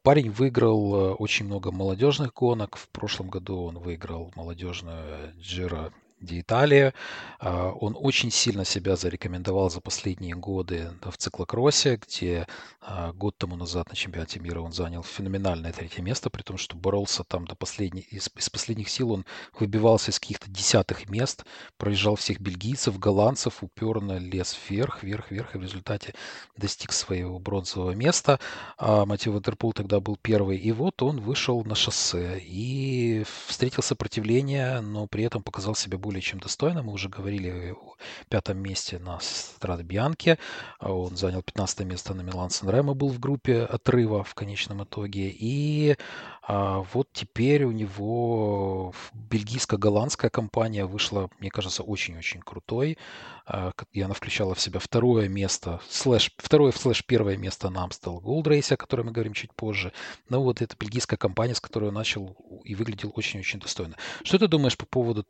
Парень 0.02 0.30
выиграл 0.30 1.14
очень 1.20 1.46
много 1.46 1.70
молодежных 1.70 2.34
гонок. 2.34 2.76
В 2.76 2.88
прошлом 2.88 3.28
году 3.28 3.62
он 3.62 3.78
выиграл 3.78 4.32
молодежную 4.34 5.32
Джира 5.38 5.92
где 6.22 6.40
Италия. 6.40 6.94
А, 7.38 7.72
он 7.72 7.96
очень 7.98 8.30
сильно 8.30 8.64
себя 8.64 8.96
зарекомендовал 8.96 9.70
за 9.70 9.80
последние 9.80 10.34
годы 10.34 10.92
в 11.02 11.16
циклокроссе, 11.16 11.96
где 11.96 12.46
а, 12.80 13.12
год 13.12 13.36
тому 13.36 13.56
назад 13.56 13.90
на 13.90 13.96
чемпионате 13.96 14.40
мира 14.40 14.60
он 14.60 14.72
занял 14.72 15.02
феноменальное 15.02 15.72
третье 15.72 16.02
место, 16.02 16.30
при 16.30 16.42
том, 16.42 16.56
что 16.58 16.76
боролся 16.76 17.24
там 17.24 17.46
до 17.46 17.54
последних, 17.54 18.12
из, 18.12 18.30
из 18.36 18.50
последних 18.50 18.88
сил 18.88 19.12
он 19.12 19.26
выбивался 19.58 20.10
из 20.10 20.20
каких-то 20.20 20.50
десятых 20.50 21.08
мест, 21.08 21.44
проезжал 21.76 22.16
всех 22.16 22.40
бельгийцев, 22.40 22.98
голландцев, 22.98 23.62
уперно 23.62 24.18
лез 24.18 24.56
вверх, 24.68 25.02
вверх, 25.02 25.30
вверх, 25.30 25.54
и 25.54 25.58
в 25.58 25.62
результате 25.62 26.14
достиг 26.56 26.92
своего 26.92 27.38
бронзового 27.38 27.92
места. 27.92 28.38
А 28.78 29.04
Матио 29.06 29.32
Ватерпул 29.32 29.72
тогда 29.72 30.00
был 30.00 30.16
первый, 30.20 30.58
и 30.58 30.72
вот 30.72 31.02
он 31.02 31.20
вышел 31.20 31.64
на 31.64 31.74
шоссе 31.74 32.38
и 32.38 33.24
встретил 33.48 33.82
сопротивление, 33.82 34.80
но 34.80 35.06
при 35.06 35.24
этом 35.24 35.42
показал 35.42 35.74
себя 35.74 35.98
более 35.98 36.11
более 36.12 36.20
чем 36.22 36.40
достойно. 36.40 36.82
Мы 36.82 36.92
уже 36.92 37.08
говорили 37.08 37.72
о 37.72 37.96
пятом 38.28 38.58
месте 38.58 38.98
на 38.98 39.18
Страде 39.20 39.82
Бьянке. 39.82 40.38
Он 40.78 41.16
занял 41.16 41.42
15 41.42 41.86
место 41.86 42.12
на 42.12 42.20
Милан 42.20 42.50
Сан 42.50 42.68
был 42.94 43.08
в 43.08 43.18
группе 43.18 43.62
отрыва 43.62 44.22
в 44.22 44.34
конечном 44.34 44.84
итоге. 44.84 45.30
И 45.30 45.96
а, 46.42 46.84
вот 46.92 47.08
теперь 47.14 47.64
у 47.64 47.70
него 47.70 48.92
бельгийско-голландская 49.14 50.28
компания 50.28 50.84
вышла, 50.84 51.30
мне 51.38 51.50
кажется, 51.50 51.82
очень-очень 51.82 52.42
крутой. 52.42 52.98
А, 53.46 53.72
и 53.92 54.02
она 54.02 54.12
включала 54.12 54.54
в 54.54 54.60
себя 54.60 54.80
второе 54.80 55.28
место, 55.28 55.80
слэш, 55.88 56.30
второе 56.36 56.72
слэш 56.72 57.06
первое 57.06 57.38
место 57.38 57.70
на 57.70 57.86
Amstel 57.86 58.20
Gold 58.20 58.44
Race, 58.44 58.74
о 58.74 58.76
котором 58.76 59.06
мы 59.06 59.12
говорим 59.12 59.32
чуть 59.32 59.54
позже. 59.54 59.94
Но 60.28 60.42
вот 60.42 60.60
это 60.60 60.76
бельгийская 60.78 61.16
компания, 61.16 61.54
с 61.54 61.60
которой 61.60 61.88
он 61.88 61.94
начал 61.94 62.36
и 62.64 62.74
выглядел 62.74 63.12
очень-очень 63.14 63.60
достойно. 63.60 63.96
Что 64.24 64.38
ты 64.38 64.46
думаешь 64.46 64.76
по 64.76 64.84
поводу 64.84 65.24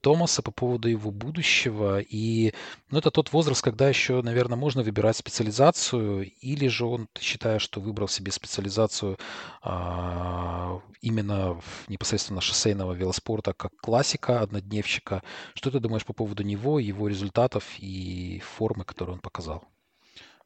Томаса 0.00 0.42
по 0.42 0.50
поводу 0.50 0.88
его 0.88 1.10
будущего. 1.10 2.00
И 2.00 2.52
ну, 2.90 2.98
это 2.98 3.10
тот 3.10 3.32
возраст, 3.32 3.62
когда 3.62 3.88
еще, 3.88 4.22
наверное, 4.22 4.56
можно 4.56 4.82
выбирать 4.82 5.16
специализацию, 5.16 6.30
или 6.40 6.68
же 6.68 6.86
он, 6.86 7.08
ты 7.12 7.22
считаешь, 7.22 7.62
что 7.62 7.80
выбрал 7.80 8.08
себе 8.08 8.32
специализацию 8.32 9.18
а, 9.62 10.80
именно 11.00 11.54
в, 11.54 11.88
непосредственно 11.88 12.40
шоссейного 12.40 12.92
велоспорта 12.92 13.52
как 13.52 13.72
классика, 13.76 14.40
однодневщика. 14.40 15.22
Что 15.54 15.70
ты 15.70 15.80
думаешь 15.80 16.04
по 16.04 16.12
поводу 16.12 16.42
него, 16.42 16.78
его 16.78 17.08
результатов 17.08 17.64
и 17.78 18.40
формы, 18.56 18.84
которые 18.84 19.14
он 19.14 19.20
показал? 19.20 19.64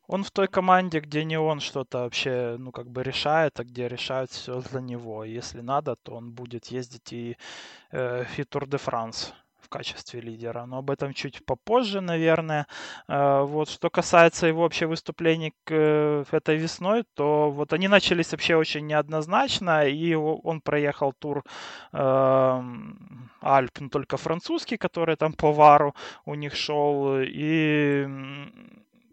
Он 0.09 0.25
в 0.25 0.31
той 0.31 0.49
команде, 0.49 1.01
где 1.01 1.25
не 1.25 1.39
он 1.39 1.61
что-то 1.61 1.99
вообще, 1.99 2.57
ну, 2.59 2.73
как 2.73 2.89
бы 2.91 3.03
решает, 3.03 3.61
а 3.61 3.65
где 3.65 3.89
решают 3.89 4.31
все 4.31 4.61
за 4.61 4.81
него. 4.81 5.25
Если 5.25 5.61
надо, 5.61 5.97
то 5.97 6.15
он 6.17 6.33
будет 6.33 6.67
ездить 6.67 7.13
и, 7.13 7.37
э, 7.93 8.25
и 8.39 8.45
де 8.67 8.79
Франс 8.79 9.35
в 9.61 9.69
качестве 9.69 10.21
лидера. 10.23 10.67
Но 10.67 10.79
об 10.79 10.91
этом 10.91 11.13
чуть 11.13 11.45
попозже, 11.45 12.01
наверное. 12.01 12.67
Э, 13.09 13.43
вот 13.43 13.69
что 13.69 13.91
касается 13.91 14.47
его 14.47 14.63
вообще 14.63 14.87
выступлений 14.87 15.53
к, 15.65 15.73
э, 15.75 16.25
этой 16.33 16.57
весной, 16.57 17.05
то 17.15 17.51
вот 17.51 17.73
они 17.75 17.89
начались 17.89 18.33
вообще 18.33 18.57
очень 18.57 18.87
неоднозначно, 18.87 19.87
и 19.87 20.15
он 20.15 20.61
проехал 20.63 21.13
тур 21.13 21.45
э, 21.93 22.63
Альп, 23.43 23.81
ну, 23.81 23.89
только 23.91 24.17
французский, 24.17 24.79
который 24.79 25.17
там 25.17 25.33
по 25.35 25.53
Вару 25.53 25.95
у 26.25 26.35
них 26.35 26.55
шел, 26.57 27.19
и 27.21 28.07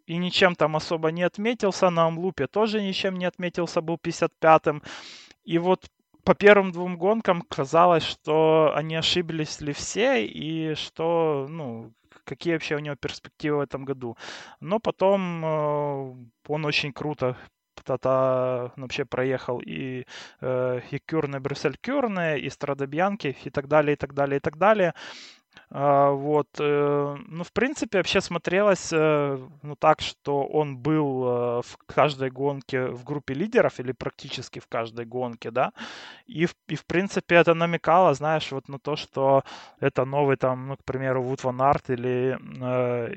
и 0.06 0.18
ничем 0.18 0.56
там 0.56 0.76
особо 0.76 1.12
не 1.12 1.24
отметился. 1.24 1.90
На 1.90 2.06
Амлупе 2.08 2.48
тоже 2.48 2.82
ничем 2.82 3.16
не 3.18 3.26
отметился, 3.26 3.82
был 3.82 4.00
55-м. 4.02 4.84
И 5.44 5.58
вот 5.58 5.90
по 6.24 6.34
первым 6.34 6.72
двум 6.72 6.98
гонкам 6.98 7.42
казалось, 7.42 8.04
что 8.04 8.74
они 8.76 8.96
ошиблись 8.96 9.62
ли 9.62 9.74
все 9.74 10.26
и 10.26 10.74
что, 10.76 11.48
ну, 11.50 11.94
какие 12.24 12.54
вообще 12.54 12.76
у 12.76 12.80
него 12.80 12.96
перспективы 12.96 13.58
в 13.58 13.62
этом 13.62 13.86
году. 13.86 14.18
Но 14.60 14.80
потом 14.80 15.46
э, 15.46 16.16
он 16.48 16.66
очень 16.66 16.94
круто 16.94 17.38
Тата 17.86 18.72
вообще 18.78 19.06
проехал 19.06 19.60
и, 19.60 20.06
э, 20.42 20.82
и 20.92 21.00
Кюрне, 21.00 21.40
Брюссель 21.40 21.78
Кюрне, 21.78 22.40
и 22.40 22.50
Страдобьянки, 22.50 23.38
и 23.44 23.50
так 23.50 23.68
далее, 23.68 23.94
и 23.94 23.96
так 23.96 24.14
далее, 24.14 24.38
и 24.38 24.40
так 24.40 24.58
далее. 24.58 24.94
А, 25.72 26.12
вот, 26.12 26.48
э, 26.60 27.18
ну, 27.28 27.44
в 27.44 27.52
принципе, 27.52 27.98
вообще 27.98 28.22
смотрелось, 28.22 28.94
э, 28.94 29.40
ну, 29.64 29.76
так, 29.76 30.02
что 30.02 30.44
он 30.44 30.78
был 30.78 31.24
э, 31.26 31.62
в 31.64 31.78
каждой 31.88 32.30
гонке 32.30 32.88
в 32.88 33.04
группе 33.04 33.34
лидеров 33.34 33.80
или 33.80 33.92
практически 33.92 34.60
в 34.60 34.68
каждой 34.68 35.06
гонке, 35.06 35.52
да, 35.52 35.74
и, 36.28 36.48
и 36.68 36.76
в 36.76 36.86
принципе, 36.86 37.36
это 37.36 37.54
намекало, 37.56 38.14
знаешь, 38.14 38.52
вот 38.52 38.70
на 38.70 38.78
то, 38.80 38.96
что 38.96 39.44
это 39.80 40.06
новый 40.06 40.38
там, 40.38 40.68
ну, 40.68 40.78
к 40.78 40.84
примеру, 40.84 41.24
Ваут 41.24 41.44
Ван 41.44 41.62
Арт 41.62 41.90
или, 41.90 42.38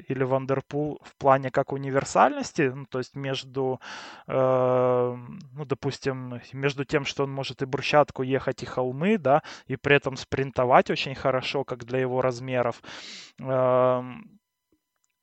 или 0.09 0.23
Вандерпул 0.23 1.01
в 1.05 1.15
плане 1.17 1.51
как 1.51 1.73
универсальности, 1.73 2.73
ну, 2.75 2.87
то 2.87 2.99
есть 2.99 3.15
между, 3.15 3.81
ну, 4.27 5.65
допустим, 5.65 6.41
между 6.53 6.85
тем, 6.85 7.05
что 7.05 7.25
он 7.25 7.31
может 7.31 7.63
и 7.63 7.67
брусчатку 7.67 8.23
ехать, 8.23 8.63
и 8.63 8.67
холмы, 8.67 9.19
да, 9.19 9.43
и 9.67 9.77
при 9.77 9.97
этом 9.97 10.17
спринтовать 10.17 10.91
очень 10.91 11.15
хорошо, 11.15 11.65
как 11.65 11.85
для 11.85 11.99
его 11.99 12.23
размера 12.23 12.38
размеров. 12.39 12.83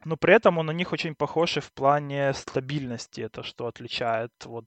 Но 0.06 0.18
при 0.18 0.36
этом 0.36 0.60
он 0.60 0.68
на 0.68 0.72
них 0.72 0.94
очень 0.94 1.16
похож 1.16 1.58
и 1.58 1.62
в 1.62 1.72
плане 1.72 2.34
стабильности. 2.34 3.22
Это 3.22 3.44
что 3.44 3.66
отличает 3.68 4.32
вот 4.46 4.66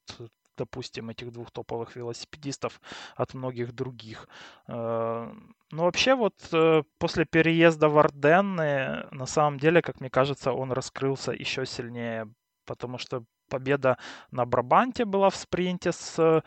допустим, 0.57 1.09
этих 1.09 1.31
двух 1.31 1.53
топовых 1.53 1.95
велосипедистов 1.95 2.81
от 3.15 3.33
многих 3.35 3.73
других. 3.73 4.29
Но 4.67 5.33
вообще 5.71 6.17
вот 6.17 6.35
э, 6.53 6.83
после 6.99 7.27
переезда 7.27 7.89
в 7.89 7.99
Арденны, 7.99 9.07
на 9.13 9.27
самом 9.27 9.59
деле, 9.59 9.83
как 9.83 10.01
мне 10.01 10.11
кажется, 10.11 10.53
он 10.53 10.73
раскрылся 10.73 11.31
еще 11.31 11.67
сильнее, 11.67 12.27
потому 12.67 12.99
что 12.99 13.23
победа 13.49 13.99
на 14.31 14.47
Брабанте 14.47 15.05
была 15.05 15.29
в 15.29 15.37
спринте 15.37 15.93
с, 15.93 16.43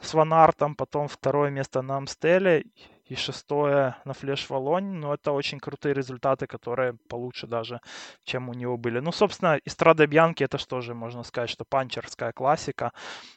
с 0.00 0.14
Ванартом, 0.14 0.74
потом 0.74 1.06
второе 1.06 1.50
место 1.50 1.82
на 1.82 1.98
Амстеле, 1.98 2.64
и 3.12 3.16
шестое 3.16 3.96
на 4.04 4.12
Флеш 4.14 4.50
Волонь. 4.50 5.00
Но 5.00 5.14
это 5.14 5.32
очень 5.32 5.60
крутые 5.60 5.94
результаты, 5.94 6.46
которые 6.46 6.94
получше 7.08 7.46
даже, 7.46 7.80
чем 8.24 8.48
у 8.48 8.54
него 8.54 8.76
были. 8.76 9.00
Ну, 9.00 9.12
собственно, 9.12 9.58
Истрада 9.66 10.06
Бьянки 10.06 10.44
это 10.44 10.58
что 10.58 10.80
же, 10.80 10.94
можно 10.94 11.22
сказать, 11.22 11.50
что 11.50 11.64
панчерская 11.64 12.32
классика. 12.32 12.92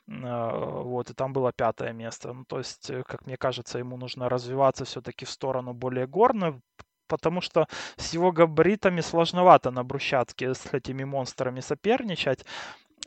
Э, 0.08 0.82
вот, 0.84 1.10
и 1.10 1.14
там 1.14 1.34
было 1.34 1.52
пятое 1.52 1.94
место. 1.94 2.34
Ну, 2.34 2.46
то 2.46 2.58
есть, 2.60 2.90
э, 2.90 3.04
как 3.04 3.26
мне 3.26 3.38
кажется, 3.38 3.80
ему 3.80 3.98
нужно 3.98 4.30
развиваться 4.30 4.86
все-таки 4.86 5.26
в 5.26 5.30
сторону 5.30 5.74
более 5.74 6.08
горную, 6.08 6.62
потому 7.08 7.42
что 7.42 7.68
с 7.98 8.14
его 8.14 8.32
габаритами 8.32 9.02
сложновато 9.02 9.72
на 9.72 9.84
брусчатке 9.84 10.54
с 10.54 10.74
этими 10.74 11.04
монстрами 11.04 11.60
соперничать. 11.62 12.46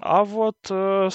А 0.01 0.25
вот 0.25 0.57
э, 0.71 1.09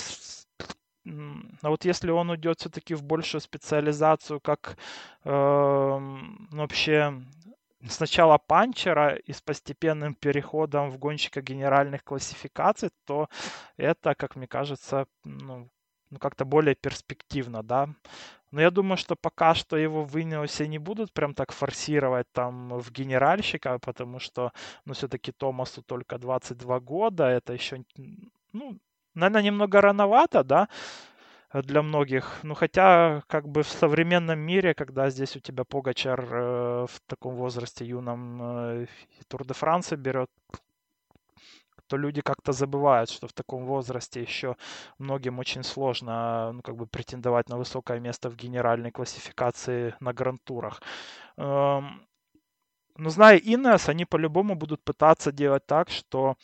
а 1.64 1.70
вот 1.70 1.86
если 1.86 2.12
он 2.12 2.30
уйдет 2.30 2.60
все-таки 2.60 2.94
в 2.94 3.04
большую 3.04 3.42
специализацию, 3.42 4.40
как 4.42 4.78
э, 5.24 5.30
вообще 6.52 7.14
сначала 7.90 8.38
панчера 8.38 9.16
и 9.16 9.32
с 9.32 9.42
постепенным 9.42 10.14
переходом 10.14 10.90
в 10.90 10.98
гонщика 10.98 11.42
генеральных 11.42 12.04
классификаций, 12.04 12.90
то 13.06 13.30
это, 13.78 14.14
как 14.14 14.36
мне 14.36 14.48
кажется, 14.48 15.06
ну, 15.24 15.70
ну 16.10 16.20
как-то 16.20 16.46
более 16.46 16.76
перспективно, 16.76 17.64
да. 17.64 17.90
Но 18.52 18.62
я 18.62 18.70
думаю, 18.70 18.98
что 18.98 19.16
пока 19.16 19.56
что 19.56 19.78
его 19.78 20.04
в 20.04 20.16
Инеосе 20.22 20.68
не 20.68 20.80
будут 20.80 21.14
прям 21.14 21.34
так 21.34 21.54
форсировать 21.54 22.28
там 22.34 22.78
в 22.78 22.92
генеральщика, 22.92 23.80
потому 23.80 24.20
что, 24.20 24.52
ну, 24.86 24.94
все-таки 24.94 25.32
Томасу 25.32 25.82
только 25.82 26.18
22 26.18 26.80
года, 26.82 27.28
это 27.30 27.54
еще, 27.54 27.84
ну, 28.52 28.78
наверное, 29.16 29.44
немного 29.44 29.82
рановато, 29.82 30.44
да, 30.44 30.68
для 31.62 31.82
многих. 31.82 32.40
Ну, 32.44 32.56
хотя, 32.56 33.22
как 33.28 33.48
бы 33.48 33.64
в 33.64 33.70
современном 33.70 34.40
мире, 34.40 34.74
когда 34.74 35.10
здесь 35.10 35.36
у 35.36 35.40
тебя 35.40 35.64
Погачар 35.64 36.20
э, 36.32 36.86
в 36.90 37.00
таком 37.08 37.36
возрасте 37.36 37.86
юном 37.86 38.42
э, 38.42 38.88
Тур 39.28 39.46
де 39.46 39.54
Франции 39.54 39.96
берет, 39.96 40.30
то 41.88 41.98
люди 41.98 42.22
как-то 42.22 42.54
забывают, 42.54 43.10
что 43.10 43.28
в 43.28 43.34
таком 43.34 43.66
возрасте 43.66 44.22
еще 44.22 44.56
многим 44.98 45.40
очень 45.40 45.64
сложно 45.64 46.52
ну, 46.54 46.62
как 46.62 46.76
бы 46.76 46.88
претендовать 46.88 47.50
на 47.50 47.58
высокое 47.58 48.00
место 48.00 48.30
в 48.30 48.36
генеральной 48.36 48.92
классификации 48.92 49.96
на 50.00 50.14
грантурах. 50.14 50.82
Эм, 51.38 52.08
но 52.98 53.10
зная 53.10 53.38
Инес, 53.38 53.90
они 53.90 54.06
по-любому 54.06 54.56
будут 54.56 54.84
пытаться 54.84 55.32
делать 55.32 55.66
так, 55.68 55.90
что 55.90 56.36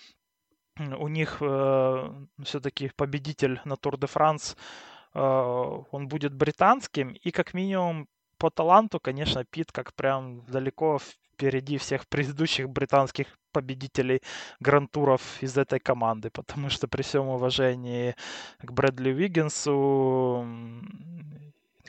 у 0.77 1.07
них 1.07 1.37
э, 1.41 2.09
все-таки 2.43 2.91
победитель 2.95 3.59
на 3.65 3.75
Тур 3.75 3.97
де 3.97 4.07
Франс, 4.07 4.55
э, 4.55 4.98
он 5.13 6.07
будет 6.07 6.33
британским, 6.33 7.09
и 7.11 7.31
как 7.31 7.53
минимум 7.53 8.07
по 8.37 8.49
таланту, 8.49 8.99
конечно, 8.99 9.43
Пит 9.43 9.71
как 9.71 9.93
прям 9.93 10.45
далеко 10.45 10.99
впереди 10.99 11.77
всех 11.77 12.07
предыдущих 12.07 12.69
британских 12.69 13.27
победителей 13.51 14.21
грантуров 14.59 15.41
из 15.41 15.57
этой 15.57 15.79
команды, 15.79 16.29
потому 16.29 16.69
что 16.69 16.87
при 16.87 17.01
всем 17.01 17.27
уважении 17.27 18.15
к 18.59 18.71
Брэдли 18.71 19.09
Виггинсу 19.09 20.45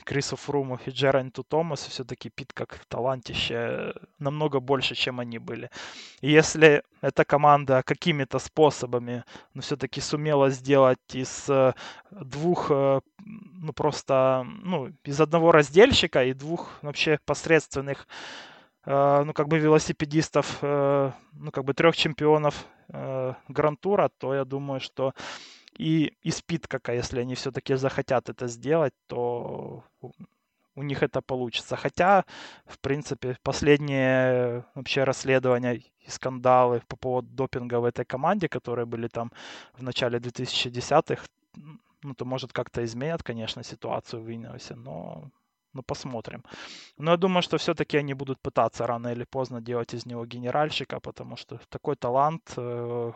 Крису 0.03 0.35
Фруму 0.35 0.79
и 0.85 0.89
Джеранту 0.89 1.43
Томасу 1.43 1.89
все-таки 1.89 2.29
Пит 2.29 2.53
как 2.53 2.85
талантище 2.87 3.93
намного 4.19 4.59
больше, 4.59 4.95
чем 4.95 5.19
они 5.19 5.39
были. 5.39 5.69
И 6.21 6.31
если 6.31 6.83
эта 7.01 7.25
команда 7.25 7.83
какими-то 7.83 8.39
способами 8.39 9.23
ну, 9.53 9.61
все-таки 9.61 10.01
сумела 10.01 10.49
сделать 10.49 11.15
из 11.15 11.49
э, 11.49 11.73
двух, 12.11 12.67
э, 12.69 13.01
ну 13.25 13.73
просто, 13.73 14.45
ну, 14.63 14.91
из 15.03 15.19
одного 15.19 15.51
раздельщика 15.51 16.23
и 16.23 16.33
двух 16.33 16.69
вообще 16.81 17.19
посредственных 17.25 18.07
э, 18.85 19.23
ну, 19.25 19.33
как 19.33 19.47
бы 19.47 19.59
велосипедистов, 19.59 20.61
ну, 20.61 21.51
как 21.51 21.65
бы 21.65 21.73
трех 21.73 21.95
чемпионов 21.95 22.65
Грантура, 23.47 24.09
то 24.17 24.33
я 24.35 24.43
думаю, 24.43 24.81
что 24.81 25.13
и, 25.81 26.13
и 26.21 26.31
спит 26.31 26.67
какая, 26.67 26.97
если 26.97 27.21
они 27.21 27.33
все-таки 27.33 27.75
захотят 27.75 28.29
это 28.29 28.47
сделать, 28.47 28.93
то 29.07 29.83
у 30.75 30.83
них 30.83 31.03
это 31.03 31.21
получится. 31.21 31.75
Хотя, 31.75 32.23
в 32.65 32.77
принципе, 32.79 33.35
последние 33.43 34.63
вообще 34.75 35.03
расследования 35.03 35.75
и 35.75 36.09
скандалы 36.09 36.81
по 36.87 36.95
поводу 36.95 37.27
допинга 37.29 37.79
в 37.79 37.85
этой 37.85 38.05
команде, 38.05 38.47
которые 38.47 38.85
были 38.85 39.07
там 39.07 39.31
в 39.73 39.83
начале 39.83 40.19
2010-х, 40.19 41.25
ну, 42.03 42.13
то 42.13 42.25
может 42.25 42.53
как-то 42.53 42.83
изменят, 42.83 43.23
конечно, 43.23 43.63
ситуацию 43.63 44.21
в 44.23 44.31
Иниосе, 44.31 44.75
но 44.75 45.31
ну, 45.73 45.83
посмотрим. 45.83 46.43
Но 46.97 47.11
я 47.11 47.17
думаю, 47.17 47.41
что 47.41 47.57
все-таки 47.57 47.97
они 47.97 48.13
будут 48.13 48.39
пытаться 48.39 48.87
рано 48.87 49.13
или 49.13 49.25
поздно 49.25 49.61
делать 49.61 49.95
из 49.95 50.05
него 50.05 50.25
генеральщика, 50.25 50.99
потому 50.99 51.37
что 51.37 51.59
такой 51.69 51.95
талант, 51.95 52.53
э, 52.57 53.13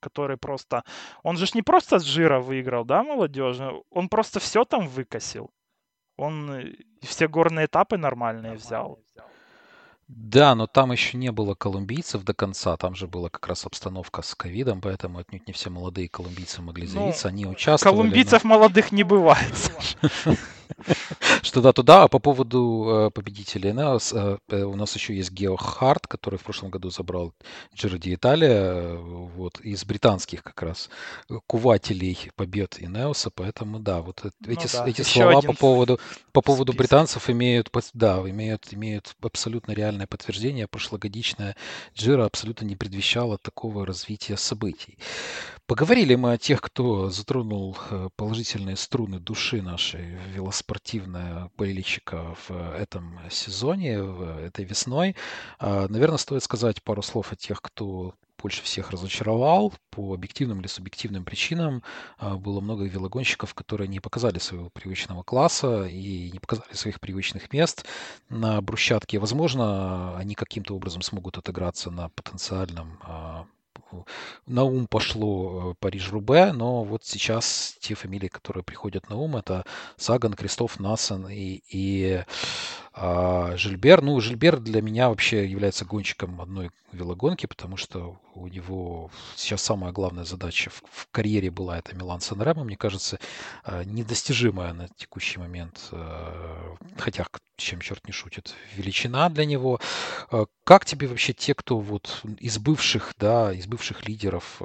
который 0.00 0.36
просто... 0.36 0.84
Он 1.22 1.36
же 1.36 1.46
не 1.54 1.62
просто 1.62 1.98
с 1.98 2.02
жира 2.02 2.40
выиграл, 2.40 2.84
да, 2.84 3.02
молодежный? 3.02 3.82
Он 3.90 4.08
просто 4.08 4.40
все 4.40 4.64
там 4.64 4.88
выкосил. 4.88 5.50
Он 6.16 6.50
э, 6.50 6.74
все 7.02 7.28
горные 7.28 7.66
этапы 7.66 7.96
нормальные 7.96 8.54
взял. 8.54 8.98
Да, 10.08 10.54
но 10.54 10.66
там 10.66 10.90
еще 10.90 11.18
не 11.18 11.30
было 11.30 11.54
колумбийцев 11.54 12.24
до 12.24 12.32
конца. 12.32 12.76
Там 12.78 12.94
же 12.94 13.06
была 13.06 13.28
как 13.28 13.46
раз 13.46 13.66
обстановка 13.66 14.22
с 14.22 14.34
ковидом, 14.34 14.80
поэтому 14.80 15.18
отнюдь 15.18 15.46
не 15.46 15.52
все 15.52 15.68
молодые 15.68 16.08
колумбийцы 16.08 16.62
могли 16.62 16.86
ну, 16.86 16.92
заявиться. 16.92 17.28
Ну, 17.28 17.34
Они 17.34 17.46
участвовали. 17.46 17.96
Колумбийцев 17.96 18.44
но... 18.44 18.50
молодых 18.50 18.90
не 18.90 19.04
бывает. 19.04 19.72
Что 21.42 21.60
да, 21.60 21.72
туда. 21.72 22.04
А 22.04 22.08
по 22.08 22.18
поводу 22.18 23.08
э, 23.08 23.10
победителей 23.10 23.70
Энеос, 23.70 24.12
э, 24.12 24.38
э, 24.48 24.62
у 24.62 24.76
нас 24.76 24.94
еще 24.94 25.14
есть 25.14 25.32
Гео 25.32 25.56
Харт, 25.56 26.06
который 26.06 26.38
в 26.38 26.42
прошлом 26.42 26.70
году 26.70 26.90
забрал 26.90 27.32
Джиро 27.74 27.98
Ди 27.98 28.14
Италия, 28.14 28.96
вот, 28.96 29.60
из 29.60 29.84
британских 29.84 30.42
как 30.42 30.62
раз 30.62 30.88
кувателей 31.46 32.30
побед 32.36 32.76
Инеоса, 32.80 33.30
поэтому 33.30 33.78
да, 33.78 34.00
вот 34.00 34.24
эти, 34.46 34.62
ну, 34.62 34.68
да. 34.72 34.88
эти 34.88 35.02
слова 35.02 35.40
по 35.40 35.52
поводу, 35.52 36.00
по 36.32 36.42
поводу 36.42 36.72
британцев 36.72 37.28
имеют, 37.30 37.70
да, 37.94 38.18
имеют, 38.18 38.68
имеют 38.72 39.16
абсолютно 39.22 39.72
реальное 39.72 40.06
подтверждение. 40.06 40.68
Прошлогодичная 40.68 41.56
Джира 41.94 42.24
абсолютно 42.24 42.64
не 42.64 42.76
предвещала 42.76 43.38
такого 43.38 43.86
развития 43.86 44.36
событий. 44.36 44.98
Поговорили 45.68 46.14
мы 46.14 46.32
о 46.32 46.38
тех, 46.38 46.62
кто 46.62 47.10
затронул 47.10 47.76
э, 47.90 48.08
положительные 48.16 48.74
струны 48.74 49.20
души 49.20 49.60
нашей 49.60 50.16
велоспортивная 50.34 51.50
болельщика 51.58 52.34
в 52.48 52.74
этом 52.74 53.20
сезоне, 53.30 54.02
в 54.02 54.38
этой 54.38 54.64
весной. 54.64 55.14
А, 55.58 55.86
наверное, 55.88 56.16
стоит 56.16 56.42
сказать 56.42 56.82
пару 56.82 57.02
слов 57.02 57.32
о 57.32 57.36
тех, 57.36 57.60
кто 57.60 58.14
больше 58.42 58.62
всех 58.62 58.92
разочаровал 58.92 59.74
по 59.90 60.14
объективным 60.14 60.60
или 60.60 60.68
субъективным 60.68 61.26
причинам. 61.26 61.82
А, 62.16 62.36
было 62.36 62.60
много 62.60 62.84
велогонщиков, 62.84 63.52
которые 63.52 63.88
не 63.88 64.00
показали 64.00 64.38
своего 64.38 64.70
привычного 64.70 65.22
класса 65.22 65.84
и 65.84 66.30
не 66.30 66.38
показали 66.38 66.72
своих 66.72 66.98
привычных 66.98 67.52
мест 67.52 67.84
на 68.30 68.58
брусчатке. 68.62 69.18
Возможно, 69.18 70.16
они 70.16 70.34
каким-то 70.34 70.74
образом 70.74 71.02
смогут 71.02 71.36
отыграться 71.36 71.90
на 71.90 72.08
потенциальном 72.08 72.98
а, 73.02 73.44
на 74.46 74.64
ум 74.64 74.86
пошло 74.86 75.72
э, 75.72 75.74
Париж-Рубе, 75.80 76.52
но 76.52 76.84
вот 76.84 77.04
сейчас 77.04 77.76
те 77.80 77.94
фамилии, 77.94 78.28
которые 78.28 78.62
приходят 78.62 79.08
на 79.08 79.16
ум, 79.16 79.36
это 79.36 79.64
Саган, 79.96 80.34
Кристоф, 80.34 80.78
Насен 80.78 81.28
и, 81.28 81.62
и 81.70 82.24
А 83.00 83.56
Жильбер, 83.56 84.02
ну, 84.02 84.20
Жильбер 84.20 84.58
для 84.58 84.82
меня 84.82 85.08
вообще 85.08 85.46
является 85.46 85.84
гонщиком 85.84 86.40
одной 86.40 86.72
велогонки, 86.90 87.46
потому 87.46 87.76
что 87.76 88.20
у 88.34 88.48
него 88.48 89.12
сейчас 89.36 89.62
самая 89.62 89.92
главная 89.92 90.24
задача 90.24 90.70
в, 90.70 91.06
карьере 91.12 91.48
была 91.52 91.78
это 91.78 91.94
Милан 91.94 92.20
сан 92.20 92.42
Мне 92.64 92.76
кажется, 92.76 93.20
э, 93.64 93.84
недостижимая 93.84 94.72
на 94.72 94.88
текущий 94.88 95.38
момент, 95.38 95.78
э, 95.92 96.74
хотя 96.96 97.24
чем 97.56 97.80
черт 97.80 98.04
не 98.04 98.12
шутит, 98.12 98.56
величина 98.74 99.28
для 99.28 99.44
него. 99.44 99.78
Э, 100.32 100.46
как 100.64 100.84
тебе 100.84 101.06
вообще 101.06 101.32
те, 101.32 101.54
кто 101.54 101.78
вот 101.78 102.24
из 102.40 102.58
бывших, 102.58 103.14
да, 103.16 103.52
из 103.52 103.68
бывших 103.68 104.08
лидеров 104.08 104.60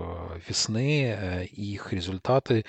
весны 0.47 1.47
и 1.51 1.73
их 1.73 1.93
результаты, 1.93 2.65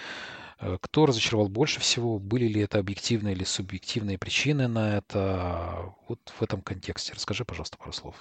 кто 0.80 1.06
разочаровал 1.06 1.48
больше 1.48 1.80
всего? 1.80 2.18
Были 2.18 2.46
ли 2.46 2.60
это 2.60 2.78
объективные 2.78 3.34
или 3.34 3.44
субъективные 3.44 4.18
причины 4.18 4.68
на 4.68 4.96
это? 4.98 5.94
Вот 6.08 6.20
в 6.38 6.42
этом 6.42 6.62
контексте. 6.62 7.12
Расскажи, 7.14 7.44
пожалуйста, 7.44 7.76
пару 7.78 7.92
слов. 7.92 8.16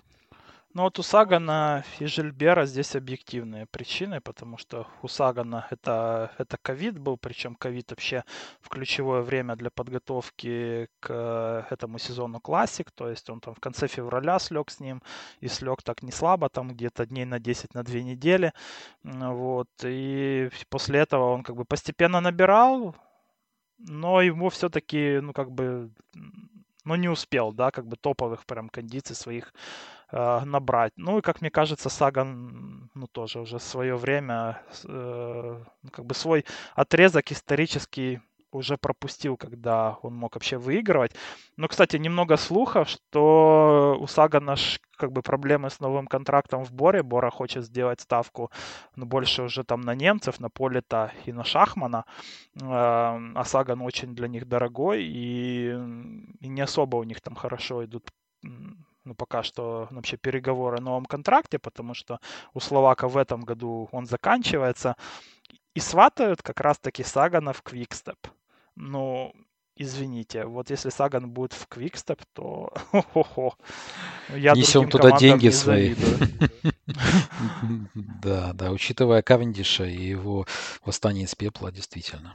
Ну 0.76 0.82
вот 0.84 0.98
у 0.98 1.04
Сагана 1.04 1.84
и 2.00 2.08
Жильбера 2.08 2.66
здесь 2.66 2.96
объективные 2.96 3.68
причины, 3.68 4.22
потому 4.22 4.58
что 4.58 4.88
у 5.04 5.08
Сагана 5.08 5.68
это, 5.70 6.32
это 6.40 6.58
ковид 6.60 6.98
был, 6.98 7.16
причем 7.16 7.54
ковид 7.54 7.92
вообще 7.92 8.24
в 8.60 8.70
ключевое 8.70 9.22
время 9.22 9.56
для 9.56 9.70
подготовки 9.70 10.90
к 11.00 11.68
этому 11.70 12.00
сезону 12.00 12.40
классик, 12.40 12.90
то 12.90 13.08
есть 13.08 13.30
он 13.30 13.40
там 13.40 13.54
в 13.54 13.60
конце 13.60 13.88
февраля 13.88 14.40
слег 14.40 14.72
с 14.72 14.80
ним, 14.80 15.04
и 15.42 15.48
слег 15.48 15.84
так 15.84 16.02
не 16.02 16.12
слабо, 16.12 16.50
там 16.50 16.70
где-то 16.74 17.06
дней 17.06 17.26
на 17.26 17.38
10, 17.40 17.76
на 17.76 17.84
2 17.84 18.00
недели, 18.00 18.52
вот, 19.04 19.70
и 19.84 20.50
после 20.70 21.02
этого 21.02 21.34
он 21.34 21.44
как 21.44 21.56
бы 21.56 21.66
постепенно 21.66 22.20
набирал, 22.20 22.96
но 23.78 24.22
ему 24.24 24.50
все-таки, 24.50 25.20
ну, 25.22 25.34
как 25.34 25.52
бы, 25.52 25.92
ну, 26.86 26.96
не 26.96 27.10
успел, 27.10 27.52
да, 27.54 27.70
как 27.70 27.88
бы 27.88 27.96
топовых 27.96 28.46
прям 28.46 28.70
кондиций 28.70 29.16
своих 29.16 29.54
э, 30.14 30.46
набрать. 30.46 30.94
Ну 30.96 31.18
и, 31.18 31.22
как 31.22 31.42
мне 31.42 31.50
кажется, 31.50 31.90
Саган, 31.90 32.90
ну, 32.94 33.08
тоже 33.08 33.40
уже 33.40 33.60
свое 33.60 33.96
время, 33.96 34.62
э, 34.86 35.64
ну, 35.84 35.90
как 35.92 36.06
бы 36.06 36.14
свой 36.16 36.46
отрезок 36.76 37.32
исторический 37.32 38.22
уже 38.52 38.78
пропустил, 38.78 39.36
когда 39.36 39.98
он 40.04 40.16
мог 40.16 40.36
вообще 40.36 40.58
выигрывать. 40.58 41.16
Но, 41.58 41.68
кстати, 41.68 41.98
немного 41.98 42.38
слухов, 42.38 42.88
что 42.88 43.98
у 44.00 44.06
Сагана 44.08 44.56
как 44.98 45.12
бы 45.12 45.24
проблемы 45.24 45.70
с 45.72 45.80
новым 45.80 46.06
контрактом 46.08 46.64
в 46.64 46.72
Боре. 46.72 47.02
Бора 47.02 47.32
хочет 47.32 47.66
сделать 47.66 48.00
ставку 48.00 48.52
ну, 48.96 49.06
больше 49.06 49.42
уже 49.42 49.64
там 49.64 49.82
на 49.82 49.96
немцев, 49.96 50.40
на 50.40 50.50
Полита 50.50 51.12
и 51.26 51.34
на 51.34 51.44
Шахмана. 51.44 52.06
Эм, 52.62 53.36
а 53.36 53.44
Саган 53.44 53.82
очень 53.82 54.14
для 54.16 54.28
них 54.28 54.48
дорогой 54.48 55.04
и, 55.04 55.72
и 56.40 56.48
не 56.48 56.62
особо 56.62 56.98
у 56.98 57.04
них 57.04 57.22
там 57.22 57.36
хорошо 57.36 57.84
идут 57.84 58.12
ну, 59.06 59.16
пока 59.16 59.44
что 59.44 59.88
вообще 59.92 60.18
переговоры 60.18 60.78
о 60.78 60.82
новом 60.82 61.06
контракте, 61.06 61.60
потому 61.60 61.94
что 61.94 62.20
у 62.54 62.60
Словака 62.60 63.08
в 63.08 63.18
этом 63.18 63.42
году 63.42 63.90
он 63.92 64.06
заканчивается. 64.06 64.96
И 65.76 65.80
сватают 65.80 66.42
как 66.42 66.60
раз-таки 66.62 67.04
Сагана 67.04 67.52
в 67.54 67.62
Квикстеп. 67.62 68.28
Ну, 68.76 69.34
извините, 69.76 70.46
вот 70.46 70.70
если 70.70 70.90
Саган 70.90 71.30
будет 71.30 71.54
в 71.54 71.68
Квикстеп, 71.68 72.22
то 72.34 72.72
хо-хо. 72.92 73.56
Я 74.30 74.54
Несем 74.54 74.90
туда 74.90 75.18
деньги 75.18 75.50
свои. 75.50 75.96
Да, 77.96 78.54
да, 78.54 78.72
учитывая 78.72 79.22
Кавендиша 79.22 79.86
и 79.86 80.02
его 80.02 80.46
восстание 80.86 81.26
из 81.26 81.36
пепла, 81.36 81.72
действительно. 81.72 82.34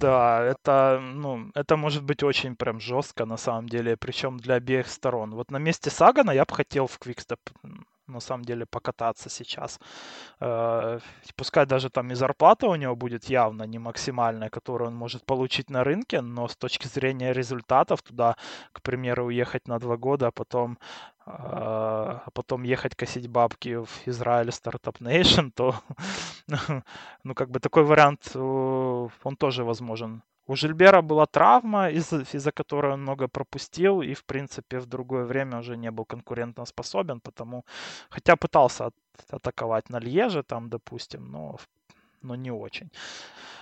Да, 0.00 0.42
это, 0.42 1.00
ну, 1.00 1.50
это 1.54 1.76
может 1.76 2.02
быть 2.02 2.22
очень 2.22 2.56
прям 2.56 2.80
жестко 2.80 3.24
на 3.26 3.36
самом 3.36 3.68
деле, 3.68 3.96
причем 3.96 4.38
для 4.38 4.54
обеих 4.54 4.88
сторон. 4.88 5.34
Вот 5.34 5.50
на 5.50 5.58
месте 5.58 5.90
Сагана 5.90 6.30
я 6.30 6.44
бы 6.44 6.54
хотел 6.54 6.86
в 6.86 6.98
Квикстеп 6.98 7.40
на 8.10 8.20
самом 8.20 8.44
деле 8.44 8.66
покататься 8.66 9.30
сейчас. 9.30 9.80
Э, 10.40 11.00
пускай 11.36 11.66
даже 11.66 11.90
там 11.90 12.10
и 12.10 12.14
зарплата 12.14 12.66
у 12.66 12.74
него 12.76 12.96
будет 12.96 13.24
явно 13.30 13.64
не 13.64 13.78
максимальная, 13.78 14.50
которую 14.50 14.88
он 14.88 14.96
может 14.96 15.24
получить 15.24 15.70
на 15.70 15.84
рынке, 15.84 16.20
но 16.20 16.48
с 16.48 16.56
точки 16.56 16.86
зрения 16.88 17.32
результатов 17.32 18.02
туда, 18.02 18.36
к 18.72 18.82
примеру, 18.82 19.26
уехать 19.26 19.68
на 19.68 19.78
два 19.78 19.96
года, 19.96 20.28
а 20.28 20.30
потом 20.30 20.78
э, 21.26 21.30
а 21.30 22.28
потом 22.32 22.64
ехать 22.64 22.94
косить 22.94 23.28
бабки 23.28 23.76
в 23.76 24.08
Израиль 24.08 24.52
Стартап 24.52 25.00
Nation, 25.00 25.50
то 25.54 25.74
ну 27.24 27.34
как 27.34 27.50
бы 27.50 27.60
такой 27.60 27.84
вариант 27.84 28.30
э, 28.34 28.38
он 28.38 29.36
тоже 29.36 29.64
возможен. 29.64 30.22
У 30.50 30.56
Жильбера 30.56 31.00
была 31.02 31.26
травма, 31.26 31.90
из- 31.90 32.12
из-за 32.34 32.50
которой 32.50 32.92
он 32.94 33.02
много 33.02 33.28
пропустил, 33.28 34.02
и, 34.02 34.14
в 34.14 34.24
принципе, 34.24 34.78
в 34.80 34.86
другое 34.86 35.24
время 35.24 35.58
уже 35.58 35.76
не 35.76 35.90
был 35.92 36.04
конкурентно 36.04 36.66
способен, 36.66 37.20
потому, 37.20 37.64
хотя 38.10 38.34
пытался 38.36 38.86
от- 38.86 38.94
атаковать 39.30 39.90
на 39.90 40.00
Льеже, 40.00 40.42
там, 40.42 40.68
допустим, 40.68 41.30
но, 41.30 41.56
но 42.22 42.36
не 42.36 42.50
очень. 42.50 42.90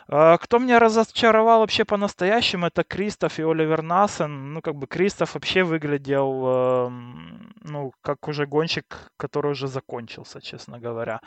А, 0.08 0.36
кто 0.38 0.58
меня 0.58 0.78
разочаровал 0.78 1.60
вообще 1.60 1.84
по-настоящему, 1.84 2.66
это 2.66 2.84
Кристоф 2.84 3.38
и 3.38 3.42
Оливер 3.42 3.82
Насен. 3.82 4.54
Ну, 4.54 4.60
как 4.62 4.74
бы 4.74 4.86
Кристоф 4.86 5.34
вообще 5.34 5.64
выглядел, 5.64 6.46
эм, 6.46 7.52
ну, 7.64 7.92
как 8.02 8.28
уже 8.28 8.46
гонщик, 8.46 9.12
который 9.18 9.50
уже 9.52 9.68
закончился, 9.68 10.40
честно 10.40 10.78
говоря. 10.80 11.20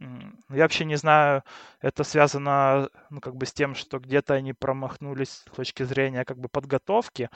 Я 0.00 0.62
вообще 0.62 0.84
не 0.86 0.96
знаю, 0.96 1.42
это 1.80 2.04
связано, 2.04 2.88
ну, 3.10 3.20
как 3.20 3.36
бы 3.36 3.44
с 3.44 3.52
тем, 3.52 3.74
что 3.74 3.98
где-то 3.98 4.34
они 4.34 4.54
промахнулись 4.54 5.30
с 5.30 5.44
точки 5.54 5.82
зрения, 5.82 6.24
как 6.24 6.38
бы, 6.38 6.48
подготовки, 6.48 7.28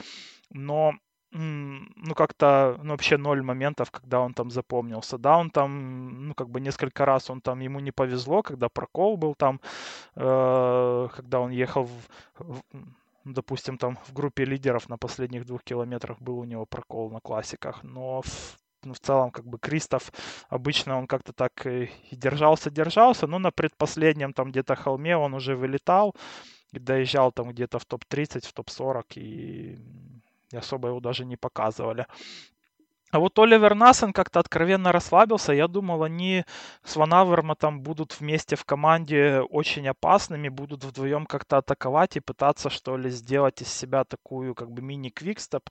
но 0.50 0.94
ну, 1.34 2.14
как-то, 2.14 2.78
ну, 2.82 2.90
вообще 2.92 3.16
ноль 3.16 3.42
моментов, 3.42 3.90
когда 3.90 4.20
он 4.20 4.34
там 4.34 4.50
запомнился. 4.50 5.18
Да, 5.18 5.36
он 5.36 5.50
там, 5.50 6.28
ну, 6.28 6.34
как 6.34 6.48
бы 6.48 6.60
несколько 6.60 7.04
раз 7.04 7.28
он 7.28 7.40
там, 7.40 7.60
ему 7.60 7.80
не 7.80 7.90
повезло, 7.90 8.42
когда 8.42 8.68
прокол 8.68 9.16
был 9.16 9.34
там, 9.34 9.60
э, 10.14 11.08
когда 11.16 11.40
он 11.40 11.50
ехал, 11.50 11.84
в, 11.84 12.08
в, 12.38 12.62
допустим, 13.24 13.78
там 13.78 13.98
в 14.06 14.12
группе 14.12 14.44
лидеров 14.44 14.88
на 14.88 14.96
последних 14.96 15.44
двух 15.44 15.64
километрах 15.64 16.20
был 16.20 16.38
у 16.38 16.44
него 16.44 16.66
прокол 16.66 17.10
на 17.10 17.20
классиках, 17.20 17.82
но 17.82 18.22
в, 18.22 18.56
ну, 18.84 18.94
в 18.94 19.00
целом, 19.00 19.30
как 19.30 19.46
бы, 19.46 19.58
Кристоф, 19.58 20.12
обычно 20.48 20.98
он 20.98 21.06
как-то 21.06 21.32
так 21.32 21.66
и 21.66 21.90
держался-держался, 22.12 23.26
но 23.26 23.38
на 23.38 23.50
предпоследнем 23.50 24.32
там 24.32 24.50
где-то 24.50 24.74
холме 24.76 25.16
он 25.16 25.34
уже 25.34 25.56
вылетал, 25.56 26.14
и 26.72 26.78
доезжал 26.78 27.32
там 27.32 27.50
где-то 27.50 27.78
в 27.78 27.84
топ-30, 27.84 28.46
в 28.46 28.52
топ-40, 28.52 29.04
и 29.16 29.78
и 30.54 30.56
особо 30.56 30.88
его 30.88 31.00
даже 31.00 31.24
не 31.24 31.36
показывали. 31.36 32.06
А 33.14 33.20
вот 33.20 33.38
Оливер 33.38 33.76
Насен 33.76 34.12
как-то 34.12 34.40
откровенно 34.40 34.90
расслабился. 34.90 35.52
Я 35.52 35.68
думал, 35.68 36.02
они 36.02 36.44
с 36.82 36.96
Ван 36.96 37.12
там 37.56 37.80
будут 37.80 38.18
вместе 38.18 38.56
в 38.56 38.64
команде 38.64 39.38
очень 39.38 39.86
опасными, 39.86 40.48
будут 40.48 40.82
вдвоем 40.82 41.24
как-то 41.26 41.58
атаковать 41.58 42.16
и 42.16 42.20
пытаться, 42.20 42.70
что 42.70 42.96
ли, 42.96 43.10
сделать 43.10 43.62
из 43.62 43.68
себя 43.68 44.02
такую 44.02 44.56
как 44.56 44.72
бы 44.72 44.82
мини-квикстеп, 44.82 45.70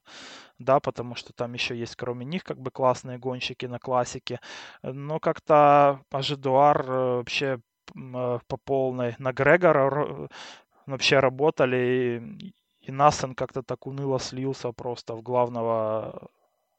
да, 0.57 0.79
потому 0.79 1.15
что 1.15 1.33
там 1.33 1.53
еще 1.53 1.77
есть 1.77 1.97
кроме 1.97 2.25
них 2.25 2.45
как 2.45 2.61
бы 2.61 2.71
классные 2.71 3.17
гонщики 3.17 3.65
на 3.65 3.77
классике. 3.77 4.39
Но 4.81 5.19
как-то 5.19 5.99
Ажидуар 6.11 6.81
э, 6.89 7.15
вообще 7.17 7.59
э, 7.93 8.39
по 8.47 8.57
полной 8.57 9.15
на 9.19 9.33
Грегора 9.33 10.29
вообще 10.85 11.19
работали 11.19 12.53
и 12.79 12.91
Насен 12.91 13.35
как-то 13.35 13.63
так 13.63 13.85
уныло 13.85 14.19
слился 14.19 14.71
просто 14.71 15.15
в 15.15 15.21
главного 15.21 16.29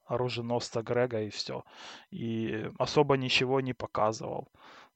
оруженосца 0.07 0.83
Грега 0.83 1.21
и 1.21 1.31
все. 1.31 1.65
И 2.11 2.71
особо 2.79 3.17
ничего 3.17 3.61
не 3.61 3.73
показывал. 3.75 4.49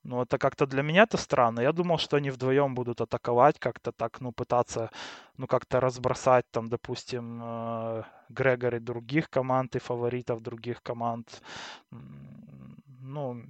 Но 0.04 0.22
это 0.22 0.38
как-то 0.38 0.66
для 0.66 0.82
меня 0.82 1.02
это 1.02 1.16
странно. 1.16 1.60
Я 1.60 1.72
думал, 1.72 1.98
что 1.98 2.16
они 2.16 2.30
вдвоем 2.30 2.74
будут 2.74 3.00
атаковать, 3.00 3.58
как-то 3.58 3.92
так, 3.92 4.20
ну, 4.20 4.32
пытаться, 4.32 4.90
ну, 5.36 5.46
как-то 5.46 5.80
разбросать 5.80 6.46
там, 6.50 6.68
допустим, 6.68 7.40
э, 7.42 8.04
Грегори 8.28 8.78
других 8.78 9.28
команд 9.28 9.76
и 9.76 9.80
фаворитов 9.80 10.40
других 10.40 10.82
команд. 10.82 11.42
Ну, 11.90 13.42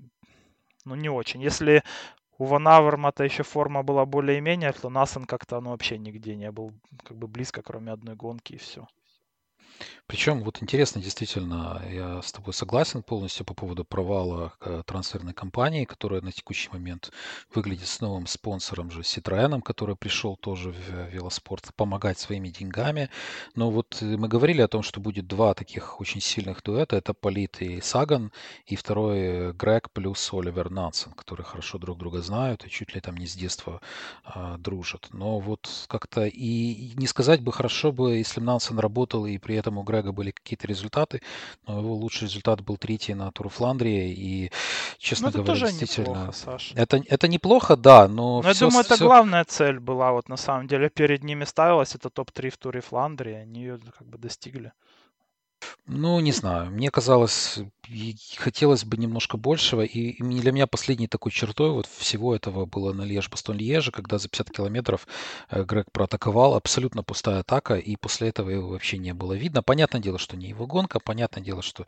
ну, 0.84 0.94
не 0.94 1.10
очень. 1.10 1.42
Если 1.42 1.82
у 2.38 2.44
Ван 2.44 2.66
Авермата 2.68 3.24
еще 3.24 3.42
форма 3.42 3.82
была 3.82 4.06
более-менее, 4.06 4.72
то 4.72 4.88
Насен 4.88 5.26
как-то 5.26 5.60
ну, 5.60 5.70
вообще 5.70 5.98
нигде 5.98 6.36
не 6.36 6.50
был 6.50 6.72
как 7.04 7.16
бы 7.16 7.28
близко, 7.28 7.62
кроме 7.62 7.92
одной 7.92 8.14
гонки 8.14 8.54
и 8.54 8.58
все. 8.58 8.86
Причем 10.06 10.42
вот 10.42 10.62
интересно, 10.62 11.02
действительно, 11.02 11.82
я 11.90 12.22
с 12.22 12.32
тобой 12.32 12.54
согласен 12.54 13.02
полностью 13.02 13.44
по 13.44 13.54
поводу 13.54 13.84
провала 13.84 14.54
э, 14.60 14.82
трансферной 14.86 15.34
кампании, 15.34 15.84
которая 15.84 16.22
на 16.22 16.32
текущий 16.32 16.70
момент 16.72 17.12
выглядит 17.54 17.88
с 17.88 18.00
новым 18.00 18.26
спонсором 18.26 18.90
же 18.90 19.00
Citroёn, 19.02 19.60
который 19.60 19.96
пришел 19.96 20.36
тоже 20.36 20.72
в 20.72 21.10
велоспорт 21.12 21.74
помогать 21.76 22.18
своими 22.18 22.48
деньгами. 22.48 23.10
Но 23.54 23.70
вот 23.70 23.98
э, 24.00 24.16
мы 24.16 24.28
говорили 24.28 24.62
о 24.62 24.68
том, 24.68 24.82
что 24.82 25.00
будет 25.00 25.26
два 25.26 25.52
таких 25.52 26.00
очень 26.00 26.22
сильных 26.22 26.62
дуэта. 26.62 26.96
Это 26.96 27.12
Полит 27.12 27.60
и 27.60 27.80
Саган, 27.82 28.32
и 28.64 28.76
второй 28.76 29.18
э, 29.18 29.52
Грег 29.52 29.90
плюс 29.92 30.32
Оливер 30.32 30.70
Нансен, 30.70 31.12
которые 31.12 31.44
хорошо 31.44 31.76
друг 31.76 31.98
друга 31.98 32.22
знают 32.22 32.64
и 32.64 32.70
чуть 32.70 32.94
ли 32.94 33.00
там 33.02 33.16
не 33.16 33.26
с 33.26 33.34
детства 33.34 33.80
а, 34.24 34.56
дружат. 34.56 35.08
Но 35.12 35.38
вот 35.38 35.68
как-то 35.88 36.24
и 36.24 36.92
не 36.94 37.06
сказать 37.06 37.42
бы 37.42 37.52
хорошо 37.52 37.92
бы, 37.92 38.16
если 38.16 38.40
Нансен 38.40 38.78
работал 38.78 39.26
и 39.26 39.36
при 39.38 39.56
этом 39.56 39.67
у 39.76 39.82
Грега 39.82 40.12
были 40.12 40.30
какие-то 40.30 40.66
результаты, 40.66 41.20
но 41.66 41.80
его 41.80 41.94
лучший 41.94 42.24
результат 42.24 42.62
был 42.62 42.78
третий 42.78 43.14
на 43.14 43.30
Туру 43.32 43.50
Фландрии, 43.50 44.12
и, 44.12 44.52
честно 44.98 45.30
ну, 45.34 45.42
говоря, 45.42 45.66
действительно... 45.66 46.08
Неплохо, 46.08 46.32
Саша. 46.32 46.74
Это, 46.76 47.02
это 47.06 47.28
неплохо, 47.28 47.76
да, 47.76 48.08
но... 48.08 48.40
Но 48.42 48.54
все, 48.54 48.64
я 48.64 48.70
думаю, 48.70 48.84
все... 48.84 48.94
это 48.94 49.04
главная 49.04 49.44
цель 49.44 49.78
была, 49.80 50.12
вот 50.12 50.28
на 50.28 50.36
самом 50.36 50.66
деле, 50.68 50.88
перед 50.88 51.24
ними 51.24 51.44
ставилась, 51.44 51.94
это 51.94 52.08
топ-3 52.08 52.50
в 52.50 52.56
Туре 52.56 52.80
Фландрии, 52.80 53.34
они 53.34 53.60
ее 53.60 53.78
как 53.98 54.06
бы 54.06 54.16
достигли. 54.16 54.72
Ну, 55.90 56.20
не 56.20 56.32
знаю. 56.32 56.70
Мне 56.70 56.90
казалось, 56.90 57.60
хотелось 58.36 58.84
бы 58.84 58.98
немножко 58.98 59.38
большего. 59.38 59.80
И, 59.82 60.22
для 60.22 60.52
меня 60.52 60.66
последней 60.66 61.08
такой 61.08 61.32
чертой 61.32 61.70
вот 61.70 61.86
всего 61.86 62.36
этого 62.36 62.66
было 62.66 62.92
на 62.92 63.02
Льеж 63.02 63.30
Бастон 63.30 63.56
Льеже, 63.56 63.90
когда 63.90 64.18
за 64.18 64.28
50 64.28 64.50
километров 64.50 65.06
э, 65.48 65.64
Грег 65.64 65.86
проатаковал. 65.90 66.54
Абсолютно 66.54 67.02
пустая 67.02 67.40
атака, 67.40 67.76
и 67.76 67.96
после 67.96 68.28
этого 68.28 68.50
его 68.50 68.68
вообще 68.68 68.98
не 68.98 69.14
было 69.14 69.32
видно. 69.32 69.62
Понятное 69.62 70.02
дело, 70.02 70.18
что 70.18 70.36
не 70.36 70.48
его 70.48 70.66
гонка, 70.66 71.00
понятное 71.00 71.42
дело, 71.42 71.62
что 71.62 71.86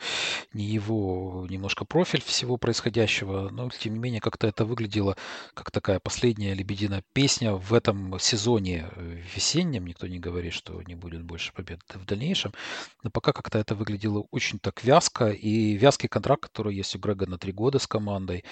не 0.54 0.64
его 0.64 1.46
немножко 1.50 1.84
профиль 1.84 2.22
всего 2.22 2.56
происходящего, 2.56 3.50
но 3.50 3.68
тем 3.68 3.92
не 3.92 3.98
менее 3.98 4.20
как-то 4.22 4.46
это 4.46 4.64
выглядело 4.64 5.16
как 5.52 5.70
такая 5.70 6.00
последняя 6.00 6.54
лебединая 6.54 7.04
песня 7.12 7.52
в 7.52 7.74
этом 7.74 8.18
сезоне 8.18 8.88
э, 8.96 9.22
весеннем. 9.34 9.86
Никто 9.86 10.06
не 10.06 10.18
говорит, 10.18 10.54
что 10.54 10.80
не 10.82 10.94
будет 10.94 11.22
больше 11.22 11.52
побед 11.52 11.80
в 11.92 12.06
дальнейшем. 12.06 12.54
Но 13.02 13.10
пока 13.10 13.32
как-то 13.32 13.58
это 13.58 13.74
выглядело 13.90 14.26
очень 14.30 14.58
так 14.58 14.84
вязко, 14.84 15.28
и 15.28 15.72
вязкий 15.74 16.08
контракт, 16.08 16.42
который 16.42 16.74
есть 16.74 16.94
у 16.96 16.98
Грега 16.98 17.26
на 17.26 17.38
три 17.38 17.52
года 17.52 17.78
с 17.78 17.86
командой. 17.86 18.44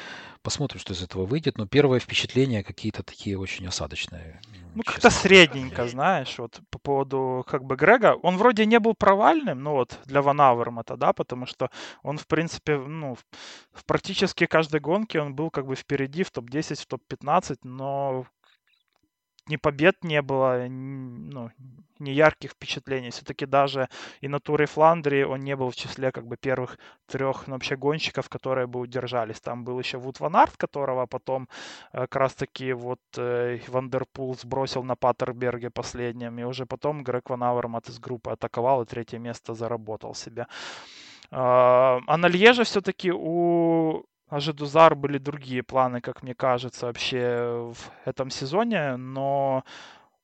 Посмотрим, 0.42 0.80
что 0.80 0.92
из 0.92 1.02
этого 1.02 1.26
выйдет, 1.26 1.58
но 1.58 1.66
первое 1.66 2.00
впечатление 2.00 2.64
какие-то 2.64 3.02
такие 3.02 3.38
очень 3.38 3.66
осадочные. 3.66 4.40
Ну, 4.74 4.82
как-то 4.84 5.10
средненько, 5.10 5.88
знаешь, 5.88 6.38
вот 6.38 6.60
по 6.70 6.78
поводу 6.78 7.44
как 7.46 7.64
бы 7.64 7.76
Грега. 7.76 8.16
Он 8.22 8.36
вроде 8.36 8.66
не 8.66 8.78
был 8.78 8.94
провальным, 8.94 9.62
ну 9.62 9.72
вот, 9.72 9.98
для 10.04 10.22
Ван 10.22 10.40
Авермата, 10.40 10.96
да, 10.96 11.12
потому 11.12 11.46
что 11.46 11.70
он, 12.02 12.18
в 12.18 12.26
принципе, 12.26 12.78
ну, 12.78 13.16
в 13.72 13.84
практически 13.84 14.46
каждой 14.46 14.80
гонке 14.80 15.20
он 15.20 15.34
был 15.34 15.50
как 15.50 15.66
бы 15.66 15.74
впереди 15.74 16.22
в 16.22 16.30
топ-10, 16.30 16.82
в 16.82 16.86
топ-15, 16.86 17.58
но 17.62 18.26
ни 19.48 19.56
побед 19.56 20.04
не 20.04 20.22
было, 20.22 20.66
ну, 20.68 21.50
ни 21.98 22.10
ярких 22.10 22.52
впечатлений. 22.52 23.10
Все-таки 23.10 23.46
даже 23.46 23.88
и 24.20 24.28
на 24.28 24.40
туре 24.40 24.66
Фландрии 24.66 25.22
он 25.24 25.40
не 25.40 25.56
был 25.56 25.70
в 25.70 25.76
числе 25.76 26.12
как 26.12 26.26
бы 26.26 26.36
первых 26.36 26.78
трех 27.06 27.46
ну, 27.46 27.54
вообще 27.54 27.76
гонщиков, 27.76 28.28
которые 28.28 28.66
бы 28.66 28.80
удержались. 28.80 29.40
Там 29.40 29.64
был 29.64 29.78
еще 29.78 29.98
Ваут 29.98 30.20
Ван 30.20 30.36
Арт, 30.36 30.56
которого 30.56 31.06
потом 31.06 31.48
э, 31.92 32.00
как 32.00 32.16
раз 32.16 32.34
таки 32.34 32.72
вот 32.72 33.00
э, 33.16 33.58
Вандерпул 33.68 34.36
сбросил 34.36 34.82
на 34.82 34.96
Паттерберге 34.96 35.70
последним. 35.70 36.38
И 36.38 36.44
уже 36.44 36.66
потом 36.66 37.02
Грег 37.02 37.30
Ван 37.30 37.42
Авермат 37.42 37.88
из 37.88 37.98
группы 37.98 38.30
атаковал 38.30 38.82
и 38.82 38.86
третье 38.86 39.18
место 39.18 39.54
заработал 39.54 40.14
себе. 40.14 40.46
А, 41.30 42.00
а 42.06 42.16
на 42.16 42.28
Льеже 42.28 42.64
все-таки 42.64 43.12
у 43.12 44.04
а 44.28 44.40
Жедузар 44.40 44.94
были 44.94 45.18
другие 45.18 45.62
планы, 45.62 46.00
как 46.00 46.22
мне 46.22 46.34
кажется, 46.34 46.86
вообще 46.86 47.72
в 47.72 47.90
этом 48.04 48.30
сезоне, 48.30 48.96
но 48.96 49.64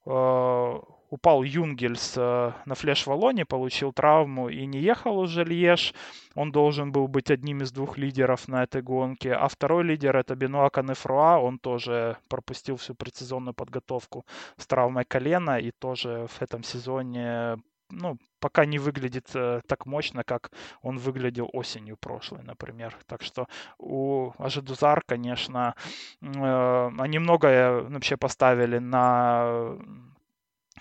э, 0.04 0.80
упал 1.10 1.42
Юнгельс 1.42 2.14
э, 2.16 2.52
на 2.66 2.74
флеш-валоне, 2.74 3.44
получил 3.46 3.92
травму 3.92 4.48
и 4.48 4.66
не 4.66 4.80
ехал 4.80 5.18
уже 5.18 5.44
Льеж. 5.44 5.94
Он 6.34 6.52
должен 6.52 6.92
был 6.92 7.08
быть 7.08 7.30
одним 7.30 7.62
из 7.62 7.72
двух 7.72 7.96
лидеров 7.96 8.48
на 8.48 8.64
этой 8.64 8.82
гонке. 8.82 9.32
А 9.32 9.48
второй 9.48 9.84
лидер 9.84 10.16
это 10.16 10.34
Бенуа 10.34 10.70
Канефруа. 10.70 11.38
Он 11.38 11.58
тоже 11.58 12.16
пропустил 12.28 12.76
всю 12.76 12.94
предсезонную 12.94 13.54
подготовку 13.54 14.26
с 14.56 14.66
травмой 14.66 15.04
колена 15.04 15.58
и 15.58 15.70
тоже 15.70 16.26
в 16.28 16.42
этом 16.42 16.62
сезоне 16.62 17.58
ну, 17.94 18.18
пока 18.40 18.66
не 18.66 18.78
выглядит 18.78 19.30
э, 19.34 19.60
так 19.66 19.86
мощно, 19.86 20.24
как 20.24 20.50
он 20.82 20.98
выглядел 20.98 21.48
осенью 21.52 21.96
прошлой, 21.96 22.42
например. 22.42 22.96
Так 23.06 23.22
что 23.22 23.46
у 23.78 24.32
Ажидузар, 24.38 25.02
конечно, 25.06 25.74
э, 26.20 26.90
они 26.98 27.18
многое 27.18 27.80
вообще 27.82 28.16
поставили 28.16 28.78
на 28.78 29.76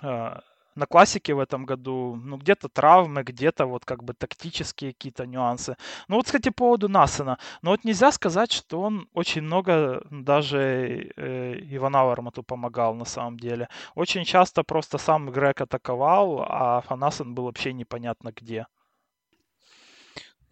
э, 0.01 0.39
на 0.75 0.85
классике 0.85 1.33
в 1.33 1.39
этом 1.39 1.65
году, 1.65 2.15
ну, 2.15 2.37
где-то 2.37 2.69
травмы, 2.69 3.23
где-то 3.23 3.65
вот 3.65 3.85
как 3.85 4.03
бы 4.03 4.13
тактические 4.13 4.93
какие-то 4.93 5.25
нюансы. 5.25 5.75
Ну, 6.07 6.15
вот, 6.17 6.25
кстати, 6.25 6.49
по 6.49 6.63
поводу 6.63 6.89
Насана. 6.89 7.37
Ну, 7.61 7.71
вот 7.71 7.83
нельзя 7.83 8.11
сказать, 8.11 8.51
что 8.51 8.81
он 8.81 9.07
очень 9.13 9.41
много 9.41 10.01
даже 10.09 11.11
э, 11.15 11.59
Ивана 11.75 12.05
Вармату 12.05 12.43
помогал 12.43 12.95
на 12.95 13.05
самом 13.05 13.37
деле. 13.37 13.67
Очень 13.95 14.23
часто 14.23 14.63
просто 14.63 14.97
сам 14.97 15.29
Грег 15.29 15.61
атаковал, 15.61 16.45
а 16.47 16.81
Фанасан 16.81 17.35
был 17.35 17.43
вообще 17.43 17.73
непонятно 17.73 18.31
где. 18.35 18.65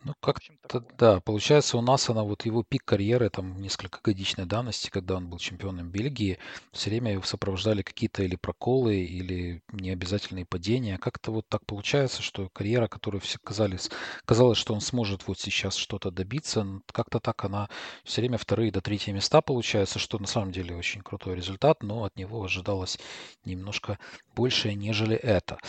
Ну, 0.04 0.16
как-то, 0.20 0.84
да, 0.98 1.20
получается, 1.20 1.78
у 1.78 1.82
нас 1.82 2.10
она, 2.10 2.24
вот 2.24 2.44
его 2.48 2.64
пик 2.64 2.84
карьеры, 2.86 3.30
там, 3.30 3.62
несколько 3.62 4.00
годичной 4.04 4.48
давности, 4.48 4.90
когда 4.90 5.16
он 5.18 5.30
был 5.30 5.38
чемпионом 5.38 5.92
Бельгии, 5.92 6.40
все 6.72 6.90
время 6.90 7.12
его 7.12 7.22
сопровождали 7.22 7.84
какие-то 7.84 8.24
или 8.24 8.36
проколы, 8.36 8.96
или 8.98 9.62
необязательные 9.72 10.46
падения. 10.46 10.98
Как-то 10.98 11.32
вот 11.32 11.48
так 11.48 11.64
получается, 11.68 12.24
что 12.24 12.50
карьера, 12.50 12.88
которую 12.88 13.22
все 13.22 13.38
казались, 13.44 13.92
казалось, 14.26 14.58
что 14.58 14.74
он 14.74 14.82
сможет 14.82 15.28
вот 15.28 15.38
сейчас 15.40 15.76
что-то 15.76 16.10
добиться, 16.10 16.66
как-то 16.92 17.20
так 17.20 17.46
она 17.46 17.70
все 18.04 18.22
время 18.22 18.40
вторые 18.40 18.72
до 18.72 18.82
третьи 18.82 19.12
места 19.12 19.42
получается, 19.42 20.00
что 20.00 20.18
на 20.18 20.26
самом 20.26 20.52
деле 20.52 20.76
очень 20.76 21.02
крутой 21.02 21.36
результат, 21.36 21.84
но 21.84 22.06
от 22.06 22.16
него 22.16 22.44
ожидалось 22.44 22.98
немножко 23.46 24.00
больше, 24.36 24.74
нежели 24.74 25.16
это. 25.16 25.60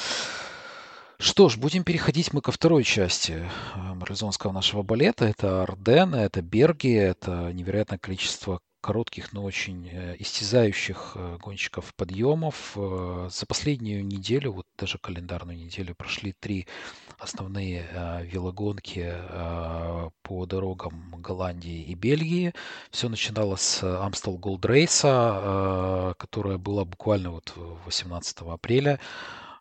Что 1.23 1.49
ж, 1.49 1.57
будем 1.57 1.85
переходить 1.85 2.33
мы 2.33 2.41
ко 2.41 2.51
второй 2.51 2.83
части 2.83 3.49
э, 3.75 3.95
марлезонского 3.95 4.51
нашего 4.51 4.83
балета. 4.83 5.25
Это 5.25 5.63
Арден, 5.63 6.17
это 6.17 6.43
Берги, 6.43 6.93
это 6.95 7.53
невероятное 7.53 7.99
количество 7.99 8.59
коротких, 8.81 9.33
но 9.33 9.45
очень 9.45 9.89
э, 9.89 10.17
истязающих 10.19 11.13
э, 11.15 11.39
гонщиков 11.41 11.95
подъемов. 11.95 12.73
За 12.75 13.47
последнюю 13.47 14.05
неделю, 14.05 14.51
вот 14.51 14.67
даже 14.77 14.99
календарную 14.99 15.57
неделю, 15.57 15.95
прошли 15.95 16.35
три 16.41 16.67
основные 17.21 17.87
велогонки 18.25 19.15
по 20.23 20.45
дорогам 20.45 21.15
Голландии 21.19 21.85
и 21.85 21.95
Бельгии. 21.95 22.53
Все 22.91 23.09
начиналось 23.09 23.61
с 23.61 24.03
Амстел 24.05 24.39
Голд 24.39 24.67
Рейса, 24.67 26.17
которая 26.19 26.59
была 26.59 26.85
буквально 26.85 27.31
вот 27.31 27.55
18 27.87 28.39
апреля. 28.41 28.99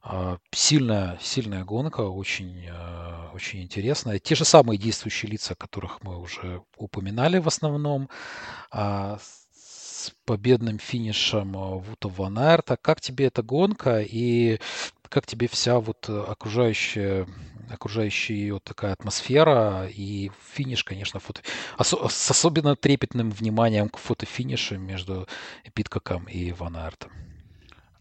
А, 0.04 0.40
сильная, 0.52 1.18
сильная 1.22 1.64
гонка, 1.64 2.02
очень, 2.02 2.68
а, 2.72 3.30
очень 3.34 3.62
интересная. 3.62 4.18
Те 4.20 4.34
же 4.36 4.46
самые 4.46 4.78
действующие 4.80 5.32
лица, 5.32 5.54
которых 5.54 6.02
мы 6.02 6.18
уже 6.20 6.64
упоминали 6.78 7.38
в 7.38 7.48
основном, 7.48 8.10
а, 8.72 9.20
с 9.54 10.12
победным 10.26 10.80
финишем 10.80 11.52
Вута 11.54 12.08
Ван 12.08 12.40
Аерта. 12.40 12.78
Как 12.78 13.00
тебе 13.02 13.28
эта 13.28 13.44
гонка 13.44 14.02
и 14.02 14.60
как 15.10 15.28
тебе 15.28 15.48
вся 15.48 15.80
вот 15.80 16.10
окружающая, 16.10 17.28
окружающая 17.70 18.34
ее 18.34 18.60
такая 18.64 18.94
атмосфера 18.94 19.88
и 19.88 20.32
финиш, 20.54 20.84
конечно, 20.84 21.20
фото... 21.20 21.42
с 21.80 22.32
особенно 22.32 22.76
трепетным 22.76 23.30
вниманием 23.30 23.90
к 23.90 23.98
фотофинишу 23.98 24.80
между 24.80 25.28
Питкоком 25.76 26.26
и 26.26 26.52
Ван 26.54 26.78
Аертом? 26.78 27.31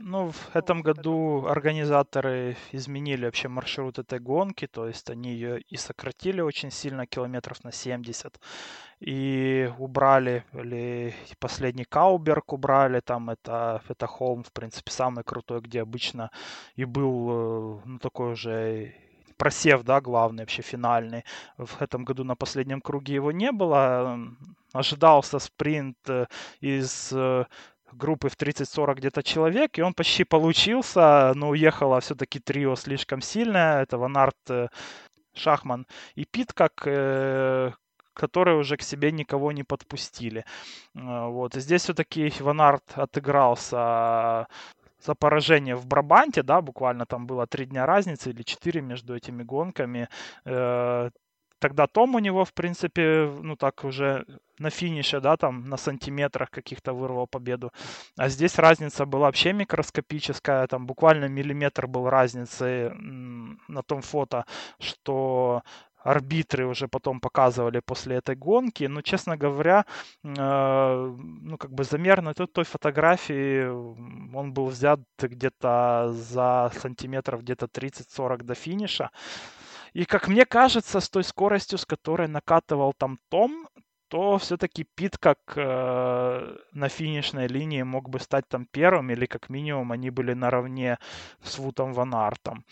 Ну, 0.02 0.30
в 0.30 0.56
этом 0.56 0.80
году 0.80 1.46
организаторы 1.46 2.56
изменили 2.72 3.26
вообще 3.26 3.48
маршрут 3.48 3.98
этой 3.98 4.18
гонки, 4.18 4.66
то 4.66 4.86
есть 4.86 5.10
они 5.10 5.32
ее 5.32 5.60
и 5.60 5.76
сократили 5.76 6.40
очень 6.40 6.70
сильно, 6.70 7.06
километров 7.06 7.62
на 7.64 7.72
70, 7.72 8.40
и 9.00 9.70
убрали, 9.78 10.44
или 10.54 11.14
последний 11.38 11.84
Кауберг 11.84 12.52
убрали, 12.52 13.00
там 13.00 13.28
это, 13.30 13.82
это 13.88 14.06
холм, 14.06 14.42
в 14.42 14.52
принципе, 14.52 14.90
самый 14.90 15.22
крутой, 15.22 15.60
где 15.60 15.82
обычно 15.82 16.30
и 16.76 16.84
был, 16.86 17.28
э, 17.30 17.80
ну, 17.84 17.98
такой 17.98 18.32
уже 18.32 18.94
просев, 19.36 19.82
да, 19.82 20.00
главный, 20.00 20.42
вообще 20.42 20.62
финальный. 20.62 21.24
В 21.58 21.82
этом 21.82 22.04
году 22.04 22.24
на 22.24 22.36
последнем 22.36 22.80
круге 22.80 23.14
его 23.14 23.32
не 23.32 23.52
было. 23.52 24.18
Ожидался 24.72 25.38
спринт 25.38 25.96
э, 26.08 26.26
из 26.60 27.12
э, 27.12 27.44
группы 27.92 28.28
в 28.28 28.36
30-40 28.36 28.94
где-то 28.94 29.22
человек, 29.22 29.78
и 29.78 29.82
он 29.82 29.94
почти 29.94 30.24
получился, 30.24 31.32
но 31.34 31.48
уехало 31.50 32.00
все-таки 32.00 32.38
трио 32.38 32.76
слишком 32.76 33.20
сильное, 33.20 33.82
это 33.82 33.98
Ванарт, 33.98 34.36
э, 34.48 34.68
Шахман 35.34 35.86
и 36.14 36.24
Пит, 36.24 36.52
как 36.52 36.82
э, 36.86 37.72
которые 38.14 38.56
уже 38.58 38.76
к 38.76 38.82
себе 38.82 39.12
никого 39.12 39.52
не 39.52 39.64
подпустили. 39.64 40.44
Э, 40.94 41.26
вот. 41.28 41.56
И 41.56 41.60
здесь 41.60 41.82
все-таки 41.82 42.32
Ванарт 42.40 42.84
отыгрался 42.94 44.46
за 45.00 45.14
поражение 45.14 45.76
в 45.76 45.86
Брабанте, 45.86 46.42
да, 46.42 46.60
буквально 46.60 47.06
там 47.06 47.26
было 47.26 47.46
три 47.46 47.64
дня 47.66 47.86
разницы 47.86 48.30
или 48.30 48.42
четыре 48.42 48.82
между 48.82 49.16
этими 49.16 49.42
гонками. 49.42 50.08
Тогда 51.60 51.86
Том 51.86 52.14
у 52.14 52.18
него, 52.18 52.44
в 52.44 52.52
принципе, 52.52 53.30
ну 53.42 53.56
так 53.56 53.84
уже 53.84 54.24
на 54.60 54.70
финише, 54.70 55.20
да, 55.20 55.36
там 55.36 55.64
на 55.68 55.76
сантиметрах 55.76 56.50
каких-то 56.50 56.92
вырвал 56.92 57.26
победу. 57.26 57.72
А 58.16 58.28
здесь 58.28 58.58
разница 58.58 59.06
была 59.06 59.26
вообще 59.26 59.52
микроскопическая, 59.52 60.66
там 60.66 60.86
буквально 60.86 61.28
миллиметр 61.28 61.86
был 61.86 62.10
разницы 62.10 62.92
на 63.68 63.82
том 63.82 64.02
фото, 64.02 64.44
что 64.78 65.62
арбитры 66.04 66.66
уже 66.66 66.88
потом 66.88 67.20
показывали 67.20 67.80
после 67.80 68.16
этой 68.16 68.36
гонки. 68.36 68.84
Но, 68.84 69.02
честно 69.02 69.36
говоря, 69.36 69.84
э, 70.24 71.16
ну, 71.42 71.58
как 71.58 71.72
бы 71.72 71.84
замер 71.84 72.22
на 72.22 72.34
той, 72.34 72.46
той 72.46 72.64
фотографии, 72.64 73.66
он 73.66 74.52
был 74.52 74.66
взят 74.66 75.00
где-то 75.18 76.12
за 76.12 76.70
сантиметров 76.74 77.40
где-то 77.42 77.66
30-40 77.66 78.42
до 78.44 78.54
финиша. 78.54 79.10
И, 79.92 80.04
как 80.04 80.28
мне 80.28 80.44
кажется, 80.46 81.00
с 81.00 81.08
той 81.08 81.24
скоростью, 81.24 81.78
с 81.78 81.84
которой 81.84 82.28
накатывал 82.28 82.92
там 82.92 83.18
Том, 83.28 83.68
то 84.10 84.38
все-таки 84.38 84.84
Пит 84.84 85.18
как 85.18 85.38
э, 85.56 86.56
на 86.72 86.88
финишной 86.88 87.46
линии 87.46 87.84
мог 87.84 88.08
бы 88.10 88.18
стать 88.18 88.48
там 88.48 88.66
первым, 88.66 89.10
или 89.10 89.26
как 89.26 89.50
минимум 89.50 89.92
они 89.92 90.10
были 90.10 90.34
наравне 90.34 90.98
с 91.42 91.58
Вутом 91.58 91.92
Ван 91.92 92.14
Артом. 92.14 92.64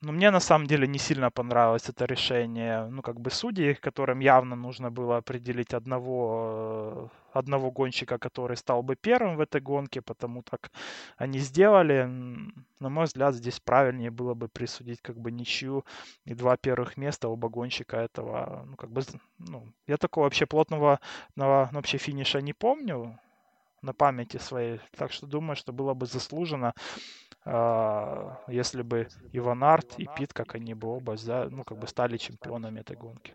Но 0.00 0.12
мне 0.12 0.30
на 0.30 0.40
самом 0.40 0.66
деле 0.66 0.86
не 0.86 0.98
сильно 0.98 1.30
понравилось 1.30 1.90
это 1.90 2.06
решение. 2.06 2.86
Ну, 2.86 3.02
как 3.02 3.20
бы 3.20 3.30
судьи, 3.30 3.74
которым 3.74 4.20
явно 4.20 4.56
нужно 4.56 4.90
было 4.90 5.18
определить 5.18 5.74
одного 5.74 7.10
э, 7.12 7.23
одного 7.34 7.70
гонщика, 7.70 8.18
который 8.18 8.56
стал 8.56 8.82
бы 8.82 8.96
первым 8.96 9.36
в 9.36 9.40
этой 9.40 9.60
гонке, 9.60 10.00
потому 10.00 10.42
так 10.42 10.70
они 11.16 11.38
сделали. 11.38 12.04
На 12.80 12.88
мой 12.88 13.04
взгляд, 13.04 13.34
здесь 13.34 13.60
правильнее 13.60 14.10
было 14.10 14.34
бы 14.34 14.48
присудить 14.48 15.00
как 15.02 15.18
бы 15.18 15.32
ничью 15.32 15.84
и 16.24 16.34
два 16.34 16.56
первых 16.56 16.96
места 16.96 17.28
оба 17.28 17.48
гонщика 17.48 17.96
этого. 17.96 18.64
Ну, 18.66 18.76
как 18.76 18.90
бы, 18.90 19.02
ну, 19.38 19.66
я 19.86 19.96
такого 19.96 20.24
вообще 20.24 20.46
плотного 20.46 21.00
ну, 21.36 21.44
вообще 21.44 21.98
финиша 21.98 22.40
не 22.40 22.52
помню 22.52 23.18
на 23.82 23.92
памяти 23.92 24.38
своей. 24.38 24.80
Так 24.96 25.12
что 25.12 25.26
думаю, 25.26 25.56
что 25.56 25.72
было 25.72 25.94
бы 25.94 26.06
заслужено, 26.06 26.72
э, 27.44 28.30
если 28.48 28.82
бы 28.82 29.08
Иван 29.32 29.64
Арт 29.64 29.98
и 29.98 30.06
Пит, 30.16 30.32
как 30.32 30.54
они 30.54 30.74
бы 30.74 30.88
оба, 30.88 31.16
да, 31.26 31.48
ну, 31.50 31.64
как 31.64 31.78
бы 31.78 31.86
стали 31.86 32.16
чемпионами 32.16 32.80
этой 32.80 32.96
гонки. 32.96 33.34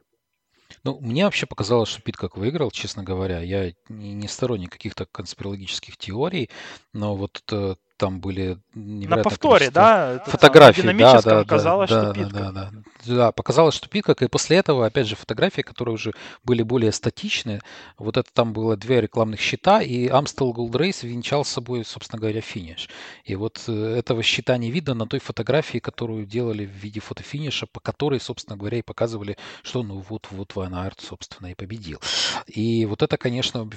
Ну, 0.84 1.00
мне 1.00 1.26
вообще 1.26 1.46
показалось, 1.46 1.90
что 1.90 2.02
Пит 2.02 2.18
как 2.18 2.38
выиграл, 2.38 2.72
честно 2.72 3.04
говоря. 3.04 3.42
Я 3.42 3.74
не, 3.90 4.14
не 4.14 4.28
сторонник 4.28 4.72
каких-то 4.72 5.06
конспирологических 5.06 5.98
теорий, 5.98 6.50
но 6.94 7.16
вот 7.16 7.44
э, 7.52 7.76
там 8.00 8.22
были 8.22 8.58
На 8.74 9.18
повторе, 9.18 9.70
да? 9.70 10.24
Фотографии, 10.26 10.82
да, 10.98 11.22
да, 11.22 11.44
казалось, 11.44 11.90
да, 11.90 12.02
что 12.02 12.14
Питка. 12.14 12.40
Да, 12.40 12.52
да, 12.52 12.72
да, 13.06 13.32
показалось, 13.32 13.76
что 13.76 13.90
Питка, 13.90 14.14
и 14.14 14.28
после 14.28 14.58
этого, 14.58 14.86
опять 14.86 15.08
же, 15.08 15.16
фотографии, 15.16 15.62
которые 15.62 15.96
уже 15.96 16.14
были 16.44 16.64
более 16.64 16.94
статичны. 16.94 17.60
Вот 17.98 18.18
это 18.18 18.32
там 18.34 18.54
было 18.54 18.78
две 18.78 19.02
рекламных 19.02 19.42
щита, 19.42 19.82
и 19.82 20.08
Amstel 20.08 20.54
Gold 20.54 20.72
Race 20.72 21.06
венчал 21.06 21.44
с 21.44 21.50
собой, 21.50 21.84
собственно 21.84 22.20
говоря, 22.20 22.40
финиш. 22.42 22.90
И 23.26 23.36
вот 23.36 23.62
э, 23.68 23.96
этого 23.98 24.24
щита 24.24 24.58
не 24.58 24.72
видно 24.72 24.94
на 24.94 25.06
той 25.06 25.20
фотографии, 25.20 25.80
которую 25.80 26.26
делали 26.26 26.66
в 26.66 26.72
виде 26.72 27.02
фотофиниша, 27.02 27.68
по 27.68 27.82
которой, 27.82 28.22
собственно 28.22 28.58
говоря, 28.58 28.80
и 28.80 28.82
показывали, 28.82 29.38
что 29.62 29.84
ну 29.84 30.04
вот, 30.08 30.28
вот 30.32 30.56
Ван 30.56 30.74
Арт, 30.74 31.02
собственно, 31.02 31.48
и 31.48 31.54
победил. 31.54 32.00
И 32.48 32.86
вот 32.86 33.02
это, 33.02 33.18
конечно, 33.18 33.70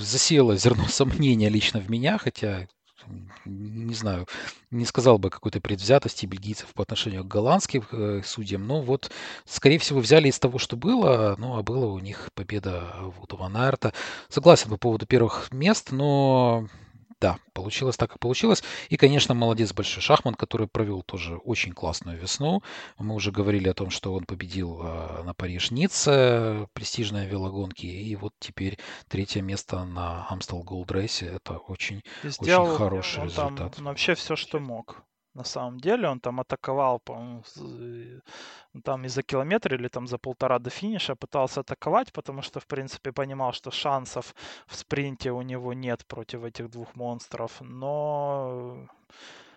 засеяло 0.00 0.56
зерно 0.56 0.84
сомнения 0.88 1.48
лично 1.48 1.80
в 1.80 1.90
меня, 1.90 2.16
хотя 2.18 2.68
не 3.44 3.94
знаю, 3.94 4.26
не 4.70 4.84
сказал 4.84 5.18
бы 5.18 5.30
какой-то 5.30 5.60
предвзятости 5.60 6.26
бельгийцев 6.26 6.72
по 6.74 6.82
отношению 6.82 7.24
к 7.24 7.28
голландским 7.28 7.84
э, 7.92 8.22
судьям, 8.24 8.66
но 8.66 8.80
вот, 8.80 9.10
скорее 9.44 9.78
всего, 9.78 10.00
взяли 10.00 10.28
из 10.28 10.38
того, 10.38 10.58
что 10.58 10.76
было, 10.76 11.36
ну, 11.38 11.56
а 11.56 11.62
было 11.62 11.86
у 11.86 11.98
них 11.98 12.30
победа 12.34 12.92
вот 13.18 13.32
у 13.32 13.36
Ван 13.36 13.56
Аерта. 13.56 13.92
Согласен 14.28 14.70
по 14.70 14.76
поводу 14.76 15.06
первых 15.06 15.52
мест, 15.52 15.92
но 15.92 16.68
да, 17.20 17.38
получилось 17.54 17.96
так, 17.96 18.10
как 18.10 18.20
получилось. 18.20 18.62
И, 18.90 18.96
конечно, 18.96 19.34
молодец 19.34 19.72
Большой 19.72 20.02
Шахман, 20.02 20.34
который 20.34 20.66
провел 20.66 21.02
тоже 21.02 21.36
очень 21.36 21.72
классную 21.72 22.18
весну. 22.18 22.62
Мы 22.98 23.14
уже 23.14 23.32
говорили 23.32 23.68
о 23.68 23.74
том, 23.74 23.90
что 23.90 24.12
он 24.12 24.24
победил 24.24 24.82
э, 24.82 25.22
на 25.22 25.32
Париж-Ницце, 25.32 26.68
престижной 26.74 27.26
велогонки. 27.26 27.86
И 27.86 28.14
вот 28.16 28.34
теперь 28.38 28.78
третье 29.08 29.40
место 29.40 29.84
на 29.84 30.26
Амстел 30.28 30.62
Голд 30.62 30.92
Рейсе. 30.92 31.26
Это 31.26 31.56
очень, 31.56 32.02
Сделал 32.22 32.66
очень 32.66 32.76
хороший 32.76 33.24
результат. 33.24 33.76
Там 33.76 33.84
вообще 33.86 34.14
все, 34.14 34.36
что 34.36 34.58
мог 34.58 35.02
на 35.36 35.44
самом 35.44 35.78
деле. 35.80 36.08
Он 36.08 36.20
там 36.20 36.40
атаковал, 36.40 36.98
по-моему, 36.98 37.42
э, 37.56 38.20
там 38.82 39.04
и 39.04 39.08
за 39.08 39.22
километр 39.22 39.74
или 39.74 39.88
там 39.88 40.06
за 40.06 40.18
полтора 40.18 40.58
до 40.58 40.70
финиша 40.70 41.14
пытался 41.14 41.60
атаковать, 41.60 42.12
потому 42.12 42.42
что, 42.42 42.60
в 42.60 42.66
принципе, 42.66 43.12
понимал, 43.12 43.52
что 43.52 43.70
шансов 43.70 44.34
в 44.66 44.74
спринте 44.74 45.30
у 45.30 45.42
него 45.42 45.74
нет 45.74 46.06
против 46.06 46.44
этих 46.44 46.70
двух 46.70 46.94
монстров. 46.96 47.60
Но 47.60 48.88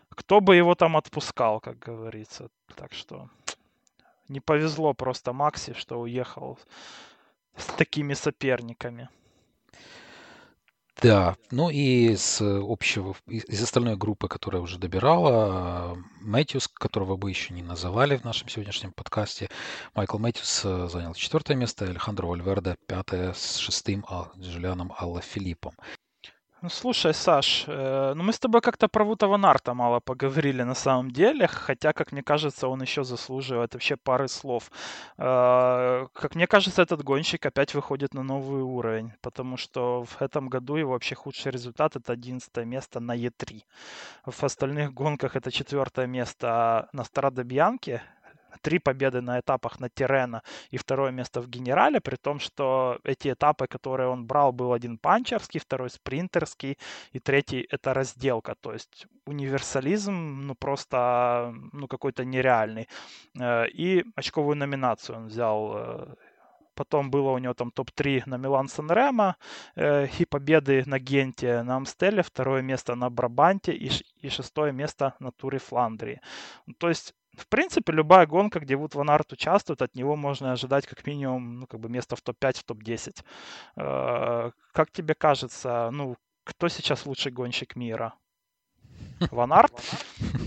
кто 0.10 0.42
бы 0.42 0.56
его 0.56 0.76
там 0.76 0.96
отпускал, 0.96 1.60
как 1.62 1.80
говорится. 1.80 2.50
Так 2.76 2.94
что 2.94 3.30
не 4.28 4.42
повезло 4.42 4.94
просто 4.94 5.34
Макси, 5.34 5.74
что 5.74 6.00
уехал 6.00 6.60
с 7.56 7.66
такими 7.66 8.16
соперниками. 8.16 9.10
Да, 11.02 11.38
ну 11.50 11.70
и 11.70 12.14
с 12.18 12.42
общего, 12.42 13.16
из 13.28 13.64
остальной 13.64 13.96
группы, 13.96 14.28
которая 14.28 14.62
уже 14.62 14.78
добирала, 14.78 15.98
Мэтьюс, 16.20 16.68
которого 16.68 17.16
бы 17.16 17.30
еще 17.30 17.54
не 17.54 17.62
называли 17.62 18.18
в 18.18 18.26
нашем 18.26 18.50
сегодняшнем 18.50 18.92
подкасте, 18.92 19.50
Майкл 19.96 20.18
Мэтьюс 20.18 20.62
э, 20.66 20.88
занял 20.92 21.14
четвертое 21.14 21.56
место, 21.56 21.86
Алехандро 21.86 22.28
Вальверде 22.28 22.76
пятое 22.86 23.32
с 23.32 23.56
шестым 23.56 24.06
а, 24.10 24.30
Джулианом 24.38 24.92
Алла 25.00 25.22
Филиппом. 25.22 25.74
Ну, 26.62 26.68
слушай, 26.70 27.14
Саш, 27.14 27.64
э, 27.68 28.14
ну 28.16 28.24
мы 28.24 28.34
с 28.34 28.40
тобой 28.40 28.60
как-то 28.60 28.90
про 28.90 29.06
Вута 29.06 29.38
Нарта 29.38 29.74
мало 29.74 30.02
поговорили 30.02 30.64
на 30.64 30.76
самом 30.76 31.10
деле, 31.10 31.48
хотя, 31.48 31.94
как 31.94 32.12
мне 32.12 32.22
кажется, 32.22 32.68
он 32.68 32.82
еще 32.82 33.06
заслуживает 33.06 33.74
вообще 33.74 33.96
пары 33.96 34.28
слов. 34.28 34.70
Э, 35.18 36.08
как 36.12 36.36
мне 36.36 36.48
кажется, 36.48 36.82
этот 36.82 37.02
гонщик 37.02 37.46
опять 37.46 37.74
выходит 37.74 38.14
на 38.14 38.24
новый 38.24 38.62
уровень, 38.62 39.14
потому 39.22 39.56
что 39.56 40.04
в 40.04 40.22
этом 40.22 40.50
году 40.50 40.76
его 40.76 40.92
вообще 40.92 41.16
худший 41.16 41.54
результат 41.54 41.96
это 41.96 42.12
11 42.12 42.66
место 42.66 43.00
на 43.00 43.16
Е3. 43.16 43.64
В 44.26 44.44
остальных 44.44 44.94
гонках 44.94 45.38
это 45.38 45.52
четвертое 45.52 46.08
место 46.08 46.90
на 46.92 47.06
Страдо 47.06 47.46
Бьянке, 47.46 48.02
три 48.62 48.80
победы 48.80 49.22
на 49.22 49.40
этапах 49.40 49.80
на 49.80 49.90
Тирена 49.90 50.42
и 50.72 50.78
второе 50.78 51.12
место 51.12 51.42
в 51.42 51.48
Генерале, 51.48 52.00
при 52.00 52.16
том, 52.16 52.40
что 52.40 53.00
эти 53.04 53.30
этапы, 53.32 53.68
которые 53.68 54.10
он 54.10 54.26
брал, 54.26 54.52
был 54.52 54.74
один 54.74 54.98
панчерский, 54.98 55.60
второй 55.60 55.90
спринтерский 55.90 56.78
и 57.14 57.20
третий 57.20 57.68
это 57.70 57.94
разделка, 57.94 58.56
то 58.56 58.74
есть 58.74 59.08
универсализм, 59.26 60.14
ну 60.48 60.56
просто, 60.56 61.54
ну 61.74 61.88
какой-то 61.88 62.26
нереальный. 62.26 62.88
Э, 63.40 63.68
и 63.68 64.06
очковую 64.16 64.58
номинацию 64.58 65.18
он 65.18 65.28
взял 65.28 65.74
э, 65.76 66.16
Потом 66.80 67.12
было 67.12 67.32
у 67.32 67.38
него 67.40 67.54
там 67.54 67.72
топ-3 67.72 68.24
на 68.26 68.38
Милан 68.38 68.70
Санремо 68.70 69.36
э, 69.76 70.08
и 70.20 70.26
победы 70.26 70.84
на 70.86 70.98
Генте, 70.98 71.62
на 71.64 71.76
Амстеле, 71.76 72.24
второе 72.24 72.62
место 72.62 72.96
на 72.96 73.10
Брабанте 73.10 73.74
и, 73.74 73.92
и 74.22 74.30
шестое 74.30 74.72
место 74.72 75.14
на 75.20 75.32
Туре 75.32 75.60
Фландрии. 75.60 76.22
То 76.78 76.88
есть 76.88 77.16
в 77.40 77.48
принципе, 77.48 77.94
любая 77.94 78.26
гонка, 78.28 78.60
где 78.60 78.76
Вуд 78.76 78.96
Ван 78.96 79.10
Арт 79.10 79.34
участвует, 79.34 79.82
от 79.82 79.96
него 79.96 80.16
можно 80.16 80.52
ожидать 80.52 80.86
как 80.86 81.06
минимум 81.08 81.62
ну, 81.62 81.68
как 81.68 81.80
бы 81.80 81.90
место 81.90 82.16
в 82.16 82.22
топ-5, 82.22 82.60
в 82.60 82.64
топ-10. 82.64 83.24
Э, 83.78 84.52
как 84.72 84.92
тебе 84.92 85.16
кажется, 85.16 85.90
ну, 85.92 86.16
кто 86.44 86.68
сейчас 86.68 87.06
лучший 87.06 87.32
гонщик 87.32 87.76
мира? 87.76 88.14
Ван 89.32 89.54
Арт 89.54 89.74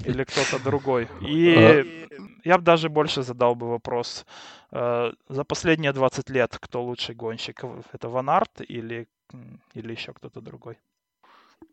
или 0.04 0.24
кто-то 0.24 0.62
другой? 0.62 1.08
И 1.20 2.08
я 2.44 2.58
бы 2.58 2.64
даже 2.64 2.88
больше 2.88 3.22
задал 3.22 3.54
бы 3.54 3.68
вопрос. 3.68 4.26
Э, 4.70 5.12
за 5.28 5.44
последние 5.44 5.92
20 5.92 6.30
лет 6.30 6.56
кто 6.60 6.82
лучший 6.82 7.14
гонщик? 7.14 7.64
Это 7.92 8.08
Ван 8.08 8.30
Арт 8.30 8.60
или, 8.60 9.08
или 9.74 9.92
еще 9.92 10.12
кто-то 10.12 10.40
другой? 10.40 10.78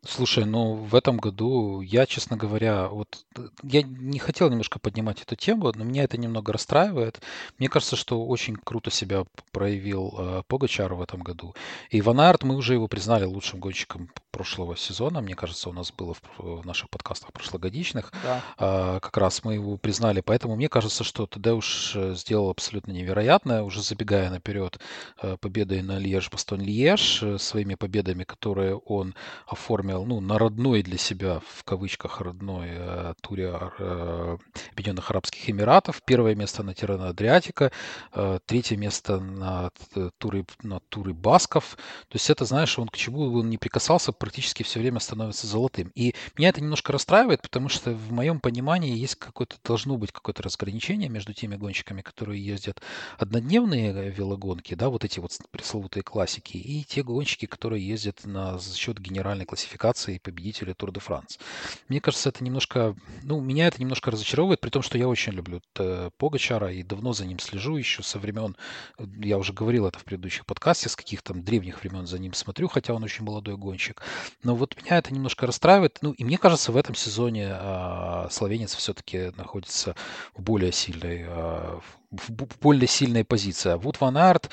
Слушай, 0.05 0.45
ну 0.45 0.75
в 0.75 0.95
этом 0.95 1.17
году 1.17 1.81
я, 1.81 2.05
честно 2.05 2.37
говоря, 2.37 2.87
вот 2.87 3.25
э, 3.35 3.47
я 3.63 3.81
не 3.81 4.17
хотел 4.17 4.49
немножко 4.49 4.79
поднимать 4.79 5.21
эту 5.21 5.35
тему, 5.35 5.71
но 5.75 5.83
меня 5.83 6.03
это 6.03 6.17
немного 6.17 6.53
расстраивает. 6.53 7.21
Мне 7.57 7.67
кажется, 7.67 7.95
что 7.95 8.25
очень 8.25 8.55
круто 8.55 8.91
себя 8.91 9.25
проявил 9.51 10.15
э, 10.17 10.43
Погачар 10.47 10.93
в 10.93 11.01
этом 11.01 11.19
году. 11.21 11.53
И 11.89 12.01
Ван 12.01 12.21
Аерт, 12.21 12.43
мы 12.43 12.55
уже 12.55 12.73
его 12.73 12.87
признали 12.87 13.25
лучшим 13.25 13.59
гонщиком 13.59 14.09
прошлого 14.31 14.77
сезона. 14.77 15.19
Мне 15.21 15.35
кажется, 15.35 15.69
у 15.69 15.73
нас 15.73 15.91
было 15.91 16.13
в, 16.13 16.21
в 16.37 16.65
наших 16.65 16.89
подкастах 16.89 17.33
прошлогодичных. 17.33 18.13
Да. 18.23 18.41
А, 18.57 18.99
как 19.01 19.17
раз 19.17 19.43
мы 19.43 19.55
его 19.55 19.75
признали. 19.75 20.21
Поэтому 20.21 20.55
мне 20.55 20.69
кажется, 20.69 21.03
что 21.03 21.25
Тадеуш 21.25 21.93
э, 21.95 22.13
сделал 22.15 22.49
абсолютно 22.49 22.91
невероятное, 22.91 23.63
уже 23.63 23.81
забегая 23.81 24.29
наперед 24.29 24.79
э, 25.21 25.35
победой 25.41 25.81
на 25.81 25.99
Льеж-Бастон-Льеж, 25.99 27.37
своими 27.37 27.75
победами, 27.75 28.23
которые 28.23 28.77
он 28.77 29.13
оформил 29.45 29.78
оформил, 29.79 30.05
ну, 30.05 30.19
на 30.19 30.37
родной 30.37 30.83
для 30.83 30.97
себя, 30.97 31.41
в 31.55 31.63
кавычках, 31.63 32.19
родной 32.19 32.67
э, 32.71 33.13
туре 33.21 33.53
э, 33.79 34.37
Объединенных 34.73 35.09
Арабских 35.09 35.49
Эмиратов. 35.49 36.01
Первое 36.03 36.35
место 36.35 36.63
на 36.63 36.73
Тирана 36.73 37.09
Адриатика, 37.09 37.71
э, 38.13 38.39
третье 38.45 38.75
место 38.75 39.19
на 39.19 39.71
туре, 40.17 40.45
на 40.63 40.81
туре 40.89 41.13
Басков. 41.13 41.77
То 42.09 42.15
есть 42.15 42.29
это, 42.29 42.43
знаешь, 42.45 42.77
он 42.77 42.89
к 42.89 42.97
чему 42.97 43.33
он 43.33 43.49
не 43.49 43.57
прикасался, 43.57 44.11
практически 44.11 44.63
все 44.63 44.79
время 44.79 44.99
становится 44.99 45.47
золотым. 45.47 45.91
И 45.95 46.13
меня 46.37 46.49
это 46.49 46.61
немножко 46.61 46.91
расстраивает, 46.91 47.41
потому 47.41 47.69
что 47.69 47.91
в 47.91 48.11
моем 48.11 48.41
понимании 48.41 48.97
есть 48.97 49.15
какое-то, 49.15 49.55
должно 49.63 49.97
быть 49.97 50.11
какое-то 50.11 50.43
разграничение 50.43 51.09
между 51.09 51.33
теми 51.33 51.55
гонщиками, 51.55 52.01
которые 52.01 52.45
ездят 52.45 52.81
однодневные 53.17 54.11
велогонки, 54.11 54.75
да, 54.75 54.89
вот 54.89 55.05
эти 55.05 55.19
вот 55.19 55.31
пресловутые 55.51 56.03
классики, 56.03 56.57
и 56.57 56.83
те 56.83 57.01
гонщики, 57.01 57.45
которые 57.45 57.87
ездят 57.87 58.25
на, 58.25 58.57
за 58.57 58.75
счет 58.75 58.99
генеральной 58.99 59.45
классификации 59.45 59.68
победителя 59.77 60.73
Тур 60.73 60.91
де 60.91 60.99
Франс. 60.99 61.39
Мне 61.87 62.01
кажется, 62.01 62.29
это 62.29 62.43
немножко, 62.43 62.95
ну, 63.23 63.39
меня 63.39 63.67
это 63.67 63.81
немножко 63.81 64.11
разочаровывает, 64.11 64.61
при 64.61 64.69
том, 64.69 64.81
что 64.81 64.97
я 64.97 65.07
очень 65.07 65.33
люблю 65.33 65.61
э, 65.77 66.09
Погачара 66.17 66.71
и 66.71 66.83
давно 66.83 67.13
за 67.13 67.25
ним 67.25 67.39
слежу 67.39 67.77
еще 67.77 68.03
со 68.03 68.19
времен, 68.19 68.55
я 68.97 69.37
уже 69.37 69.53
говорил 69.53 69.87
это 69.87 69.99
в 69.99 70.03
предыдущих 70.03 70.45
подкастах, 70.45 70.91
с 70.91 70.95
каких 70.95 71.21
то 71.21 71.33
древних 71.33 71.81
времен 71.81 72.07
за 72.07 72.19
ним 72.19 72.33
смотрю, 72.33 72.67
хотя 72.67 72.93
он 72.93 73.03
очень 73.03 73.25
молодой 73.25 73.57
гонщик. 73.57 74.01
Но 74.43 74.55
вот 74.55 74.75
меня 74.81 74.97
это 74.97 75.13
немножко 75.13 75.45
расстраивает. 75.45 75.99
Ну, 76.01 76.11
и 76.11 76.23
мне 76.23 76.37
кажется, 76.37 76.71
в 76.71 76.77
этом 76.77 76.95
сезоне 76.95 77.49
э, 77.51 78.27
словенец 78.31 78.75
все-таки 78.75 79.31
находится 79.35 79.95
в 80.35 80.41
более 80.41 80.71
сильной, 80.71 81.25
э, 81.27 81.79
в 82.11 82.31
более 82.61 82.87
сильной 82.87 83.23
позиции. 83.23 83.71
А 83.71 83.77
Вуд 83.77 83.99
Ван 84.01 84.17
Арт 84.17 84.49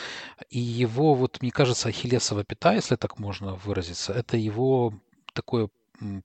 и 0.51 0.59
его, 0.59 1.14
вот, 1.14 1.41
мне 1.41 1.51
кажется, 1.51 1.89
ахиллесова 1.89 2.45
пята, 2.45 2.75
если 2.75 2.97
так 2.97 3.19
можно 3.19 3.55
выразиться, 3.55 4.12
это 4.12 4.37
его 4.37 4.95
такое 5.37 5.68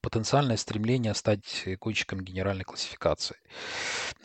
потенциальное 0.01 0.57
стремление 0.57 1.13
стать 1.13 1.65
гонщиком 1.79 2.21
генеральной 2.21 2.63
классификации. 2.63 3.37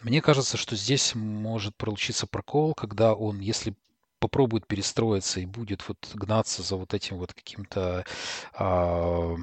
Мне 0.02 0.20
кажется, 0.20 0.56
что 0.56 0.74
здесь 0.76 1.14
может 1.14 1.76
получиться 1.76 2.26
прокол, 2.26 2.74
когда 2.74 3.14
он, 3.14 3.40
если 3.40 3.74
попробует 4.18 4.66
перестроиться 4.66 5.40
и 5.40 5.46
будет 5.46 5.86
вот 5.88 5.98
гнаться 6.14 6.62
за 6.62 6.76
вот 6.76 6.94
этим 6.94 7.18
вот 7.18 7.34
каким-то, 7.34 8.04
а, 8.54 9.36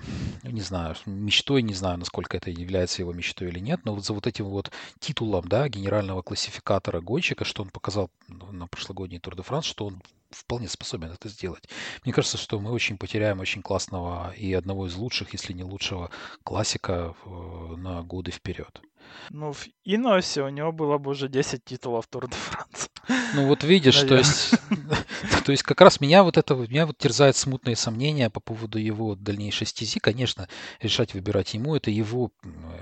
не 0.44 0.62
знаю, 0.62 0.96
мечтой, 1.06 1.62
не 1.62 1.74
знаю, 1.74 2.00
насколько 2.00 2.38
это 2.38 2.50
является 2.50 3.02
его 3.02 3.14
мечтой 3.14 3.50
или 3.50 3.60
нет, 3.60 3.82
но 3.86 3.94
вот 3.94 4.04
за 4.04 4.14
вот 4.14 4.28
этим 4.28 4.46
вот 4.46 4.72
титулом, 5.00 5.48
да, 5.48 5.70
генерального 5.70 6.22
классификатора 6.22 7.02
гонщика, 7.02 7.46
что 7.46 7.62
он 7.62 7.70
показал 7.70 8.10
на 8.28 8.68
прошлогодний 8.68 9.20
Тур 9.20 9.36
де 9.36 9.44
Франс, 9.44 9.66
что 9.66 9.86
он 9.86 10.02
вполне 10.34 10.68
способен 10.68 11.12
это 11.12 11.30
сделать. 11.30 11.64
Мне 12.04 12.14
кажется, 12.14 12.38
что 12.38 12.60
мы 12.60 12.72
очень 12.72 12.98
потеряем 12.98 13.40
очень 13.40 13.62
классного 13.62 14.34
и 14.34 14.54
одного 14.54 14.88
из 14.88 14.96
лучших, 14.96 15.34
если 15.34 15.54
не 15.54 15.64
лучшего 15.64 16.10
классика 16.44 17.16
на 17.26 18.04
годы 18.04 18.32
вперед. 18.32 18.82
Ну, 19.30 19.52
в 19.52 19.68
Иносе 19.84 20.44
у 20.44 20.50
него 20.50 20.72
было 20.72 20.98
бы 20.98 21.12
уже 21.12 21.28
10 21.28 21.64
титулов 21.64 22.08
Тур 22.08 22.28
де 22.28 22.36
Франс. 22.36 22.90
Ну 23.34 23.47
вот 23.47 23.64
видишь, 23.64 23.99
то 24.01 24.16
есть, 24.16 24.56
то 25.45 25.51
есть 25.51 25.64
как 25.64 25.82
раз 25.82 25.99
меня 25.99 26.24
вот 26.24 26.38
это, 26.38 26.56
меня 26.56 26.86
вот 26.86 26.97
терзает 26.97 27.36
смутные 27.36 27.76
сомнения 27.76 28.30
по 28.30 28.39
поводу 28.39 28.78
его 28.80 29.16
дальнейшей 29.16 29.68
стези. 29.68 29.99
Конечно, 29.99 30.47
решать 30.80 31.14
выбирать 31.14 31.54
ему, 31.54 31.76
это 31.76 31.91
его 31.91 32.32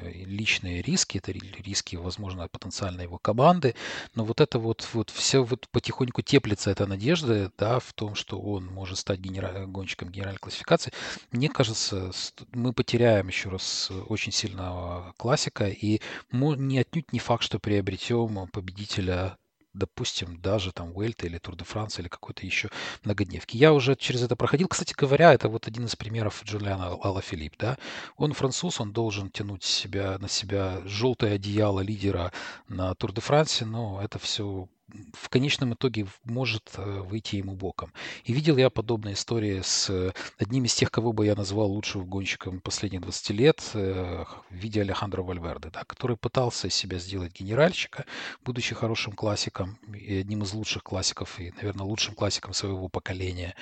личные 0.03 0.82
риски, 0.82 1.17
это 1.17 1.32
риски, 1.32 1.95
возможно, 1.95 2.47
потенциально 2.47 3.01
его 3.01 3.17
команды, 3.17 3.76
но 4.13 4.24
вот 4.24 4.41
это 4.41 4.59
вот, 4.59 4.88
вот 4.93 5.09
все 5.09 5.43
вот 5.43 5.67
потихоньку 5.72 6.22
теплится 6.22 6.69
эта 6.69 6.86
надежда, 6.86 7.51
да, 7.57 7.80
в 7.80 7.93
том, 7.93 8.13
что 8.15 8.39
он 8.39 8.65
может 8.65 8.99
стать 8.99 9.19
генераль, 9.19 9.65
гонщиком 9.65 10.09
генеральной 10.09 10.39
классификации. 10.39 10.93
Мне 11.32 11.49
кажется, 11.49 12.11
мы 12.51 12.74
потеряем 12.74 13.28
еще 13.28 13.49
раз 13.49 13.89
очень 14.07 14.32
сильного 14.32 15.13
классика, 15.17 15.67
и 15.67 15.99
не 16.32 16.80
отнюдь 16.80 17.11
не 17.11 17.19
факт, 17.19 17.43
что 17.43 17.59
приобретем 17.59 18.47
победителя 18.47 19.38
допустим, 19.74 20.39
даже 20.41 20.72
там 20.72 20.95
Уэльта 20.95 21.28
или 21.28 21.38
Тур 21.38 21.55
де 21.55 21.63
Франс 21.63 21.99
или 21.99 22.07
какой-то 22.07 22.45
еще 22.45 22.69
многодневки. 23.03 23.57
Я 23.57 23.74
уже 23.74 23.95
через 23.95 24.22
это 24.24 24.36
проходил. 24.36 24.67
Кстати 24.67 24.93
говоря, 24.97 25.34
это 25.34 25.49
вот 25.49 25.67
один 25.67 25.86
из 25.86 25.95
примеров 25.95 26.43
Джулиана 26.43 26.97
Алла 27.03 27.22
Филипп, 27.22 27.55
да. 27.57 27.78
Он 28.17 28.34
француз, 28.34 28.80
он 28.80 28.91
должен 28.91 29.30
тянуть 29.30 29.63
себя, 29.63 30.17
на 30.19 30.28
себя 30.28 30.82
желтое 30.86 31.36
одеяло 31.36 31.80
лидера 31.82 32.32
на 32.67 32.93
Тур 32.95 33.13
де 33.13 33.22
Франсе, 33.22 33.65
но 33.65 34.01
это 34.01 34.19
все 34.19 34.67
в 35.14 35.30
конечном 35.30 35.74
итоге 35.74 36.08
может 36.24 36.72
э, 36.78 37.02
выйти 37.02 37.38
ему 37.38 37.54
боком. 37.54 37.92
И 38.24 38.34
видел 38.34 38.58
я 38.58 38.70
подобные 38.70 39.14
истории 39.14 39.62
с 39.64 39.89
э, 39.89 40.12
одним 40.38 40.66
из 40.66 40.74
тех, 40.74 40.92
кого 40.92 41.14
бы 41.14 41.26
я 41.26 41.36
назвал 41.36 41.72
лучшим 41.72 42.06
гонщиком 42.06 42.60
последних 42.60 43.02
20 43.02 43.30
лет, 43.32 43.62
э, 43.74 44.24
в 44.50 44.56
виде 44.56 44.82
Алехандро 44.82 45.24
Вальверде, 45.24 45.70
да, 45.72 45.84
который 45.86 46.18
пытался 46.18 46.68
из 46.68 46.76
себя 46.76 47.00
сделать 47.00 47.39
генеральщика, 47.39 48.06
будучи 48.44 48.76
хорошим 48.76 49.14
классиком 49.14 49.78
и 49.94 50.16
одним 50.16 50.44
из 50.44 50.54
лучших 50.54 50.84
классиков, 50.84 51.39
и, 51.39 51.54
наверное, 51.58 51.86
лучшим 51.86 52.16
классиком 52.16 52.54
своего 52.54 52.89
поколения. 52.89 53.56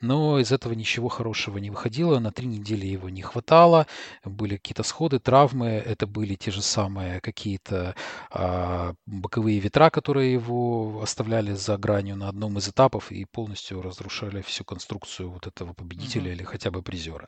Но 0.00 0.38
из 0.38 0.52
этого 0.52 0.72
ничего 0.74 1.08
хорошего 1.08 1.58
не 1.58 1.70
выходило. 1.70 2.18
На 2.18 2.32
три 2.32 2.46
недели 2.46 2.86
его 2.86 3.08
не 3.08 3.22
хватало. 3.22 3.86
Были 4.24 4.56
какие-то 4.56 4.82
сходы, 4.82 5.18
травмы. 5.18 5.66
Это 5.66 6.06
были 6.06 6.34
те 6.34 6.50
же 6.50 6.62
самые 6.62 7.20
какие-то 7.20 7.94
а, 8.30 8.94
боковые 9.06 9.58
ветра, 9.58 9.90
которые 9.90 10.32
его 10.32 10.73
оставляли 11.02 11.54
за 11.54 11.76
гранью 11.76 12.16
на 12.16 12.28
одном 12.28 12.58
из 12.58 12.68
этапов 12.68 13.12
и 13.12 13.24
полностью 13.24 13.82
разрушали 13.82 14.40
всю 14.42 14.64
конструкцию 14.64 15.30
вот 15.30 15.46
этого 15.46 15.72
победителя 15.72 16.30
mm-hmm. 16.30 16.34
или 16.34 16.44
хотя 16.44 16.70
бы 16.70 16.82
призера. 16.82 17.26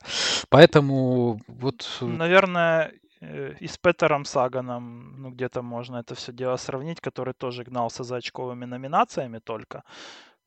Поэтому 0.49 1.41
вот... 1.49 1.99
Э, 2.01 2.05
Наверное, 2.05 2.93
э, 3.21 3.55
и 3.61 3.67
с 3.67 3.79
Петером 3.79 4.25
Саганом, 4.25 5.23
ну, 5.23 5.31
где-то 5.31 5.63
можно 5.63 5.99
это 5.99 6.15
все 6.15 6.33
дело 6.33 6.57
сравнить, 6.57 7.01
который 7.01 7.35
тоже 7.35 7.65
гнался 7.65 8.05
за 8.05 8.17
очковыми 8.17 8.67
номинациями 8.67 9.39
только. 9.39 9.83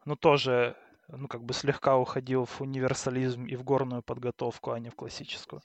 Ну, 0.05 0.15
тоже 0.15 0.75
ну, 1.11 1.27
как 1.27 1.43
бы 1.43 1.53
слегка 1.53 1.97
уходил 1.97 2.45
в 2.45 2.61
универсализм 2.61 3.45
и 3.45 3.55
в 3.55 3.63
горную 3.63 4.01
подготовку, 4.01 4.71
а 4.71 4.79
не 4.79 4.89
в 4.89 4.95
классическую. 4.95 5.61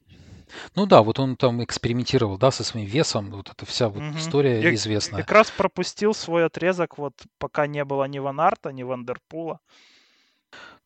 Ну 0.75 0.87
да, 0.87 1.03
вот 1.03 1.19
он 1.19 1.37
там 1.37 1.63
экспериментировал, 1.63 2.39
да, 2.39 2.51
со 2.51 2.65
своим 2.65 2.87
весом, 2.87 3.31
вот 3.31 3.51
эта 3.51 3.67
вся 3.67 3.89
вот 3.89 4.03
угу. 4.03 4.19
история 4.19 4.61
и, 4.63 4.75
известная. 4.75 5.21
Как 5.21 5.33
раз 5.33 5.51
пропустил 5.51 6.15
свой 6.15 6.45
отрезок, 6.45 6.99
вот 6.99 7.15
пока 7.39 7.67
не 7.67 7.85
было 7.85 8.05
ни 8.05 8.19
Ван 8.19 8.41
Арта, 8.41 8.71
ни 8.71 8.83
Вандерпула. 8.83 9.61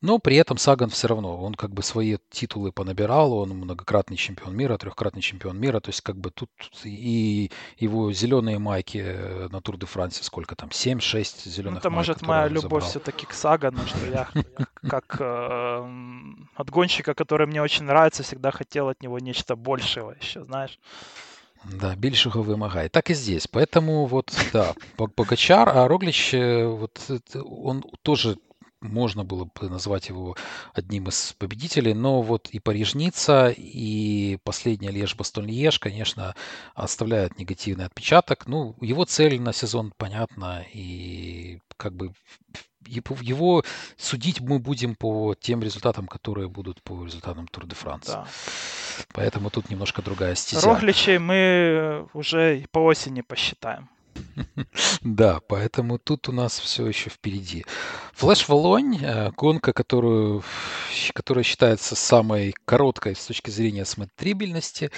Но 0.01 0.21
при 0.21 0.37
этом 0.37 0.59
Саган 0.59 0.91
все 0.91 1.09
равно, 1.09 1.43
он 1.43 1.55
как 1.55 1.73
бы 1.73 1.83
свои 1.83 2.19
титулы 2.31 2.71
понабирал, 2.71 3.33
он 3.33 3.51
многократный 3.51 4.17
чемпион 4.17 4.57
мира, 4.57 4.79
трехкратный 4.79 5.23
чемпион 5.23 5.59
мира, 5.59 5.81
то 5.81 5.89
есть 5.89 6.03
как 6.03 6.17
бы 6.17 6.31
тут 6.31 6.51
и 6.85 7.51
его 7.79 8.13
зеленые 8.13 8.61
майки 8.61 9.03
э, 9.05 9.49
на 9.51 9.61
Тур 9.61 9.77
де 9.77 9.87
Франсе, 9.87 10.23
сколько 10.23 10.55
там, 10.55 10.69
7-6 10.69 11.49
зеленых 11.49 11.75
ну, 11.75 11.79
это 11.81 11.91
майк, 11.91 11.97
может 11.97 12.23
моя 12.23 12.47
любовь 12.47 12.85
все-таки 12.85 13.27
к 13.27 13.33
Сагану, 13.33 13.81
что 13.87 14.07
я 14.07 14.29
как 14.89 15.17
э, 15.19 15.89
от 16.55 16.71
гонщика, 16.71 17.15
который 17.15 17.49
мне 17.49 17.61
очень 17.61 17.85
нравится, 17.85 18.23
всегда 18.23 18.53
хотел 18.53 18.89
от 18.89 19.03
него 19.03 19.19
нечто 19.19 19.57
большего 19.57 20.15
еще, 20.21 20.45
знаешь. 20.45 20.79
Да, 21.65 21.97
більшого 21.97 22.43
вымогай. 22.43 22.89
Так 22.89 23.11
и 23.11 23.15
здесь. 23.15 23.49
Поэтому 23.49 24.07
вот, 24.07 24.33
да, 24.53 24.75
Богачар, 24.97 25.69
а 25.69 25.89
Роглич, 25.89 26.33
э, 26.33 26.67
вот 26.67 27.01
он 27.35 27.83
тоже 28.03 28.37
можно 28.81 29.25
было 29.25 29.45
бы 29.45 29.69
назвать 29.69 30.09
его 30.09 30.37
одним 30.73 31.09
из 31.09 31.35
победителей, 31.39 31.95
но 31.95 32.23
вот 32.23 32.49
и 32.51 32.59
Париж-Ницца, 32.61 33.53
и 33.57 34.39
последняя 34.45 34.91
Леж-Бастон-Льеж, 34.91 35.79
конечно, 35.79 36.35
оставляют 36.75 37.39
негативный 37.39 37.87
отпечаток. 37.87 38.47
Ну, 38.47 38.77
его 38.81 39.05
цель 39.05 39.41
на 39.41 39.53
сезон 39.53 39.93
понятна, 39.97 40.65
и 40.73 41.61
как 41.77 41.95
бы 41.95 42.13
его 42.87 43.65
судить 43.97 44.41
мы 44.41 44.59
будем 44.59 44.95
по 44.95 45.35
тем 45.35 45.63
результатам, 45.63 46.07
которые 46.07 46.49
будут 46.49 46.83
по 46.83 47.05
результатам 47.05 47.47
Тур 47.49 47.67
де 47.67 47.75
Франс. 47.75 48.07
Да. 48.07 48.27
Поэтому 49.13 49.51
тут 49.51 49.71
немножко 49.71 50.03
другая 50.03 50.35
стезя. 50.35 50.67
Рогличей 50.67 51.19
мы 51.19 52.09
уже 52.15 52.65
по 52.73 52.81
осени 52.81 53.21
посчитаем. 53.21 53.89
Да, 55.03 55.41
поэтому 55.49 55.99
тут 55.99 56.29
у 56.29 56.33
нас 56.33 56.59
все 56.59 56.87
еще 56.87 57.11
впереди. 57.11 57.65
Флэш 58.15 58.49
Волонь, 58.49 58.99
э, 59.01 59.31
гонка, 59.37 59.73
которую, 59.73 60.43
которая 61.15 61.45
считается 61.45 61.95
самой 61.95 62.55
короткой 62.65 63.15
с 63.15 63.25
точки 63.27 63.51
зрения 63.51 63.85
смотрибельности, 63.85 64.91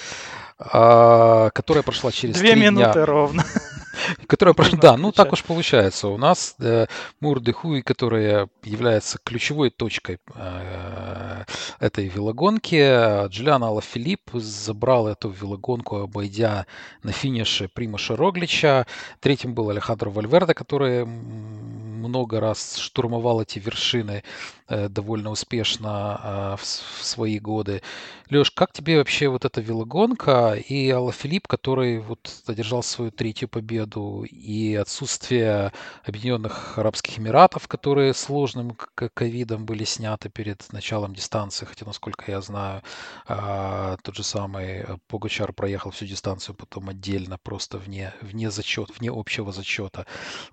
а, 0.57 1.49
которая 1.51 1.83
прошла 1.83 2.11
через 2.11 2.35
Две 2.35 2.55
минуты 2.55 2.93
дня. 2.93 3.05
ровно. 3.05 3.45
Которая 4.27 4.53
прошла, 4.53 4.77
да, 4.79 4.97
ну 4.97 5.11
так 5.11 5.33
уж 5.33 5.43
получается. 5.43 6.07
У 6.07 6.17
нас 6.17 6.55
э, 6.59 6.87
Мурдыхуй, 7.19 7.81
которая 7.81 8.49
является 8.63 9.19
ключевой 9.23 9.69
точкой 9.69 10.19
э, 10.35 11.43
этой 11.79 12.07
велогонки. 12.07 13.27
Джулиан 13.27 13.63
Алафилипп 13.63 14.31
забрал 14.33 15.07
эту 15.07 15.29
велогонку, 15.29 15.97
обойдя 15.97 16.65
на 17.03 17.11
финише 17.11 17.67
Примаша 17.67 18.15
Роглича. 18.15 18.85
Третьим 19.19 19.53
был 19.53 19.69
Алехандро 19.69 20.09
Вальверде, 20.09 20.53
который 20.53 21.05
много 21.05 22.39
раз 22.39 22.77
штурмовал 22.77 23.41
эти 23.41 23.59
вершины 23.59 24.23
э, 24.67 24.89
довольно 24.89 25.31
успешно 25.31 26.57
в 26.61 26.65
свои 26.65 27.39
годы. 27.39 27.81
Леш, 28.29 28.49
как 28.51 28.71
тебе 28.71 28.97
вообще 28.97 29.27
вот 29.27 29.43
эта 29.43 29.59
велогонка 29.59 30.53
и 30.53 30.89
Алла 30.89 31.11
Филипп, 31.11 31.47
который 31.47 31.99
вот 31.99 32.31
одержал 32.47 32.81
свою 32.81 33.11
третью 33.11 33.49
победу, 33.49 33.80
и 34.23 34.75
отсутствие 34.75 35.71
Объединенных 36.03 36.77
Арабских 36.77 37.19
Эмиратов, 37.19 37.67
которые 37.67 38.13
сложным 38.13 38.75
ковидом 38.95 39.65
были 39.65 39.83
сняты 39.83 40.29
перед 40.29 40.71
началом 40.73 41.13
дистанции, 41.13 41.65
хотя, 41.65 41.85
насколько 41.85 42.31
я 42.31 42.41
знаю, 42.41 42.81
а, 43.27 43.97
тот 44.03 44.15
же 44.15 44.23
самый 44.23 44.85
Погачар 45.07 45.53
проехал 45.53 45.91
всю 45.91 46.05
дистанцию 46.05 46.55
потом 46.55 46.89
отдельно, 46.89 47.37
просто 47.37 47.77
вне, 47.77 48.13
вне 48.21 48.51
зачет, 48.51 48.89
вне 48.97 49.09
общего 49.11 49.51
зачета. 49.51 50.05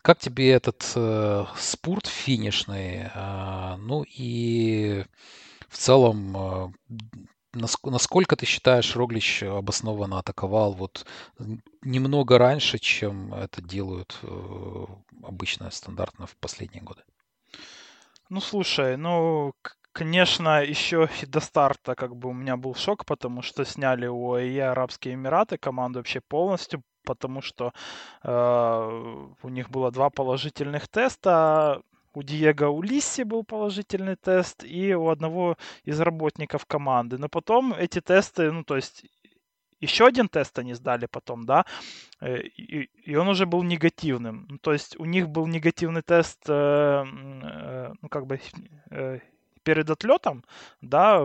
Как 0.02 0.18
тебе 0.18 0.50
этот 0.50 0.92
э, 0.94 1.44
спорт 1.56 2.06
финишный? 2.06 3.10
Э, 3.14 3.76
ну 3.78 4.04
и 4.06 5.04
в 5.68 5.76
целом, 5.76 6.36
э, 6.36 6.68
насколько 7.84 8.36
ты 8.36 8.46
считаешь, 8.46 8.96
Роглич 8.96 9.42
обоснованно 9.42 10.18
атаковал 10.18 10.72
вот 10.72 11.06
немного 11.82 12.38
раньше, 12.38 12.78
чем 12.78 13.34
это 13.34 13.62
делают 13.62 14.18
э, 14.22 14.86
обычно 15.22 15.70
стандартно 15.70 16.26
в 16.26 16.36
последние 16.36 16.82
годы? 16.82 17.02
Ну, 18.30 18.40
слушай, 18.40 18.96
ну, 18.96 19.54
конечно, 19.92 20.62
еще 20.62 21.08
и 21.22 21.26
до 21.26 21.40
старта 21.40 21.94
как 21.94 22.14
бы 22.14 22.28
у 22.28 22.32
меня 22.32 22.56
был 22.56 22.74
шок, 22.74 23.04
потому 23.04 23.42
что 23.42 23.64
сняли 23.64 24.06
у 24.06 24.32
ОАЕ 24.32 24.70
Арабские 24.70 25.14
Эмираты, 25.14 25.56
команду 25.56 25.98
вообще 25.98 26.20
полностью, 26.20 26.82
потому 27.04 27.40
что 27.42 27.72
э, 28.22 29.26
у 29.42 29.48
них 29.48 29.70
было 29.70 29.90
два 29.90 30.10
положительных 30.10 30.88
теста, 30.88 31.80
у 32.18 32.22
Диего 32.22 32.66
Улисси 32.66 33.22
был 33.22 33.44
положительный 33.44 34.16
тест, 34.16 34.64
и 34.64 34.92
у 34.94 35.08
одного 35.08 35.56
из 35.84 36.00
работников 36.00 36.66
команды. 36.66 37.16
Но 37.16 37.28
потом 37.28 37.72
эти 37.72 38.00
тесты, 38.00 38.50
ну, 38.50 38.64
то 38.64 38.74
есть 38.74 39.04
еще 39.80 40.06
один 40.06 40.28
тест 40.28 40.58
они 40.58 40.74
сдали 40.74 41.06
потом, 41.06 41.46
да, 41.46 41.64
э, 42.20 42.40
и, 42.40 42.90
и 43.04 43.14
он 43.14 43.28
уже 43.28 43.46
был 43.46 43.62
негативным. 43.62 44.46
Ну, 44.48 44.58
то 44.58 44.72
есть 44.72 44.98
у 44.98 45.04
них 45.04 45.28
был 45.28 45.46
негативный 45.46 46.02
тест, 46.02 46.40
э, 46.48 46.52
э, 46.52 47.92
ну, 48.02 48.08
как 48.08 48.26
бы 48.26 48.40
э, 48.90 49.20
перед 49.62 49.90
отлетом, 49.90 50.44
да, 50.80 51.24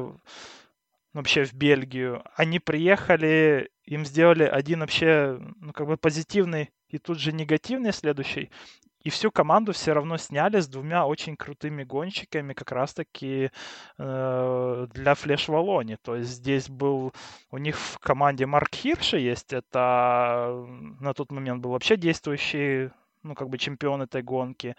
вообще 1.13 1.43
в 1.45 1.53
Бельгию. 1.53 2.23
Они 2.35 2.59
приехали, 2.59 3.71
им 3.85 4.05
сделали 4.05 4.43
один 4.43 4.81
вообще, 4.81 5.39
ну, 5.59 5.73
как 5.73 5.87
бы 5.87 5.97
позитивный 5.97 6.69
и 6.89 6.99
тут 6.99 7.17
же 7.17 7.31
негативный 7.31 7.93
следующий. 7.93 8.51
И 9.03 9.09
всю 9.09 9.31
команду 9.31 9.73
все 9.73 9.93
равно 9.93 10.17
сняли 10.17 10.59
с 10.59 10.67
двумя 10.67 11.05
очень 11.05 11.35
крутыми 11.35 11.83
гонщиками 11.83 12.53
как 12.53 12.71
раз-таки 12.71 13.51
э, 13.97 14.87
для 14.93 15.15
Флеш 15.15 15.49
Валони. 15.49 15.97
То 16.01 16.15
есть 16.15 16.31
здесь 16.31 16.69
был 16.69 17.13
у 17.51 17.57
них 17.57 17.77
в 17.77 17.99
команде 17.99 18.45
Марк 18.45 18.73
Хирши 18.75 19.19
есть. 19.19 19.53
Это 19.53 20.65
на 20.99 21.13
тот 21.13 21.31
момент 21.31 21.61
был 21.61 21.71
вообще 21.71 21.97
действующий 21.97 22.91
ну, 23.23 23.35
как 23.35 23.49
бы 23.49 23.57
чемпион 23.57 24.01
этой 24.01 24.21
гонки. 24.21 24.75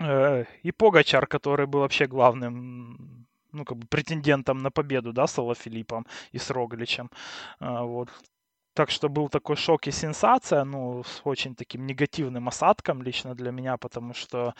Э, 0.00 0.44
и 0.62 0.72
Погачар, 0.72 1.26
который 1.26 1.66
был 1.66 1.80
вообще 1.80 2.06
главным 2.06 3.26
ну, 3.52 3.64
как 3.64 3.78
бы 3.78 3.86
претендентом 3.86 4.58
на 4.58 4.70
победу, 4.70 5.12
да, 5.12 5.26
с 5.26 5.34
Филиппом 5.34 6.06
и 6.32 6.38
с 6.38 6.50
Рогличем. 6.50 7.10
А, 7.60 7.84
вот. 7.84 8.10
Так 8.78 8.90
что 8.90 9.08
был 9.08 9.28
такой 9.28 9.56
шок 9.56 9.88
и 9.88 9.90
сенсация, 9.90 10.64
ну, 10.64 11.02
с 11.02 11.20
очень 11.24 11.56
таким 11.56 11.84
негативным 11.86 12.46
осадком 12.46 13.02
лично 13.02 13.34
для 13.34 13.50
меня, 13.50 13.76
потому 13.76 14.14
что, 14.14 14.54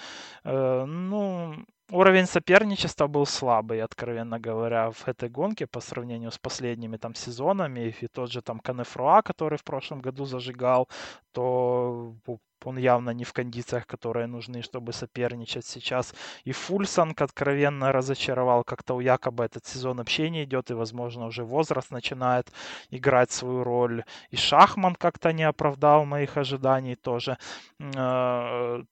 э, 0.44 0.84
ну, 0.86 1.54
уровень 1.92 2.26
соперничества 2.26 3.06
был 3.06 3.26
слабый, 3.26 3.80
откровенно 3.80 4.40
говоря, 4.40 4.90
в 4.90 5.06
этой 5.06 5.28
гонке 5.28 5.66
по 5.66 5.80
сравнению 5.80 6.32
с 6.32 6.38
последними 6.38 6.96
там 6.96 7.14
сезонами. 7.14 7.94
И 8.00 8.08
тот 8.08 8.32
же 8.32 8.42
там 8.42 8.58
Канефруа, 8.58 9.22
который 9.22 9.56
в 9.56 9.62
прошлом 9.62 10.00
году 10.00 10.24
зажигал, 10.24 10.88
то 11.32 12.12
он 12.66 12.78
явно 12.78 13.10
не 13.10 13.24
в 13.24 13.32
кондициях, 13.32 13.86
которые 13.86 14.26
нужны, 14.26 14.62
чтобы 14.62 14.92
соперничать 14.92 15.66
сейчас. 15.66 16.14
И 16.44 16.52
Фульсанг 16.52 17.20
откровенно 17.20 17.92
разочаровал. 17.92 18.64
Как-то 18.64 18.94
у 18.94 19.00
якобы 19.00 19.44
этот 19.44 19.66
сезон 19.66 19.98
вообще 19.98 20.30
не 20.30 20.44
идет, 20.44 20.70
и, 20.70 20.74
возможно, 20.74 21.26
уже 21.26 21.44
возраст 21.44 21.90
начинает 21.90 22.52
играть 22.90 23.30
свою 23.30 23.64
роль. 23.64 24.04
И 24.30 24.36
Шахман 24.36 24.94
как-то 24.94 25.32
не 25.32 25.44
оправдал 25.44 26.04
моих 26.04 26.36
ожиданий 26.36 26.96
тоже. 26.96 27.38
Э, 27.80 28.82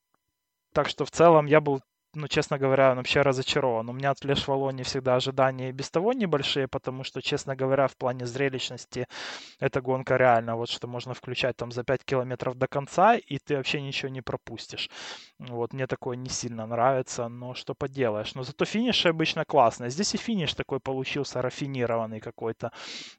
так 0.73 0.89
что 0.89 1.05
в 1.05 1.11
целом 1.11 1.47
я 1.47 1.61
был 1.61 1.81
ну, 2.17 2.29
честно 2.29 2.59
говоря, 2.59 2.95
вообще 2.95 3.21
разочарован. 3.21 3.89
У 3.89 3.93
меня 3.93 4.11
от 4.11 4.19
Флеш 4.21 4.49
Валони 4.49 4.83
всегда 4.83 5.17
ожидания 5.17 5.71
без 5.73 5.91
того 5.91 6.13
небольшие, 6.13 6.67
потому 6.67 7.05
что, 7.05 7.21
честно 7.21 7.55
говоря, 7.55 7.87
в 7.87 7.97
плане 7.97 8.27
зрелищности 8.27 9.07
эта 9.61 9.81
гонка 9.81 10.17
реально, 10.17 10.57
вот 10.57 10.71
что 10.71 10.89
можно 10.89 11.15
включать 11.15 11.57
там 11.57 11.73
за 11.73 11.85
5 11.85 12.05
километров 12.05 12.57
до 12.57 12.67
конца, 12.67 13.17
и 13.17 13.39
ты 13.39 13.57
вообще 13.57 13.83
ничего 13.83 14.09
не 14.09 14.23
пропустишь. 14.23 14.91
Вот, 15.39 15.73
мне 15.75 15.87
такое 15.87 16.17
не 16.17 16.31
сильно 16.31 16.67
нравится, 16.67 17.29
но 17.29 17.55
что 17.55 17.75
поделаешь. 17.75 18.35
Но 18.35 18.43
зато 18.43 18.65
финиш 18.65 19.07
обычно 19.07 19.45
классный. 19.45 19.91
Здесь 19.91 20.15
и 20.15 20.19
финиш 20.19 20.55
такой 20.55 20.81
получился 20.81 21.43
рафинированный 21.43 22.21
какой-то. 22.21 22.73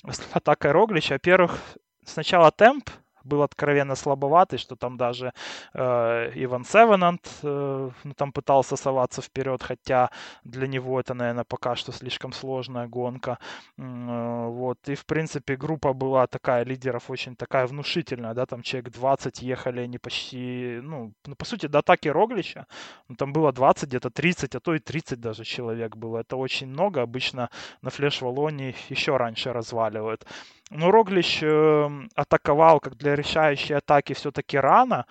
С 0.03 0.21
атакой 0.33 0.71
Роглича, 0.71 1.15
во-первых, 1.15 1.59
сначала 2.03 2.51
темп 2.51 2.89
был 3.27 3.43
откровенно 3.43 3.95
слабоватый, 3.95 4.59
что 4.59 4.75
там 4.75 4.97
даже 4.97 5.33
э, 5.73 6.31
Иван 6.35 6.65
Севенант 6.65 7.29
э, 7.43 7.89
ну, 8.03 8.13
там 8.13 8.31
пытался 8.31 8.75
соваться 8.75 9.21
вперед, 9.21 9.63
хотя 9.63 10.09
для 10.43 10.67
него 10.67 10.99
это, 10.99 11.13
наверное, 11.13 11.43
пока 11.43 11.75
что 11.75 11.91
слишком 11.91 12.33
сложная 12.33 12.87
гонка. 12.87 13.37
Э, 13.77 14.47
вот. 14.47 14.89
И, 14.89 14.95
в 14.95 15.05
принципе, 15.05 15.55
группа 15.55 15.93
была 15.93 16.27
такая, 16.27 16.65
лидеров 16.65 17.09
очень 17.09 17.35
такая 17.35 17.67
внушительная, 17.67 18.33
да, 18.33 18.45
там 18.45 18.61
человек 18.61 18.91
20 18.93 19.41
ехали, 19.41 19.81
они 19.81 19.97
почти, 19.97 20.79
ну, 20.81 21.13
ну 21.25 21.35
по 21.35 21.45
сути, 21.45 21.67
до 21.67 21.79
атаки 21.79 22.07
Роглича, 22.09 22.65
ну, 23.09 23.15
там 23.15 23.33
было 23.33 23.51
20, 23.51 23.89
где-то 23.89 24.09
30, 24.09 24.55
а 24.55 24.59
то 24.59 24.75
и 24.75 24.79
30 24.79 25.19
даже 25.19 25.43
человек 25.43 25.95
было. 25.95 26.19
Это 26.19 26.37
очень 26.37 26.67
много, 26.67 27.01
обычно 27.01 27.49
на 27.81 27.89
флеш-валоне 27.89 28.75
еще 28.89 29.17
раньше 29.17 29.53
разваливают. 29.53 30.25
Но 30.69 30.91
Роглич 30.91 31.39
э, 31.41 31.89
атаковал 32.15 32.79
как 32.79 32.95
для 32.97 33.15
решающей 33.15 33.75
атаки 33.75 34.13
все-таки 34.13 34.57
рано. 34.57 35.05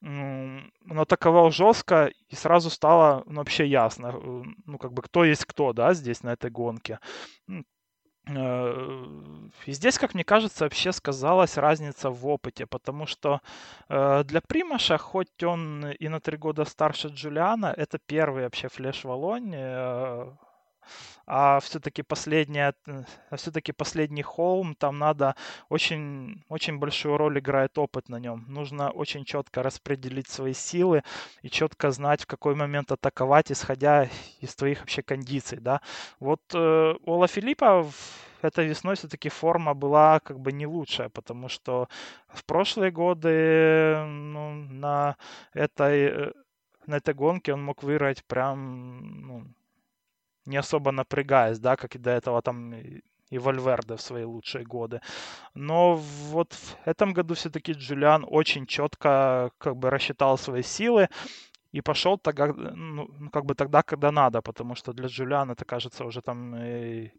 Он 0.00 0.70
атаковал 1.00 1.50
жестко, 1.50 2.12
и 2.28 2.34
сразу 2.36 2.70
стало 2.70 3.24
ну, 3.26 3.38
вообще 3.38 3.66
ясно, 3.66 4.12
э, 4.14 4.42
ну, 4.66 4.78
как 4.78 4.92
бы, 4.92 5.02
кто 5.02 5.24
есть 5.24 5.44
кто, 5.44 5.72
да, 5.72 5.94
здесь, 5.94 6.22
на 6.22 6.32
этой 6.32 6.50
гонке. 6.50 6.98
Э, 8.28 8.98
и 9.66 9.72
здесь, 9.72 9.98
как 9.98 10.14
мне 10.14 10.24
кажется, 10.24 10.64
вообще 10.64 10.92
сказалась 10.92 11.56
разница 11.56 12.10
в 12.10 12.26
опыте, 12.26 12.66
потому 12.66 13.06
что 13.06 13.40
для 13.88 14.40
Примаша, 14.46 14.98
хоть 14.98 15.42
он 15.42 15.86
и 15.92 16.08
на 16.08 16.20
три 16.20 16.36
года 16.36 16.64
старше 16.64 17.08
Джулиана, 17.08 17.72
это 17.76 17.98
первый 17.98 18.44
вообще 18.44 18.68
флеш 18.68 19.04
Волонь, 19.04 19.52
э, 19.54 20.30
а 21.26 21.60
все-таки 21.60 22.02
последняя, 22.02 22.74
а 23.30 23.36
все-таки 23.36 23.72
последний 23.72 24.22
холм, 24.22 24.74
там 24.74 24.98
надо 24.98 25.34
очень, 25.68 26.44
очень 26.48 26.78
большую 26.78 27.16
роль 27.16 27.38
играет 27.38 27.78
опыт 27.78 28.08
на 28.08 28.18
нем. 28.18 28.44
Нужно 28.48 28.90
очень 28.90 29.24
четко 29.24 29.62
распределить 29.62 30.28
свои 30.28 30.54
силы 30.54 31.02
и 31.42 31.50
четко 31.50 31.90
знать, 31.90 32.22
в 32.22 32.26
какой 32.26 32.54
момент 32.54 32.92
атаковать, 32.92 33.52
исходя 33.52 34.08
из 34.40 34.54
твоих 34.54 34.80
вообще 34.80 35.02
кондиций, 35.02 35.58
да. 35.58 35.80
Вот 36.20 36.40
э, 36.54 36.94
Ола 37.04 37.28
Филиппа 37.28 37.86
этой 38.42 38.66
весной 38.66 38.96
все-таки 38.96 39.28
форма 39.28 39.74
была 39.74 40.20
как 40.20 40.38
бы 40.40 40.52
не 40.52 40.66
лучшая, 40.66 41.08
потому 41.08 41.48
что 41.48 41.88
в 42.28 42.44
прошлые 42.44 42.90
годы 42.90 44.04
ну, 44.06 44.54
на 44.54 45.16
этой 45.52 46.28
э, 46.28 46.32
на 46.86 46.96
этой 46.96 47.14
гонке 47.14 47.52
он 47.52 47.62
мог 47.62 47.82
выиграть 47.82 48.24
прям 48.24 49.26
ну, 49.26 49.44
не 50.48 50.56
особо 50.56 50.92
напрягаясь, 50.92 51.58
да, 51.58 51.76
как 51.76 51.94
и 51.94 51.98
до 51.98 52.10
этого 52.10 52.42
там 52.42 52.74
и 53.30 53.38
Вальверде 53.38 53.94
в 53.94 54.00
свои 54.00 54.24
лучшие 54.24 54.64
годы. 54.64 55.00
Но 55.54 55.96
вот 55.96 56.52
в 56.54 56.76
этом 56.86 57.12
году 57.12 57.34
все-таки 57.34 57.72
Джулиан 57.72 58.24
очень 58.28 58.66
четко 58.66 59.50
как 59.58 59.76
бы 59.76 59.90
рассчитал 59.90 60.38
свои 60.38 60.62
силы 60.62 61.08
и 61.72 61.82
пошел 61.82 62.16
тогда, 62.16 62.46
ну, 62.46 63.10
ну, 63.18 63.30
как 63.30 63.44
бы 63.44 63.54
тогда, 63.54 63.82
когда 63.82 64.10
надо, 64.10 64.40
потому 64.40 64.74
что 64.74 64.92
для 64.92 65.08
Джулиана 65.08 65.52
это, 65.52 65.66
кажется, 65.66 66.04
уже 66.04 66.22
там 66.22 66.56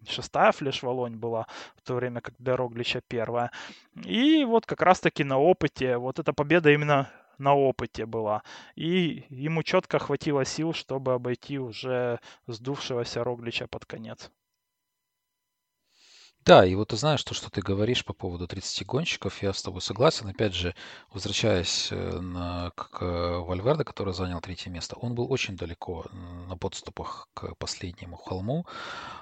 шестая 0.07 0.51
флеш-волонь 0.51 1.17
была, 1.17 1.45
в 1.75 1.81
то 1.83 1.93
время 1.95 2.21
как 2.21 2.33
для 2.39 2.55
Роглича 2.55 3.01
первая. 3.07 3.51
И 4.05 4.43
вот 4.45 4.65
как 4.65 4.81
раз-таки 4.81 5.23
на 5.23 5.37
опыте, 5.37 5.97
вот 5.97 6.17
эта 6.17 6.33
победа 6.33 6.71
именно 6.71 7.07
на 7.39 7.55
опыте 7.55 8.05
была. 8.05 8.43
И 8.75 9.25
ему 9.29 9.63
четко 9.63 9.99
хватило 9.99 10.45
сил, 10.45 10.73
чтобы 10.73 11.13
обойти 11.13 11.57
уже 11.57 12.19
сдувшегося 12.47 13.23
Роглича 13.23 13.67
под 13.67 13.85
конец. 13.85 14.31
Да, 16.45 16.65
и 16.65 16.73
вот 16.73 16.87
ты 16.87 16.95
знаешь, 16.97 17.23
то, 17.23 17.33
что 17.35 17.51
ты 17.51 17.61
говоришь 17.61 18.03
по 18.03 18.13
поводу 18.13 18.47
30 18.47 18.85
гонщиков, 18.87 19.43
я 19.43 19.53
с 19.53 19.61
тобой 19.61 19.81
согласен. 19.81 20.27
Опять 20.27 20.55
же, 20.55 20.73
возвращаясь 21.11 21.89
э, 21.91 22.19
на, 22.19 22.71
к 22.75 23.01
Вальверде, 23.41 23.83
который 23.83 24.13
занял 24.15 24.39
третье 24.41 24.71
место, 24.71 24.95
он 24.95 25.13
был 25.13 25.31
очень 25.31 25.55
далеко 25.57 26.05
на 26.47 26.57
подступах 26.57 27.27
к 27.35 27.53
последнему 27.55 28.15
холму, 28.15 28.65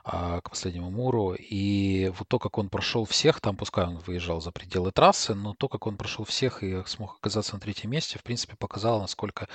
а, 0.05 0.39
к 0.41 0.51
последнему 0.51 0.89
муру. 0.89 1.33
И 1.33 2.13
вот 2.17 2.29
то, 2.29 2.39
как 2.39 2.57
он 2.59 2.69
прошел 2.69 3.03
всех, 3.03 3.41
там 3.41 3.57
пускай 3.57 3.85
он 3.85 3.97
выезжал 3.97 4.39
за 4.39 4.51
пределы 4.51 4.91
трассы, 4.91 5.33
но 5.33 5.53
то, 5.53 5.67
как 5.67 5.85
он 5.85 5.97
прошел 5.97 6.23
всех 6.23 6.63
и 6.63 6.81
смог 6.85 7.17
оказаться 7.17 7.55
на 7.55 7.59
третьем 7.59 7.91
месте, 7.91 8.19
в 8.19 8.23
принципе, 8.23 8.55
показало, 8.55 9.01
насколько 9.01 9.49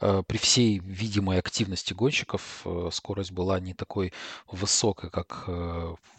э, 0.00 0.22
при 0.26 0.38
всей 0.38 0.78
видимой 0.78 1.38
активности 1.38 1.92
гонщиков 1.92 2.62
э, 2.64 2.88
скорость 2.92 3.32
была 3.32 3.60
не 3.60 3.74
такой 3.74 4.14
высокой, 4.50 5.10
как, 5.10 5.44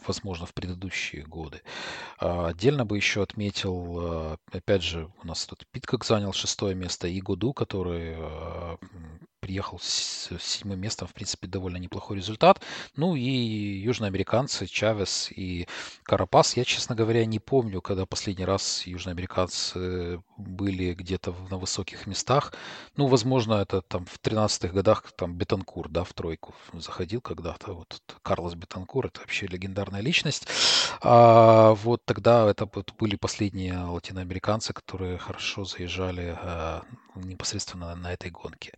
возможно, 0.05 0.45
в 0.45 0.53
предыдущем 0.53 0.88
предыдущие 0.89 1.23
годы. 1.23 1.61
А, 2.19 2.47
отдельно 2.47 2.85
бы 2.85 2.97
еще 2.97 3.21
отметил, 3.21 3.99
а, 3.99 4.37
опять 4.51 4.83
же, 4.83 5.09
у 5.23 5.27
нас 5.27 5.45
тут 5.45 5.65
Питкок 5.71 6.05
занял 6.05 6.33
шестое 6.33 6.75
место, 6.75 7.07
и 7.07 7.21
Гуду, 7.21 7.53
который 7.53 8.15
а, 8.17 8.77
приехал 9.39 9.79
с 9.79 10.29
седьмым 10.39 10.79
местом, 10.79 11.07
в 11.07 11.13
принципе, 11.13 11.47
довольно 11.47 11.77
неплохой 11.77 12.17
результат. 12.17 12.61
Ну 12.95 13.15
и 13.15 13.21
южноамериканцы 13.21 14.65
Чавес 14.67 15.31
и 15.35 15.67
Карапас. 16.03 16.57
Я, 16.57 16.65
честно 16.65 16.95
говоря, 16.95 17.25
не 17.25 17.39
помню, 17.39 17.81
когда 17.81 18.05
последний 18.05 18.45
раз 18.45 18.85
южноамериканцы 18.85 20.21
были 20.37 20.93
где-то 20.93 21.35
на 21.49 21.57
высоких 21.57 22.07
местах. 22.07 22.53
Ну, 22.95 23.07
возможно, 23.07 23.55
это 23.55 23.81
там 23.81 24.05
в 24.05 24.19
13-х 24.19 24.73
годах 24.73 25.11
там 25.13 25.35
Бетанкур, 25.35 25.89
да, 25.89 26.03
в 26.03 26.13
тройку 26.13 26.53
заходил 26.73 27.21
когда-то. 27.21 27.73
Вот 27.73 28.01
Карлос 28.21 28.55
Бетанкур, 28.55 29.07
это 29.07 29.21
вообще 29.21 29.47
легендарная 29.47 30.01
личность. 30.01 30.47
А, 31.01 31.73
вот 31.75 32.03
тогда 32.05 32.49
это 32.49 32.69
были 32.99 33.15
последние 33.15 33.77
латиноамериканцы, 33.77 34.73
которые 34.73 35.17
хорошо 35.17 35.65
заезжали 35.65 36.37
а, 36.41 36.83
непосредственно 37.15 37.95
на 37.95 38.13
этой 38.13 38.31
гонке. 38.31 38.73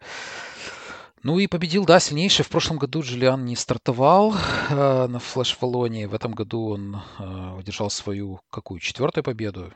Ну 1.23 1.37
и 1.37 1.45
победил, 1.45 1.85
да, 1.85 1.99
сильнейший. 1.99 2.43
В 2.43 2.49
прошлом 2.49 2.79
году 2.79 3.01
Джулиан 3.01 3.45
не 3.45 3.55
стартовал 3.55 4.33
э, 4.69 5.07
на 5.07 5.19
флеш-фалоне. 5.19 6.07
В 6.07 6.15
этом 6.15 6.31
году 6.31 6.69
он 6.69 6.95
э, 7.19 7.59
одержал 7.59 7.91
свою 7.91 8.41
какую? 8.49 8.79
Четвертую 8.79 9.23
победу? 9.23 9.71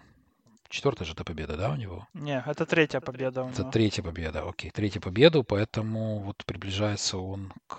Четвертая 0.70 1.06
же 1.06 1.14
это 1.14 1.24
победа, 1.24 1.56
да, 1.56 1.70
у 1.70 1.76
него? 1.76 2.08
Не, 2.16 2.44
это 2.48 2.66
третья 2.66 3.00
победа 3.00 3.44
у 3.44 3.46
него. 3.46 3.54
Это 3.54 3.64
третья 3.64 4.02
победа, 4.02 4.44
окей. 4.50 4.72
Третья 4.72 5.00
победа, 5.00 5.44
поэтому 5.44 6.18
вот 6.20 6.44
приближается 6.46 7.20
он 7.20 7.54
к 7.68 7.78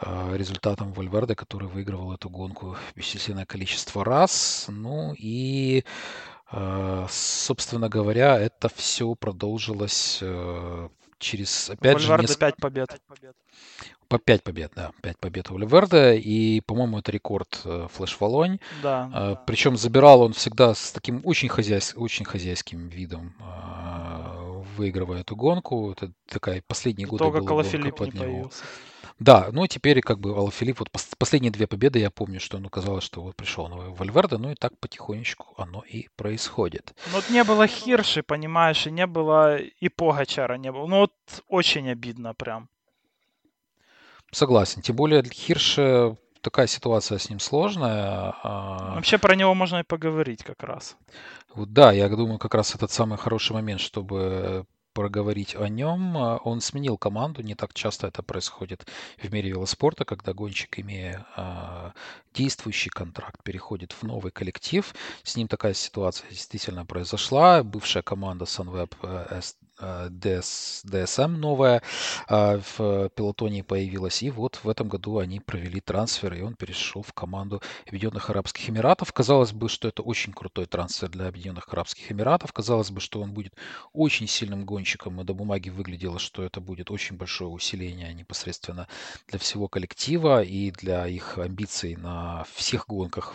э, 0.00 0.36
результатам 0.36 0.92
Вальверде, 0.92 1.36
который 1.36 1.68
выигрывал 1.68 2.12
эту 2.12 2.28
гонку 2.28 2.76
бесчисленное 2.96 3.46
количество 3.46 4.04
раз. 4.04 4.66
Ну 4.68 5.14
и 5.16 5.84
э, 6.50 7.06
собственно 7.08 7.88
говоря, 7.88 8.36
это 8.40 8.68
все 8.74 9.14
продолжилось 9.14 10.18
э, 10.20 10.88
через, 11.24 11.70
опять 11.70 11.94
Вальверде 11.94 12.26
же, 12.26 12.32
несколько... 12.32 12.46
5 12.46 12.56
побед. 12.56 13.00
По 14.08 14.18
5 14.18 14.42
побед, 14.44 14.72
да. 14.76 14.92
5 15.02 15.18
побед 15.18 15.50
у 15.50 15.54
Вальверде. 15.54 16.18
И, 16.18 16.60
по-моему, 16.60 16.98
это 16.98 17.10
рекорд 17.10 17.60
э, 17.64 17.88
Флеш 17.90 18.20
Валонь. 18.20 18.60
Да. 18.82 19.10
А, 19.12 19.34
причем 19.34 19.76
забирал 19.76 20.20
он 20.20 20.34
всегда 20.34 20.74
с 20.74 20.92
таким 20.92 21.22
очень, 21.24 21.48
хозяйс... 21.48 21.94
очень 21.96 22.24
хозяйским 22.24 22.88
видом, 22.88 23.34
а, 23.40 24.62
выигрывая 24.76 25.22
эту 25.22 25.34
гонку. 25.34 25.92
Это 25.92 26.12
такая 26.28 26.62
последний 26.66 27.06
год 27.06 27.20
была 27.20 27.40
гонка 27.40 27.90
под 27.90 28.14
не 28.14 28.20
него. 28.20 28.24
Появился. 28.24 28.64
Да, 29.18 29.48
ну 29.52 29.66
теперь 29.66 30.00
как 30.00 30.18
бы 30.18 30.30
Алфилипп, 30.36 30.80
вот 30.80 30.90
последние 31.18 31.52
две 31.52 31.66
победы 31.66 32.00
я 32.00 32.10
помню, 32.10 32.40
что 32.40 32.58
ну 32.58 32.68
казалось, 32.68 33.04
что 33.04 33.22
вот 33.22 33.36
пришел 33.36 33.68
новый 33.68 33.90
Вальверде, 33.90 34.38
ну 34.38 34.50
и 34.50 34.54
так 34.54 34.76
потихонечку 34.78 35.54
оно 35.56 35.82
и 35.82 36.08
происходит. 36.16 36.94
Ну 37.06 37.12
вот 37.12 37.30
не 37.30 37.44
было 37.44 37.66
Хирши, 37.66 38.22
понимаешь, 38.22 38.86
и 38.86 38.90
не 38.90 39.06
было 39.06 39.56
и 39.58 39.88
Погачара 39.88 40.54
не 40.54 40.72
было. 40.72 40.86
Ну 40.86 40.98
вот 40.98 41.12
очень 41.48 41.88
обидно 41.90 42.34
прям. 42.34 42.68
Согласен, 44.32 44.82
тем 44.82 44.96
более 44.96 45.22
Хирше 45.22 46.16
такая 46.40 46.66
ситуация 46.66 47.18
с 47.18 47.30
ним 47.30 47.40
сложная. 47.40 48.34
А 48.42 48.94
Вообще 48.96 49.18
про 49.18 49.36
него 49.36 49.54
можно 49.54 49.78
и 49.78 49.82
поговорить 49.84 50.42
как 50.42 50.62
раз. 50.62 50.96
Вот, 51.54 51.72
да, 51.72 51.92
я 51.92 52.08
думаю, 52.08 52.38
как 52.38 52.54
раз 52.54 52.74
этот 52.74 52.90
самый 52.90 53.16
хороший 53.16 53.52
момент, 53.52 53.80
чтобы 53.80 54.66
проговорить 54.94 55.54
о 55.56 55.68
нем. 55.68 56.16
А, 56.16 56.38
он 56.38 56.60
сменил 56.60 56.96
команду, 56.96 57.42
не 57.42 57.54
так 57.54 57.74
часто 57.74 58.06
это 58.06 58.22
происходит 58.22 58.86
в 59.18 59.32
мире 59.32 59.50
велоспорта, 59.50 60.04
когда 60.04 60.32
гонщик, 60.32 60.78
имея 60.78 61.26
а, 61.36 61.92
действующий 62.32 62.90
контракт, 62.90 63.42
переходит 63.42 63.92
в 63.92 64.04
новый 64.04 64.32
коллектив. 64.32 64.94
С 65.22 65.36
ним 65.36 65.48
такая 65.48 65.74
ситуация 65.74 66.30
действительно 66.30 66.86
произошла. 66.86 67.62
Бывшая 67.62 68.02
команда 68.02 68.44
Sunweb 68.44 68.94
э, 69.02 69.40
DS, 69.80 70.84
DSM 70.84 71.28
новая 71.28 71.82
а, 72.28 72.60
в 72.76 73.08
пилотоне 73.10 73.64
появилась. 73.64 74.22
И 74.22 74.30
вот 74.30 74.60
в 74.62 74.68
этом 74.68 74.88
году 74.88 75.18
они 75.18 75.40
провели 75.40 75.80
трансфер, 75.80 76.34
и 76.34 76.42
он 76.42 76.54
перешел 76.54 77.02
в 77.02 77.12
команду 77.12 77.62
Объединенных 77.86 78.30
Арабских 78.30 78.70
Эмиратов. 78.70 79.12
Казалось 79.12 79.52
бы, 79.52 79.68
что 79.68 79.88
это 79.88 80.02
очень 80.02 80.32
крутой 80.32 80.66
трансфер 80.66 81.08
для 81.08 81.28
Объединенных 81.28 81.72
Арабских 81.72 82.10
Эмиратов. 82.10 82.52
Казалось 82.52 82.90
бы, 82.90 83.00
что 83.00 83.20
он 83.20 83.32
будет 83.32 83.54
очень 83.92 84.28
сильным 84.28 84.64
гонщиком, 84.64 85.20
и 85.20 85.24
до 85.24 85.34
бумаги 85.34 85.70
выглядело, 85.70 86.18
что 86.18 86.42
это 86.42 86.60
будет 86.60 86.90
очень 86.90 87.16
большое 87.16 87.50
усиление 87.50 88.12
непосредственно 88.14 88.88
для 89.28 89.38
всего 89.38 89.68
коллектива 89.68 90.42
и 90.42 90.70
для 90.70 91.06
их 91.06 91.38
амбиций 91.38 91.96
на 91.96 92.44
всех 92.54 92.86
гонках 92.86 93.34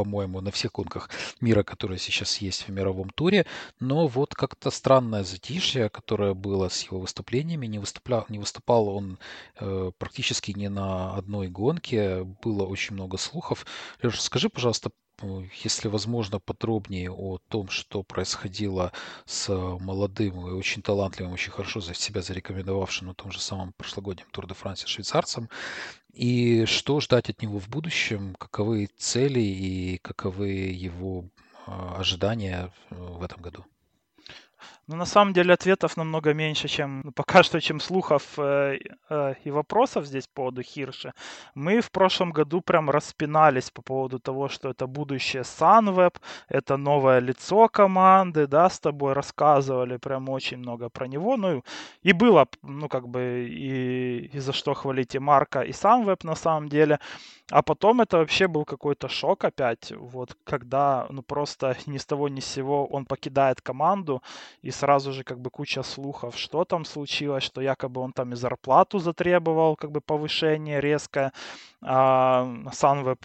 по-моему, 0.00 0.40
на 0.40 0.50
всех 0.50 0.72
гонках 0.72 1.10
мира, 1.42 1.62
которые 1.62 1.98
сейчас 1.98 2.38
есть 2.38 2.66
в 2.66 2.70
мировом 2.70 3.10
туре. 3.10 3.44
Но 3.80 4.06
вот 4.06 4.34
как-то 4.34 4.70
странное 4.70 5.24
затишье, 5.24 5.90
которое 5.90 6.32
было 6.32 6.70
с 6.70 6.82
его 6.84 7.00
выступлениями. 7.00 7.66
Не, 7.66 7.78
выступлял, 7.78 8.24
не 8.30 8.38
выступал 8.38 8.88
он 8.88 9.18
э, 9.60 9.90
практически 9.98 10.52
ни 10.52 10.68
на 10.68 11.14
одной 11.16 11.48
гонке. 11.48 12.24
Было 12.42 12.64
очень 12.64 12.94
много 12.94 13.18
слухов. 13.18 13.66
Леша, 14.02 14.22
скажи, 14.22 14.48
пожалуйста, 14.48 14.90
Э, 15.22 15.42
если 15.64 15.88
возможно, 15.88 16.38
подробнее 16.40 17.10
о 17.10 17.38
том, 17.48 17.68
что 17.68 18.02
происходило 18.02 18.92
с 19.26 19.48
молодым 19.52 20.46
и 20.46 20.52
очень 20.52 20.82
талантливым, 20.82 21.32
очень 21.32 21.52
хорошо 21.52 21.80
за 21.80 21.94
себя 21.94 22.22
зарекомендовавшим 22.22 23.08
на 23.08 23.14
том 23.14 23.30
же 23.32 23.40
самом 23.40 23.72
прошлогоднем 23.72 24.26
Тур 24.30 24.46
де 24.46 24.54
Франсе 24.54 24.86
швейцарцем, 24.86 25.48
и 26.12 26.64
что 26.66 27.00
ждать 27.00 27.30
от 27.30 27.42
него 27.42 27.58
в 27.58 27.68
будущем, 27.68 28.34
каковы 28.36 28.88
цели 28.96 29.40
и 29.40 29.98
каковы 29.98 30.48
его 30.48 31.24
э, 31.66 31.70
ожидания 31.98 32.72
э, 32.90 32.94
в 32.94 33.22
этом 33.22 33.42
году. 33.42 33.64
Ну, 34.90 34.96
на 34.96 35.06
самом 35.06 35.32
деле 35.32 35.54
ответов 35.54 35.96
намного 35.96 36.34
меньше, 36.34 36.66
чем 36.66 37.02
ну, 37.04 37.12
пока 37.12 37.44
что, 37.44 37.60
чем 37.60 37.78
слухов 37.80 38.22
э, 38.38 38.78
э, 39.08 39.34
и 39.44 39.50
вопросов 39.52 40.04
здесь 40.04 40.26
по 40.26 40.42
поводу 40.42 40.62
Хирша. 40.62 41.12
Мы 41.54 41.80
в 41.80 41.90
прошлом 41.92 42.32
году 42.32 42.60
прям 42.60 42.90
распинались 42.90 43.70
по 43.70 43.82
поводу 43.82 44.18
того, 44.18 44.48
что 44.48 44.68
это 44.68 44.88
будущее 44.88 45.42
Sunweb, 45.42 46.16
это 46.48 46.76
новое 46.76 47.20
лицо 47.20 47.68
команды, 47.68 48.48
да, 48.48 48.68
с 48.68 48.80
тобой 48.80 49.12
рассказывали 49.12 49.96
прям 49.96 50.28
очень 50.28 50.58
много 50.58 50.88
про 50.88 51.06
него. 51.06 51.36
Ну, 51.36 51.62
и 52.02 52.12
было, 52.12 52.48
ну, 52.62 52.88
как 52.88 53.08
бы, 53.08 53.46
и, 53.48 54.30
и 54.32 54.40
за 54.40 54.52
что 54.52 54.74
хвалить 54.74 55.14
и 55.14 55.20
Марка, 55.20 55.60
и 55.60 55.70
Sunweb 55.70 56.26
на 56.26 56.34
самом 56.34 56.68
деле. 56.68 56.98
А 57.50 57.62
потом 57.62 58.00
это 58.00 58.18
вообще 58.18 58.46
был 58.46 58.64
какой-то 58.64 59.08
шок 59.08 59.44
опять, 59.44 59.92
вот, 59.96 60.36
когда, 60.44 61.06
ну, 61.10 61.22
просто 61.22 61.76
ни 61.86 61.98
с 61.98 62.06
того 62.06 62.28
ни 62.28 62.40
с 62.40 62.46
сего 62.46 62.86
он 62.86 63.06
покидает 63.06 63.60
команду, 63.60 64.22
и 64.62 64.70
сразу 64.70 65.12
же 65.12 65.24
как 65.24 65.40
бы 65.40 65.50
куча 65.50 65.82
слухов, 65.82 66.38
что 66.38 66.64
там 66.64 66.84
случилось, 66.84 67.42
что 67.44 67.60
якобы 67.60 68.00
он 68.00 68.12
там 68.12 68.32
и 68.32 68.36
зарплату 68.36 68.98
затребовал, 68.98 69.76
как 69.76 69.90
бы 69.90 70.00
повышение 70.00 70.80
резкое. 70.80 71.32
Sunweb 71.82 73.18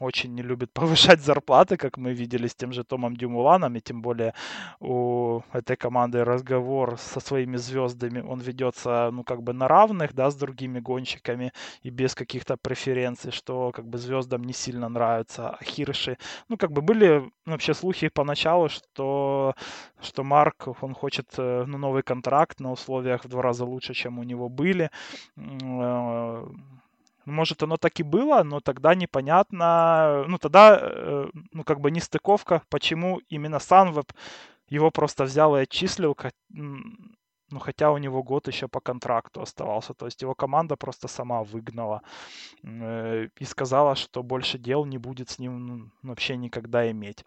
очень 0.00 0.34
не 0.34 0.42
любит 0.42 0.72
повышать 0.74 1.20
зарплаты, 1.20 1.76
как 1.76 1.98
мы 1.98 2.14
видели 2.14 2.46
с 2.46 2.54
тем 2.54 2.72
же 2.72 2.84
Томом 2.84 3.16
Дюмуланом, 3.16 3.76
и 3.76 3.80
тем 3.80 4.02
более 4.02 4.34
у 4.80 5.42
этой 5.52 5.76
команды 5.76 6.24
разговор 6.24 6.96
со 6.98 7.20
своими 7.20 7.58
звездами, 7.58 8.20
он 8.20 8.40
ведется, 8.40 9.10
ну, 9.12 9.24
как 9.24 9.42
бы 9.42 9.52
на 9.52 9.68
равных, 9.68 10.14
да, 10.14 10.30
с 10.30 10.36
другими 10.36 10.80
гонщиками 10.80 11.52
и 11.82 11.90
без 11.90 12.14
каких-то 12.14 12.56
преференций, 12.56 13.30
что 13.30 13.51
как 13.74 13.86
бы 13.86 13.98
звездам 13.98 14.44
не 14.44 14.52
сильно 14.52 14.88
нравится. 14.88 15.50
А 15.50 15.64
Хирши, 15.64 16.18
ну, 16.48 16.56
как 16.56 16.72
бы 16.72 16.82
были 16.82 17.30
вообще 17.46 17.74
слухи 17.74 18.08
поначалу, 18.08 18.68
что, 18.68 19.54
что 20.00 20.24
Марк, 20.24 20.68
он 20.80 20.94
хочет 20.94 21.26
ну, 21.38 21.78
новый 21.78 22.02
контракт 22.02 22.60
на 22.60 22.72
условиях 22.72 23.24
в 23.24 23.28
два 23.28 23.42
раза 23.42 23.64
лучше, 23.64 23.94
чем 23.94 24.18
у 24.18 24.22
него 24.22 24.48
были. 24.48 24.90
Э, 25.36 26.46
может, 27.24 27.62
оно 27.62 27.76
так 27.76 28.00
и 28.00 28.02
было, 28.02 28.42
но 28.42 28.60
тогда 28.60 28.94
непонятно, 28.94 30.24
ну, 30.28 30.38
тогда, 30.38 30.78
э, 30.80 31.26
ну, 31.52 31.64
как 31.64 31.80
бы 31.80 31.90
не 31.90 32.00
стыковка, 32.00 32.62
почему 32.68 33.20
именно 33.28 33.56
Sunweb 33.56 34.10
его 34.68 34.90
просто 34.90 35.24
взял 35.24 35.56
и 35.56 35.60
отчислил, 35.60 36.16
ну, 37.52 37.58
хотя 37.60 37.92
у 37.92 37.98
него 37.98 38.22
год 38.22 38.48
еще 38.48 38.68
по 38.68 38.80
контракту 38.80 39.42
оставался. 39.42 39.94
То 39.94 40.06
есть 40.06 40.22
его 40.22 40.34
команда 40.34 40.76
просто 40.76 41.08
сама 41.08 41.42
выгнала 41.44 42.02
э, 42.64 43.28
и 43.38 43.44
сказала, 43.44 43.94
что 43.94 44.22
больше 44.22 44.58
дел 44.58 44.86
не 44.86 44.98
будет 44.98 45.30
с 45.30 45.38
ним 45.38 45.66
ну, 45.66 45.90
вообще 46.10 46.36
никогда 46.36 46.90
иметь. 46.90 47.24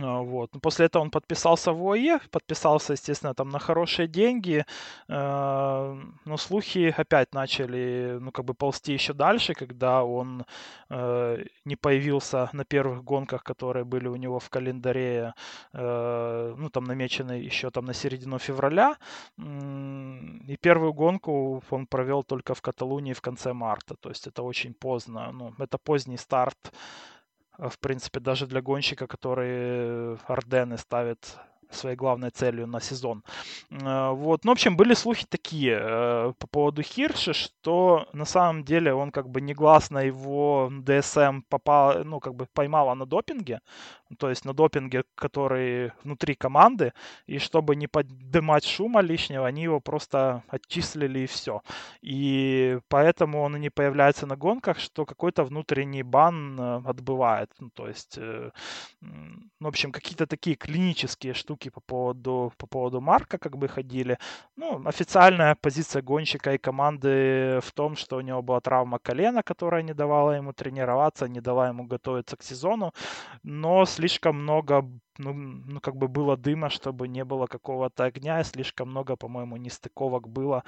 А, 0.00 0.22
вот. 0.22 0.50
После 0.62 0.86
этого 0.86 1.02
он 1.02 1.10
подписался 1.10 1.72
в 1.72 1.92
ОЕ, 1.92 2.20
подписался, 2.30 2.94
естественно, 2.94 3.34
там 3.34 3.50
на 3.50 3.58
хорошие 3.58 4.08
деньги, 4.08 4.64
а, 5.08 5.98
но 6.24 6.36
слухи 6.38 6.94
опять 6.96 7.34
начали, 7.34 8.18
ну, 8.20 8.32
как 8.32 8.44
бы 8.46 8.54
ползти 8.54 8.94
еще 8.94 9.12
дальше, 9.12 9.54
когда 9.54 10.02
он 10.04 10.44
э, 10.90 11.44
не 11.64 11.76
появился 11.76 12.48
на 12.52 12.64
первых 12.64 13.04
гонках, 13.04 13.42
которые 13.44 13.84
были 13.84 14.08
у 14.08 14.16
него 14.16 14.38
в 14.38 14.48
календаре, 14.48 15.34
ну, 15.72 16.70
там 16.72 16.84
намечены 16.84 17.32
еще 17.32 17.70
там 17.70 17.84
на 17.84 17.94
середину 17.94 18.38
февраля, 18.38 18.96
и 19.38 20.56
первую 20.60 20.92
гонку 20.92 21.62
он 21.70 21.86
провел 21.86 22.22
только 22.24 22.54
в 22.54 22.62
Каталунии 22.62 23.12
в 23.12 23.20
конце 23.20 23.52
марта, 23.52 23.94
то 24.00 24.08
есть 24.08 24.26
это 24.26 24.42
очень 24.42 24.74
поздно, 24.74 25.32
ну, 25.32 25.54
это 25.58 25.78
поздний 25.78 26.18
старт 26.18 26.72
в 27.58 27.78
принципе, 27.78 28.20
даже 28.20 28.46
для 28.46 28.62
гонщика, 28.62 29.06
который 29.06 30.16
Ардены 30.26 30.78
ставит 30.78 31.36
своей 31.74 31.96
главной 31.96 32.30
целью 32.30 32.66
на 32.66 32.80
сезон. 32.80 33.22
Э, 33.70 34.10
вот. 34.10 34.44
Ну, 34.44 34.50
в 34.50 34.52
общем, 34.52 34.76
были 34.76 34.94
слухи 34.94 35.26
такие 35.28 35.78
э, 35.80 36.32
по 36.38 36.46
поводу 36.46 36.82
Хирша, 36.82 37.32
что 37.32 38.06
на 38.12 38.24
самом 38.24 38.64
деле 38.64 38.94
он 38.94 39.10
как 39.10 39.28
бы 39.28 39.40
негласно 39.40 39.98
его 39.98 40.70
ДСМ 40.70 41.42
попал, 41.48 42.04
ну, 42.04 42.20
как 42.20 42.34
бы 42.34 42.46
поймала 42.52 42.94
на 42.94 43.06
допинге, 43.06 43.60
то 44.18 44.28
есть 44.28 44.44
на 44.44 44.52
допинге, 44.52 45.04
который 45.14 45.92
внутри 46.04 46.34
команды, 46.34 46.92
и 47.26 47.38
чтобы 47.38 47.76
не 47.76 47.86
поднимать 47.86 48.64
шума 48.64 49.00
лишнего, 49.00 49.46
они 49.46 49.62
его 49.62 49.80
просто 49.80 50.42
отчислили 50.48 51.20
и 51.20 51.26
все. 51.26 51.62
И 52.02 52.78
поэтому 52.88 53.42
он 53.42 53.56
и 53.56 53.60
не 53.60 53.70
появляется 53.70 54.26
на 54.26 54.36
гонках, 54.36 54.78
что 54.78 55.04
какой-то 55.06 55.44
внутренний 55.44 56.02
бан 56.02 56.60
э, 56.60 56.82
отбывает. 56.84 57.50
Ну, 57.60 57.70
то 57.70 57.88
есть, 57.88 58.18
ну, 59.00 59.32
в 59.60 59.66
общем, 59.66 59.92
какие-то 59.92 60.26
такие 60.26 60.56
клинические 60.56 61.34
штуки 61.34 61.61
штуки 61.62 61.70
по 61.70 61.80
поводу, 61.80 62.52
по 62.56 62.66
поводу 62.66 63.00
Марка 63.00 63.38
как 63.38 63.56
бы 63.56 63.68
ходили. 63.68 64.18
Ну, 64.56 64.82
официальная 64.86 65.54
позиция 65.54 66.02
гонщика 66.02 66.52
и 66.52 66.58
команды 66.58 67.60
в 67.60 67.72
том, 67.72 67.96
что 67.96 68.16
у 68.16 68.22
него 68.22 68.42
была 68.42 68.60
травма 68.60 68.98
колена, 68.98 69.42
которая 69.42 69.82
не 69.82 69.94
давала 69.94 70.32
ему 70.36 70.52
тренироваться, 70.52 71.28
не 71.28 71.40
дала 71.40 71.68
ему 71.68 71.84
готовиться 71.84 72.36
к 72.36 72.42
сезону, 72.42 72.92
но 73.44 73.86
слишком 73.86 74.36
много 74.36 74.84
ну, 75.18 75.32
ну, 75.34 75.80
как 75.80 75.96
бы 75.96 76.08
было 76.08 76.36
дыма, 76.36 76.70
чтобы 76.70 77.08
не 77.08 77.24
было 77.24 77.46
какого-то 77.46 78.04
огня, 78.04 78.40
и 78.40 78.44
слишком 78.44 78.90
много, 78.90 79.16
по-моему, 79.16 79.56
нестыковок 79.56 80.28
было, 80.28 80.64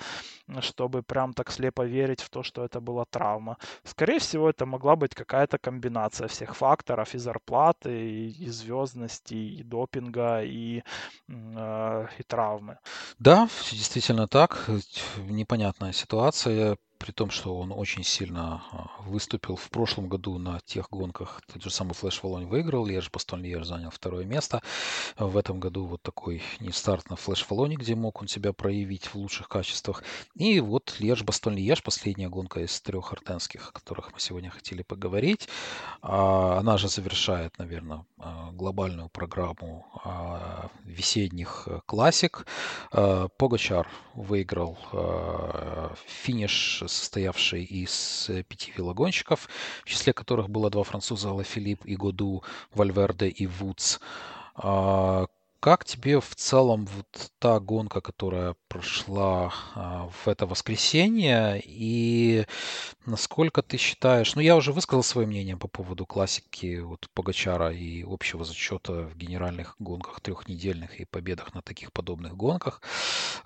чтобы 0.60 1.02
прям 1.02 1.32
так 1.32 1.50
слепо 1.50 1.82
верить 1.82 2.20
в 2.20 2.28
то, 2.28 2.42
что 2.42 2.64
это 2.64 2.80
была 2.80 3.04
травма. 3.04 3.56
Скорее 3.84 4.18
всего, 4.18 4.50
это 4.50 4.66
могла 4.66 4.96
быть 4.96 5.14
какая-то 5.14 5.58
комбинация 5.58 6.28
всех 6.28 6.56
факторов, 6.56 7.14
и 7.14 7.18
зарплаты, 7.18 7.90
и, 7.90 8.44
и 8.46 8.50
звездности, 8.50 9.34
и 9.34 9.62
допинга, 9.62 10.42
и, 10.42 10.82
э, 11.28 12.06
и 12.18 12.22
травмы. 12.22 12.78
Да, 13.18 13.48
действительно 13.72 14.28
так. 14.28 14.68
Непонятная 15.16 15.92
ситуация 15.92 16.76
при 17.04 17.12
том, 17.12 17.28
что 17.28 17.58
он 17.58 17.70
очень 17.70 18.02
сильно 18.02 18.62
а, 18.72 19.02
выступил 19.02 19.56
в 19.56 19.68
прошлом 19.68 20.08
году 20.08 20.38
на 20.38 20.60
тех 20.60 20.88
гонках. 20.90 21.42
Тот 21.52 21.62
же 21.62 21.68
самый 21.68 21.92
Флэш 21.92 22.22
Волонь 22.22 22.46
выиграл, 22.46 22.86
Леж 22.86 23.10
Бастон 23.10 23.42
Леж 23.42 23.66
занял 23.66 23.90
второе 23.90 24.24
место. 24.24 24.62
В 25.18 25.36
этом 25.36 25.60
году 25.60 25.84
вот 25.84 26.00
такой 26.00 26.42
не 26.60 26.72
старт 26.72 27.10
на 27.10 27.16
Флэш 27.16 27.44
Волоне, 27.50 27.76
где 27.76 27.94
мог 27.94 28.22
он 28.22 28.28
себя 28.28 28.54
проявить 28.54 29.08
в 29.08 29.16
лучших 29.16 29.48
качествах. 29.48 30.02
И 30.34 30.60
вот 30.60 30.96
Леж 30.98 31.22
Бастон 31.24 31.56
Леж, 31.56 31.82
последняя 31.82 32.30
гонка 32.30 32.60
из 32.60 32.80
трех 32.80 33.12
артенских, 33.12 33.68
о 33.68 33.72
которых 33.72 34.14
мы 34.14 34.18
сегодня 34.18 34.48
хотели 34.48 34.80
поговорить. 34.80 35.46
А, 36.00 36.56
она 36.58 36.78
же 36.78 36.88
завершает, 36.88 37.58
наверное, 37.58 38.06
а, 38.16 38.50
глобальную 38.52 39.10
программу 39.10 39.84
весенних 40.84 41.64
э, 41.66 41.80
классик. 41.86 42.46
Погачар 42.90 43.88
выиграл 44.14 44.78
финиш 46.06 46.82
состоявший 46.94 47.64
из 47.64 48.26
э, 48.28 48.42
пяти 48.42 48.72
велогонщиков, 48.76 49.48
в 49.84 49.88
числе 49.88 50.12
которых 50.12 50.48
было 50.48 50.70
два 50.70 50.84
француза 50.84 51.30
Ла 51.30 51.44
Филипп 51.44 51.84
и 51.84 51.96
Году, 51.96 52.42
Вальверде 52.72 53.28
и 53.28 53.46
Вудс. 53.46 53.98
Как 55.64 55.86
тебе 55.86 56.20
в 56.20 56.34
целом 56.36 56.86
вот 56.94 57.30
та 57.38 57.58
гонка, 57.58 58.02
которая 58.02 58.54
прошла 58.68 59.50
а, 59.74 60.10
в 60.12 60.28
это 60.28 60.44
воскресенье, 60.44 61.58
и 61.64 62.44
насколько 63.06 63.62
ты 63.62 63.78
считаешь, 63.78 64.34
ну 64.34 64.42
я 64.42 64.56
уже 64.56 64.72
высказал 64.72 65.02
свое 65.02 65.26
мнение 65.26 65.56
по 65.56 65.66
поводу 65.66 66.04
классики 66.04 66.80
вот 66.80 67.08
Погачара 67.14 67.72
и 67.72 68.04
общего 68.06 68.44
зачета 68.44 69.04
в 69.04 69.16
генеральных 69.16 69.76
гонках 69.78 70.20
трехнедельных 70.20 71.00
и 71.00 71.06
победах 71.06 71.54
на 71.54 71.62
таких 71.62 71.94
подобных 71.94 72.36
гонках. 72.36 72.82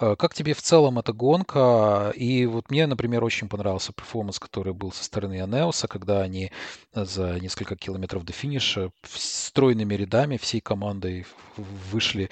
А, 0.01 0.17
как 0.17 0.35
тебе 0.35 0.55
в 0.55 0.63
целом 0.63 0.99
эта 0.99 1.13
гонка? 1.13 2.13
И 2.17 2.47
вот 2.47 2.69
мне, 2.69 2.89
например, 2.89 3.23
очень 3.23 3.49
понравился 3.49 3.93
перформанс, 3.93 4.41
который 4.41 4.73
был 4.73 4.91
со 4.91 5.05
стороны 5.05 5.41
Анеуса, 5.41 5.87
когда 5.87 6.23
они 6.23 6.51
за 6.93 7.39
несколько 7.39 7.77
километров 7.77 8.25
до 8.25 8.33
финиша 8.33 8.91
стройными 9.07 9.95
рядами 9.95 10.37
всей 10.37 10.61
командой 10.61 11.25
вышли 11.57 12.08
вышли 12.09 12.31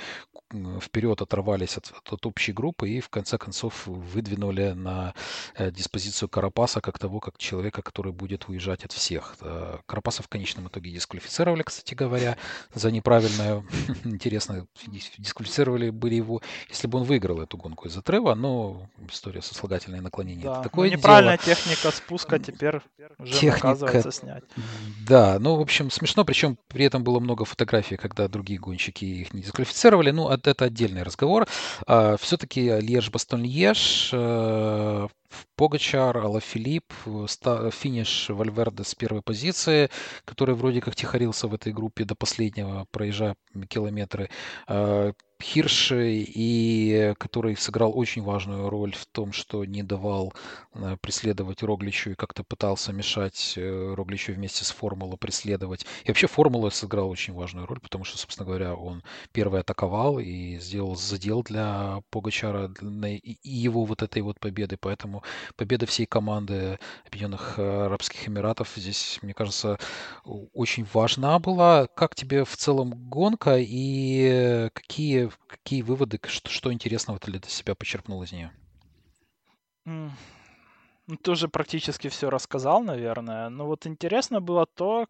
вперед, 0.81 1.21
оторвались 1.21 1.77
от, 1.77 1.93
от 2.09 2.27
общей 2.27 2.53
группы 2.53 2.89
и 2.89 3.01
в 3.01 3.09
конце 3.09 3.39
концов 3.39 3.87
выдвинули 3.87 4.71
на 4.71 5.15
э, 5.57 5.71
диспозицию 5.71 6.29
Карапаса 6.29 6.81
как 6.81 6.99
того, 6.99 7.21
как 7.21 7.37
человека, 7.39 7.83
который 7.83 8.13
будет 8.13 8.49
уезжать 8.49 8.85
от 8.85 8.93
всех. 8.93 9.37
Э, 9.41 9.79
Карапаса 9.87 10.23
в 10.23 10.29
конечном 10.29 10.69
итоге 10.69 10.93
дисквалифицировали, 10.93 11.63
кстати 11.63 11.95
говоря, 11.95 12.37
за 12.73 12.91
неправильное, 12.91 13.65
интересно, 14.05 14.67
дисквалифицировали 15.19 15.91
были 15.91 16.15
его, 16.15 16.41
если 16.69 16.87
бы 16.87 16.99
он 16.99 17.05
выиграл 17.05 17.41
эту 17.41 17.57
гонку 17.57 17.89
из-за 17.89 18.03
Трева, 18.03 18.35
но 18.35 18.89
история 19.11 19.43
со 19.43 19.55
сослагательное 19.57 20.01
наклонение. 20.01 20.45
Да, 20.45 20.63
такое 20.63 20.91
неправильная 20.91 21.39
дело. 21.39 21.57
техника 21.57 21.91
спуска 21.91 22.39
теперь 22.39 22.81
уже 23.19 23.33
техника, 23.33 23.71
оказывается 23.71 24.13
снять. 24.13 24.45
Да, 25.07 25.39
ну, 25.39 25.57
в 25.57 25.61
общем, 25.61 25.91
смешно, 25.91 26.25
причем 26.25 26.59
при 26.69 26.85
этом 26.85 27.03
было 27.03 27.19
много 27.21 27.45
фотографий, 27.45 27.97
когда 27.97 28.29
другие 28.29 28.61
гонщики 28.61 29.05
их 29.05 29.35
не 29.35 29.43
дисквалифицировали, 29.43 30.11
ну, 30.11 30.29
это 30.47 30.67
отдельный 30.67 31.03
разговор. 31.03 31.47
А, 31.87 32.17
Все-таки 32.17 32.69
Льеж-Бастон-Льеж, 32.81 34.11
э, 34.13 35.09
Погачар, 35.57 36.17
Алла 36.19 36.41
Филипп, 36.41 36.93
финиш 37.73 38.29
Вальверде 38.29 38.85
с 38.85 38.95
первой 38.95 39.23
позиции, 39.23 39.91
который 40.25 40.55
вроде 40.55 40.81
как 40.81 40.95
тихорился 40.95 41.49
в 41.49 41.55
этой 41.55 41.73
группе 41.73 42.05
до 42.05 42.15
последнего, 42.15 42.87
проезжая 42.91 43.37
километры. 43.69 44.31
А, 45.39 45.43
Хирш, 45.43 45.93
и 45.95 47.15
который 47.19 47.57
сыграл 47.57 47.97
очень 47.97 48.23
важную 48.23 48.69
роль 48.69 48.95
в 48.95 49.07
том, 49.07 49.33
что 49.33 49.65
не 49.65 49.83
давал 49.83 50.33
э, 50.75 50.97
преследовать 51.01 51.63
Рогличу 51.63 52.11
и 52.11 52.15
как-то 52.15 52.43
пытался 52.43 52.93
мешать 52.93 53.55
э, 53.57 53.95
Рогличу 53.95 54.33
вместе 54.33 54.65
с 54.65 54.71
Формулой 54.71 55.19
преследовать. 55.19 55.87
И 56.05 56.09
вообще 56.09 56.27
Формула 56.27 56.71
сыграл 56.71 57.11
очень 57.11 57.35
важную 57.35 57.67
роль, 57.67 57.81
потому 57.81 58.05
что, 58.05 58.19
собственно 58.19 58.47
говоря, 58.47 58.75
он 58.75 59.03
первый 59.33 59.61
атаковал 59.61 60.19
и 60.19 60.59
сделал 60.59 60.97
задел 60.97 61.43
для 61.43 62.03
Погачара 62.11 62.71
и 63.07 63.39
его 63.43 63.85
вот 63.85 64.03
этой 64.03 64.23
вот 64.23 64.41
победы. 64.41 64.77
Поэтому 64.81 65.23
победа 65.57 65.87
всей 65.87 66.07
команды 66.07 66.79
Объединенных 67.07 67.59
Арабских 67.59 68.29
Эмиратов 68.29 68.73
здесь, 68.77 69.19
мне 69.23 69.35
кажется, 69.35 69.79
очень 70.25 70.87
важна 70.93 71.39
была. 71.39 71.87
Как 71.89 72.15
тебе 72.15 72.45
в 72.45 72.57
целом 72.57 72.91
гонка 73.09 73.57
и 73.59 74.71
какие 74.73 75.26
какие, 75.47 75.83
выводы, 75.83 76.21
что, 76.27 76.51
что 76.51 76.73
интересного 76.73 77.19
ты 77.19 77.31
для 77.31 77.41
себя 77.43 77.75
почерпнул 77.75 78.23
из 78.23 78.33
нее? 78.33 78.53
Mm. 79.87 80.11
Ну, 81.07 81.17
ты 81.17 81.31
уже 81.31 81.49
практически 81.49 82.09
все 82.09 82.31
рассказал, 82.31 82.83
наверное. 82.83 83.49
Но 83.49 83.67
вот 83.67 83.87
интересно 83.87 84.41
было 84.41 84.67
то, 84.67 85.07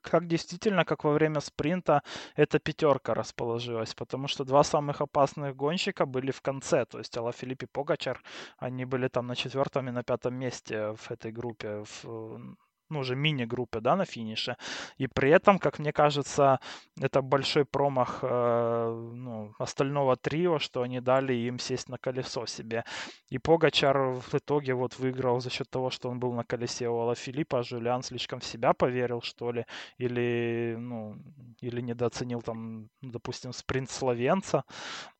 как 0.00 0.26
действительно, 0.26 0.84
как 0.84 1.04
во 1.04 1.12
время 1.12 1.40
спринта 1.40 2.02
эта 2.36 2.58
пятерка 2.58 3.14
расположилась, 3.14 3.94
потому 3.94 4.28
что 4.28 4.44
два 4.44 4.64
самых 4.64 5.00
опасных 5.00 5.54
гонщика 5.56 6.06
были 6.06 6.30
в 6.30 6.40
конце, 6.40 6.84
то 6.86 6.98
есть 6.98 7.16
Алла 7.16 7.32
Филипп 7.32 7.64
и 7.64 7.66
Погачар, 7.66 8.22
они 8.58 8.84
были 8.84 9.08
там 9.08 9.26
на 9.26 9.36
четвертом 9.36 9.88
и 9.88 9.92
на 9.92 10.02
пятом 10.02 10.34
месте 10.34 10.94
в 10.96 11.10
этой 11.10 11.32
группе, 11.32 11.84
в, 11.84 12.56
ну, 12.90 13.00
уже 13.00 13.16
мини-группе, 13.16 13.80
да, 13.80 13.96
на 13.96 14.04
финише. 14.04 14.56
И 14.96 15.06
при 15.06 15.30
этом, 15.30 15.58
как 15.58 15.78
мне 15.78 15.92
кажется, 15.92 16.60
это 17.00 17.22
большой 17.22 17.64
промах 17.64 18.20
э, 18.22 19.10
ну, 19.14 19.52
остального 19.58 20.16
трио, 20.16 20.58
что 20.58 20.82
они 20.82 21.00
дали 21.00 21.34
им 21.34 21.58
сесть 21.58 21.88
на 21.88 21.98
колесо 21.98 22.46
себе. 22.46 22.84
И 23.30 23.38
Погачар 23.38 23.98
в 23.98 24.34
итоге 24.34 24.74
вот 24.74 24.98
выиграл 24.98 25.40
за 25.40 25.50
счет 25.50 25.68
того, 25.70 25.90
что 25.90 26.08
он 26.08 26.18
был 26.18 26.32
на 26.32 26.44
колесе 26.44 26.88
у 26.88 26.98
Алла 26.98 27.14
Филиппа, 27.14 27.58
а 27.58 27.62
Жулиан 27.62 28.02
слишком 28.02 28.40
в 28.40 28.44
себя 28.44 28.72
поверил, 28.72 29.20
что 29.22 29.52
ли, 29.52 29.66
или, 29.98 30.76
ну, 30.78 31.16
или 31.60 31.80
недооценил 31.80 32.42
там, 32.42 32.88
допустим, 33.02 33.52
спринт 33.52 33.90
словенца. 33.90 34.64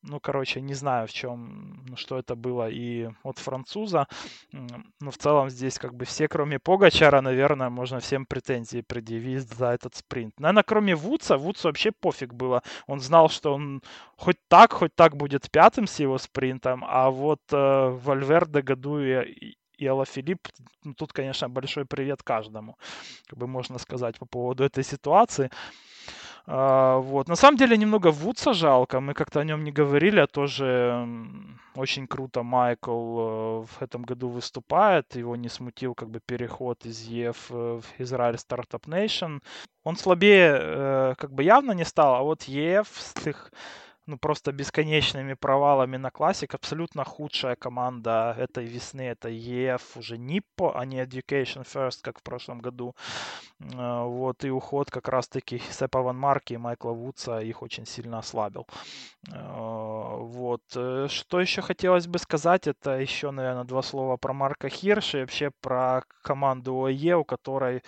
Ну, 0.01 0.19
короче, 0.19 0.61
не 0.61 0.73
знаю, 0.73 1.07
в 1.07 1.11
чем, 1.11 1.85
ну, 1.87 1.95
что 1.95 2.17
это 2.17 2.35
было. 2.35 2.69
И 2.69 3.09
от 3.23 3.37
француза, 3.39 4.07
ну, 4.51 5.11
в 5.11 5.17
целом 5.17 5.49
здесь 5.49 5.77
как 5.77 5.93
бы 5.93 6.05
все, 6.05 6.27
кроме 6.27 6.59
Погачара, 6.59 7.21
наверное, 7.21 7.58
наверное, 7.59 7.75
можно 7.75 7.99
всем 7.99 8.25
претензии 8.25 8.81
предъявить 8.81 9.47
за 9.53 9.67
этот 9.67 9.95
спринт. 9.95 10.39
Наверное, 10.39 10.63
кроме 10.63 10.95
Вудса, 10.95 11.37
Вудсу 11.37 11.67
вообще 11.67 11.91
пофиг 11.91 12.33
было. 12.33 12.63
Он 12.87 12.99
знал, 12.99 13.29
что 13.29 13.53
он 13.53 13.81
хоть 14.17 14.37
так, 14.47 14.73
хоть 14.73 14.95
так 14.95 15.15
будет 15.15 15.51
пятым 15.51 15.85
с 15.87 15.99
его 15.99 16.17
спринтом, 16.17 16.83
а 16.87 17.09
вот 17.09 17.41
э, 17.51 17.89
Вальверде, 18.03 18.61
Году 18.61 18.99
и, 18.99 19.55
и 19.77 19.85
Алла 19.87 20.05
Филипп, 20.05 20.47
ну, 20.83 20.93
тут, 20.93 21.13
конечно, 21.13 21.49
большой 21.49 21.85
привет 21.85 22.23
каждому, 22.23 22.77
как 23.27 23.39
бы 23.39 23.47
можно 23.47 23.79
сказать 23.79 24.17
по 24.19 24.25
поводу 24.25 24.63
этой 24.63 24.83
ситуации. 24.83 25.49
А, 26.51 26.97
вот. 26.97 27.27
На 27.27 27.35
самом 27.35 27.57
деле 27.57 27.77
немного 27.77 28.09
Вудса 28.09 28.53
жалко. 28.53 28.99
Мы 28.99 29.13
как-то 29.13 29.39
о 29.39 29.43
нем 29.43 29.63
не 29.63 29.71
говорили, 29.71 30.19
а 30.19 30.25
тоже 30.25 31.07
очень 31.75 32.07
круто 32.07 32.41
Майкл 32.41 33.19
э, 33.19 33.65
в 33.67 33.81
этом 33.81 34.01
году 34.01 34.29
выступает. 34.29 35.15
Его 35.15 35.35
не 35.35 35.47
смутил 35.47 35.93
как 35.93 36.09
бы 36.09 36.19
переход 36.19 36.85
из 36.85 37.03
ЕФ 37.03 37.51
в 37.51 37.83
Израиль 37.99 38.39
Стартап 38.39 38.87
Nation. 38.87 39.41
Он 39.83 39.95
слабее 39.95 40.57
э, 40.59 41.15
как 41.19 41.31
бы 41.31 41.43
явно 41.43 41.73
не 41.73 41.85
стал, 41.85 42.15
а 42.15 42.23
вот 42.23 42.41
ЕФ 42.43 42.87
с 42.95 43.27
их 43.27 43.51
ну, 44.09 44.17
просто 44.17 44.51
бесконечными 44.51 45.35
провалами 45.35 45.97
на 45.97 46.09
классик. 46.09 46.55
Абсолютно 46.55 47.03
худшая 47.03 47.55
команда 47.55 48.35
этой 48.37 48.65
весны. 48.65 49.01
Это 49.01 49.29
ЕФ, 49.29 49.97
уже 49.97 50.17
Ниппо, 50.17 50.71
а 50.79 50.85
не 50.85 51.01
Education 51.01 51.63
First, 51.63 51.99
как 52.01 52.19
в 52.19 52.23
прошлом 52.23 52.59
году. 52.59 52.95
А, 53.75 54.03
вот, 54.05 54.43
и 54.43 54.49
уход 54.49 54.89
как 54.89 55.07
раз-таки 55.07 55.61
Сепа 55.71 56.01
Ван 56.01 56.17
Марки 56.17 56.53
и 56.53 56.57
Майкла 56.57 56.91
Вудса 56.91 57.39
их 57.39 57.61
очень 57.61 57.85
сильно 57.85 58.19
ослабил. 58.19 58.65
А, 59.31 60.15
вот. 60.17 60.63
Э, 60.75 61.07
что 61.09 61.39
еще 61.39 61.61
хотелось 61.61 62.07
бы 62.07 62.19
сказать, 62.19 62.67
это 62.67 62.99
еще, 62.99 63.31
наверное, 63.31 63.63
два 63.63 63.81
слова 63.81 64.17
про 64.17 64.33
Марка 64.33 64.69
Хирша 64.69 65.19
и 65.19 65.21
вообще 65.21 65.51
про 65.61 66.03
команду 66.23 66.85
ОЕ, 66.85 67.15
у 67.17 67.23
которой 67.23 67.77
Э, 67.77 67.81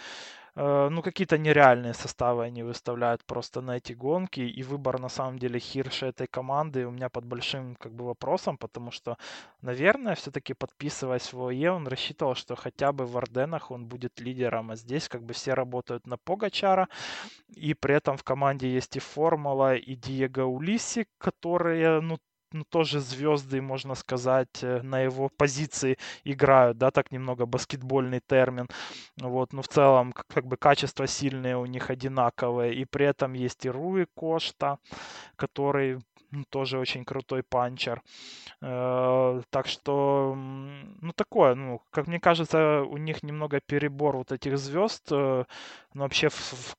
ну, 0.56 1.02
какие-то 1.02 1.38
нереальные 1.38 1.94
составы 1.94 2.44
они 2.44 2.64
выставляют 2.64 3.24
просто 3.26 3.62
на 3.62 3.78
эти 3.78 3.94
гонки, 3.94 4.42
и 4.42 4.64
выбор, 4.64 5.00
на 5.00 5.10
самом 5.10 5.40
деле, 5.40 5.60
Хирша 5.60 6.08
этой 6.08 6.28
команды 6.28 6.86
у 6.86 6.92
меня 6.92 7.10
под 7.10 7.26
большим, 7.26 7.76
как 7.76 7.94
бы, 7.94 8.06
вопросом, 8.06 8.58
потому 8.58 8.92
что, 8.92 9.18
наверное, 9.62 10.16
все-таки 10.16 10.54
подписываясь 10.54 11.32
в 11.34 11.42
ОЕ, 11.48 11.72
он 11.72 11.88
рассчитывал, 11.88 12.36
что 12.36 12.56
хотя 12.56 12.92
бы 12.92 13.06
в 13.06 13.18
Орденах 13.18 13.72
он 13.72 13.86
будет 13.88 14.20
лидером, 14.20 14.72
а 14.72 14.76
здесь, 14.76 15.08
как 15.08 15.24
бы, 15.24 15.34
все 15.34 15.54
работают 15.54 16.06
на 16.08 16.18
Погачара, 16.18 16.90
и 17.56 17.74
при 17.74 17.96
этом 17.96 18.18
в 18.18 18.24
команде 18.24 18.72
есть 18.74 18.96
и 18.98 19.00
Формула, 19.00 19.76
и 19.76 19.96
Диего 19.96 20.44
Улиси, 20.46 21.08
которые, 21.18 22.02
ну, 22.02 22.18
ну, 22.54 22.64
тоже 22.64 23.00
звезды, 23.00 23.62
можно 23.62 23.96
сказать, 23.96 24.64
э, 24.64 24.82
на 24.82 25.02
его 25.02 25.30
позиции 25.30 25.98
играют, 26.24 26.78
да, 26.78 26.92
так 26.92 27.12
немного 27.12 27.46
баскетбольный 27.46 28.22
термин. 28.26 28.68
Вот, 29.18 29.54
но 29.54 29.62
в 29.62 29.68
целом, 29.68 30.12
как, 30.14 30.28
как 30.28 30.46
бы 30.46 30.58
качества 30.58 31.08
сильные 31.08 31.58
у 31.58 31.66
них 31.66 31.90
одинаковые. 31.90 32.76
И 32.76 32.86
при 32.86 33.06
этом 33.06 33.34
есть 33.34 33.66
и 33.66 33.70
Руи 33.70 34.06
Кошта, 34.16 34.78
который 35.36 36.00
ну, 36.32 36.44
тоже 36.50 36.80
очень 36.80 37.06
крутой 37.06 37.44
панчер. 37.44 38.02
Э, 38.62 39.42
так 39.50 39.68
что, 39.68 40.34
ну, 40.36 41.12
такое, 41.14 41.56
ну, 41.56 41.82
как 41.92 42.08
мне 42.08 42.20
кажется, 42.20 42.84
у 42.84 42.98
них 42.98 43.24
немного 43.24 43.60
перебор 43.60 44.18
вот 44.18 44.32
этих 44.32 44.58
звезд, 44.58 45.08
э, 45.12 45.46
но 45.94 46.04
вообще 46.04 46.30
в, 46.30 46.36
в 46.36 46.76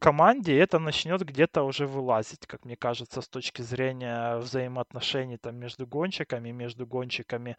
команде 0.00 0.58
это 0.58 0.78
начнет 0.78 1.22
где-то 1.22 1.62
уже 1.62 1.86
вылазить, 1.86 2.46
как 2.46 2.64
мне 2.64 2.76
кажется, 2.76 3.20
с 3.20 3.28
точки 3.28 3.62
зрения 3.62 4.38
взаимоотношений 4.38 5.36
там 5.36 5.56
между 5.56 5.86
гонщиками, 5.86 6.50
между 6.50 6.86
гонщиками 6.86 7.56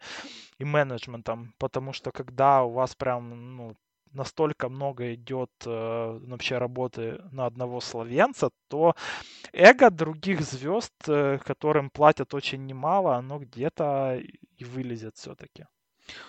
и 0.58 0.64
менеджментом, 0.64 1.54
потому 1.58 1.92
что 1.94 2.10
когда 2.12 2.64
у 2.64 2.70
вас 2.72 2.94
прям 2.94 3.56
ну, 3.56 3.76
настолько 4.12 4.68
много 4.68 5.14
идет 5.14 5.50
э, 5.66 6.18
вообще 6.22 6.58
работы 6.58 7.20
на 7.30 7.46
одного 7.46 7.80
словенца, 7.80 8.50
то 8.68 8.94
эго 9.52 9.90
других 9.90 10.40
звезд, 10.42 10.92
э, 11.08 11.38
которым 11.38 11.90
платят 11.90 12.34
очень 12.34 12.66
немало, 12.66 13.16
оно 13.16 13.38
где-то 13.38 14.20
и 14.58 14.64
вылезет 14.64 15.16
все-таки. 15.16 15.66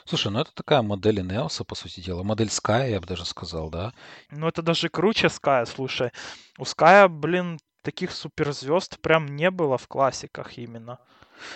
Слушай, 0.05 0.31
ну 0.31 0.39
это 0.39 0.51
такая 0.53 0.81
модель 0.81 1.19
Инеоса, 1.21 1.63
по 1.63 1.75
сути 1.75 1.99
дела. 1.99 2.23
Модель 2.23 2.47
Sky, 2.47 2.91
я 2.91 2.99
бы 2.99 3.07
даже 3.07 3.25
сказал, 3.25 3.69
да? 3.69 3.93
Ну 4.31 4.47
это 4.47 4.61
даже 4.61 4.89
круче 4.89 5.27
Sky, 5.27 5.65
слушай. 5.65 6.11
У 6.57 6.63
Sky, 6.63 7.07
блин, 7.07 7.59
таких 7.81 8.11
суперзвезд 8.11 8.99
прям 9.01 9.35
не 9.35 9.51
было 9.51 9.77
в 9.77 9.87
классиках 9.87 10.57
именно. 10.57 10.99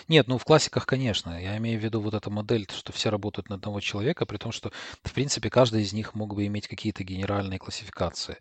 Нет, 0.08 0.28
ну 0.28 0.38
в 0.38 0.44
классиках, 0.44 0.86
конечно. 0.86 1.42
Я 1.42 1.58
имею 1.58 1.80
в 1.80 1.84
виду 1.84 2.02
вот 2.02 2.14
эта 2.14 2.30
модель, 2.30 2.68
что 2.72 2.92
все 2.92 3.10
работают 3.10 3.50
на 3.50 3.56
одного 3.56 3.80
человека, 3.80 4.26
при 4.26 4.38
том, 4.38 4.52
что, 4.52 4.72
в 5.04 5.14
принципе, 5.14 5.50
каждый 5.50 5.84
из 5.84 5.94
них 5.94 6.14
мог 6.16 6.36
бы 6.36 6.46
иметь 6.48 6.68
какие-то 6.68 7.04
генеральные 7.04 7.60
классификации. 7.60 8.38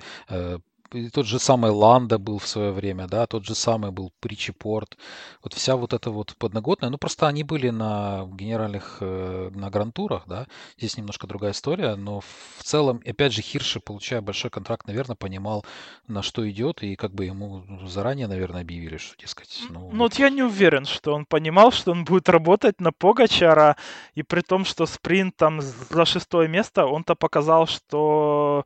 Тот 1.13 1.27
же 1.27 1.39
самый 1.39 1.71
Ланда 1.71 2.19
был 2.19 2.39
в 2.39 2.47
свое 2.47 2.71
время, 2.71 3.07
да, 3.07 3.27
тот 3.27 3.45
же 3.45 3.55
самый 3.55 3.91
был 3.91 4.13
Причепорт. 4.21 4.97
Вот 5.43 5.55
вся 5.55 5.77
вот 5.77 5.93
эта 5.93 6.11
вот 6.11 6.37
подноготная, 6.37 6.91
ну 6.91 6.99
просто 6.99 7.27
они 7.27 7.45
были 7.45 7.71
на 7.71 8.27
генеральных, 8.33 8.99
э, 9.01 9.51
на 9.55 9.71
грантурах, 9.71 10.25
да, 10.27 10.47
здесь 10.79 10.97
немножко 10.97 11.27
другая 11.27 11.53
история, 11.53 11.97
но 11.97 12.21
в 12.21 12.63
целом, 12.63 13.01
опять 13.07 13.33
же, 13.33 13.43
Хирши, 13.43 13.81
получая 13.81 14.21
большой 14.21 14.51
контракт, 14.51 14.87
наверное, 14.87 15.17
понимал, 15.17 15.65
на 16.09 16.23
что 16.23 16.49
идет, 16.49 16.83
и 16.83 16.97
как 16.97 17.13
бы 17.13 17.25
ему 17.25 17.65
заранее, 17.87 18.29
наверное, 18.29 18.63
объявили, 18.63 18.97
что, 18.97 19.17
дескать, 19.19 19.63
ну... 19.71 19.91
Ну 19.93 20.05
вот 20.05 20.15
я 20.15 20.31
не 20.31 20.43
уверен, 20.43 20.85
что 20.85 21.15
он 21.15 21.27
понимал, 21.27 21.73
что 21.73 21.93
он 21.93 22.05
будет 22.05 22.29
работать 22.29 22.81
на 22.81 22.93
Погачара, 22.93 23.77
и 24.15 24.23
при 24.23 24.41
том, 24.41 24.65
что 24.65 24.87
спринт 24.87 25.37
там 25.37 25.61
за 25.61 26.05
шестое 26.05 26.49
место, 26.49 26.87
он-то 26.87 27.15
показал, 27.15 27.67
что 27.67 28.65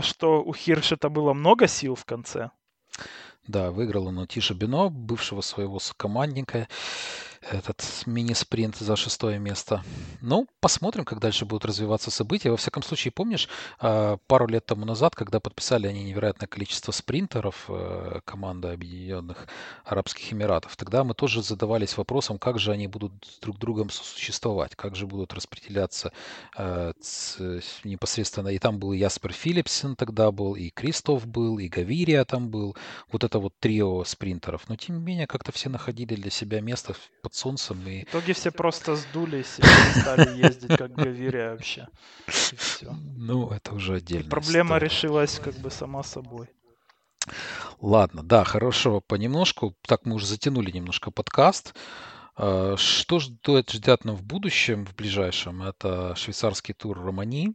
что 0.00 0.42
у 0.42 0.54
Хиршета 0.54 1.08
было 1.08 1.32
много 1.32 1.66
сил 1.66 1.94
в 1.94 2.04
конце. 2.04 2.50
Да, 3.46 3.70
выиграл 3.70 4.08
он 4.08 4.18
у 4.18 4.26
Тиша 4.26 4.54
Бино, 4.54 4.90
бывшего 4.90 5.40
своего 5.40 5.78
сокомандника 5.78 6.68
этот 7.40 7.82
мини-спринт 8.06 8.76
за 8.76 8.96
шестое 8.96 9.38
место. 9.38 9.82
Ну, 10.20 10.46
посмотрим, 10.60 11.04
как 11.04 11.20
дальше 11.20 11.44
будут 11.44 11.64
развиваться 11.64 12.10
события. 12.10 12.50
Во 12.50 12.56
всяком 12.56 12.82
случае, 12.82 13.12
помнишь, 13.12 13.48
а, 13.78 14.18
пару 14.26 14.46
лет 14.46 14.66
тому 14.66 14.84
назад, 14.84 15.14
когда 15.14 15.40
подписали 15.40 15.86
они 15.86 16.04
невероятное 16.04 16.48
количество 16.48 16.92
спринтеров 16.92 17.66
э, 17.68 18.20
команды 18.24 18.68
Объединенных 18.68 19.46
Арабских 19.84 20.32
Эмиратов, 20.32 20.76
тогда 20.76 21.04
мы 21.04 21.14
тоже 21.14 21.42
задавались 21.42 21.96
вопросом, 21.96 22.38
как 22.38 22.58
же 22.58 22.72
они 22.72 22.86
будут 22.86 23.12
друг 23.40 23.58
другом 23.58 23.90
существовать, 23.90 24.74
как 24.74 24.96
же 24.96 25.06
будут 25.06 25.32
распределяться 25.32 26.12
э, 26.56 26.92
непосредственно. 27.84 28.48
И 28.48 28.58
там 28.58 28.78
был 28.78 28.92
Яспер 28.92 29.32
Филлипсен 29.32 29.96
тогда 29.96 30.30
был, 30.32 30.54
и 30.54 30.70
Кристоф 30.70 31.26
был, 31.26 31.58
и 31.58 31.68
Гавирия 31.68 32.24
там 32.24 32.48
был. 32.48 32.76
Вот 33.10 33.24
это 33.24 33.38
вот 33.38 33.54
трио 33.58 34.04
спринтеров. 34.04 34.68
Но 34.68 34.76
тем 34.76 34.96
не 34.96 35.02
менее, 35.02 35.26
как-то 35.26 35.52
все 35.52 35.68
находили 35.68 36.14
для 36.14 36.30
себя 36.30 36.60
место 36.60 36.94
под 37.28 37.34
солнцем. 37.34 37.86
И... 37.86 38.04
В 38.04 38.08
итоге 38.08 38.32
все 38.32 38.50
просто 38.50 38.96
сдулись 38.96 39.58
и 39.58 40.00
стали 40.00 40.38
ездить 40.38 40.76
как 40.78 40.94
Гавирия 40.94 41.50
вообще. 41.50 41.86
И 42.26 42.56
все. 42.56 42.90
Ну, 43.16 43.50
это 43.50 43.74
уже 43.74 43.96
отдельно. 43.96 44.30
Проблема 44.30 44.76
история. 44.76 44.88
решилась 44.88 45.38
как 45.38 45.54
бы 45.56 45.70
сама 45.70 46.02
собой. 46.02 46.48
Ладно, 47.80 48.22
да, 48.22 48.44
хорошего 48.44 49.00
понемножку. 49.00 49.74
Так 49.82 50.06
мы 50.06 50.14
уже 50.14 50.24
затянули 50.26 50.70
немножко 50.70 51.10
подкаст. 51.10 51.74
А, 52.40 52.76
что 52.76 53.18
ждет, 53.18 53.70
ждет 53.70 54.04
нам 54.04 54.14
в 54.14 54.22
будущем, 54.22 54.86
в 54.86 54.94
ближайшем? 54.94 55.62
Это 55.62 56.14
швейцарский 56.14 56.72
тур 56.72 56.96
Романи, 56.96 57.54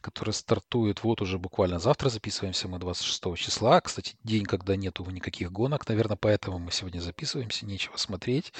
который 0.00 0.32
стартует 0.32 1.04
вот 1.04 1.20
уже 1.20 1.38
буквально 1.38 1.78
завтра. 1.78 2.08
Записываемся 2.08 2.66
мы 2.66 2.78
26 2.78 3.36
числа. 3.36 3.82
Кстати, 3.82 4.16
день, 4.24 4.44
когда 4.44 4.76
нету 4.76 5.04
никаких 5.10 5.52
гонок. 5.52 5.86
Наверное, 5.88 6.16
поэтому 6.18 6.58
мы 6.58 6.72
сегодня 6.72 7.00
записываемся, 7.00 7.66
нечего 7.66 7.98
смотреть. 7.98 8.54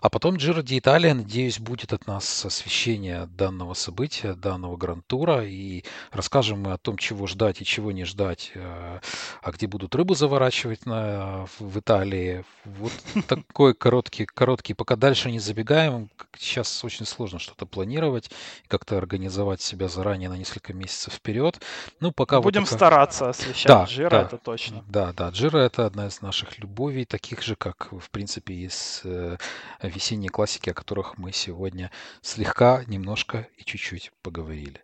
А 0.00 0.10
потом 0.10 0.36
Джиро 0.36 0.62
Ди 0.62 0.80
Италия, 0.80 1.14
надеюсь, 1.14 1.60
будет 1.60 1.92
от 1.92 2.08
нас 2.08 2.44
освещение 2.44 3.26
данного 3.26 3.74
события, 3.74 4.34
данного 4.34 4.76
гран-тура. 4.76 5.46
И 5.46 5.84
расскажем 6.10 6.62
мы 6.62 6.72
о 6.72 6.78
том, 6.78 6.98
чего 6.98 7.28
ждать 7.28 7.62
и 7.62 7.64
чего 7.64 7.92
не 7.92 8.04
ждать. 8.04 8.50
А, 8.56 9.00
а 9.42 9.52
где 9.52 9.68
будут 9.68 9.94
рыбу 9.94 10.16
заворачивать 10.16 10.86
на, 10.86 11.46
в 11.60 11.78
Италии. 11.78 12.44
Вот 12.64 12.92
такой 13.28 13.74
короткий, 13.74 14.26
короткий 14.26 14.74
пока 14.74 14.96
дальше 15.04 15.30
не 15.30 15.38
забегаем. 15.38 16.08
Сейчас 16.38 16.82
очень 16.82 17.04
сложно 17.04 17.38
что-то 17.38 17.66
планировать, 17.66 18.30
как-то 18.68 18.96
организовать 18.96 19.60
себя 19.60 19.86
заранее 19.88 20.30
на 20.30 20.38
несколько 20.38 20.72
месяцев 20.72 21.12
вперед. 21.12 21.60
Ну, 22.00 22.10
пока 22.10 22.40
Будем 22.40 22.62
вот 22.62 22.70
пока... 22.70 22.78
стараться 22.78 23.28
освещать 23.28 23.66
да, 23.66 23.84
Джира, 23.84 24.08
да, 24.08 24.22
это 24.22 24.38
точно. 24.38 24.82
Да, 24.88 25.12
да, 25.12 25.28
Джира 25.28 25.58
это 25.58 25.84
одна 25.84 26.06
из 26.06 26.22
наших 26.22 26.58
любовей, 26.58 27.04
таких 27.04 27.42
же, 27.42 27.54
как, 27.54 27.92
в 27.92 28.08
принципе, 28.10 28.54
из 28.54 29.02
э, 29.04 29.36
весенней 29.82 30.28
классики, 30.28 30.70
о 30.70 30.74
которых 30.74 31.18
мы 31.18 31.32
сегодня 31.32 31.90
слегка, 32.22 32.82
немножко 32.86 33.46
и 33.58 33.64
чуть-чуть 33.64 34.10
поговорили. 34.22 34.80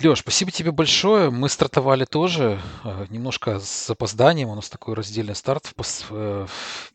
Леш, 0.00 0.20
спасибо 0.20 0.50
тебе 0.50 0.70
большое. 0.70 1.30
Мы 1.30 1.48
стартовали 1.48 2.04
тоже 2.04 2.60
э, 2.84 3.06
немножко 3.10 3.58
с 3.58 3.86
запозданием. 3.88 4.48
У 4.48 4.54
нас 4.54 4.68
такой 4.68 4.94
раздельный 4.94 5.34
старт. 5.34 5.72
Пос... 5.74 6.06
э, 6.10 6.46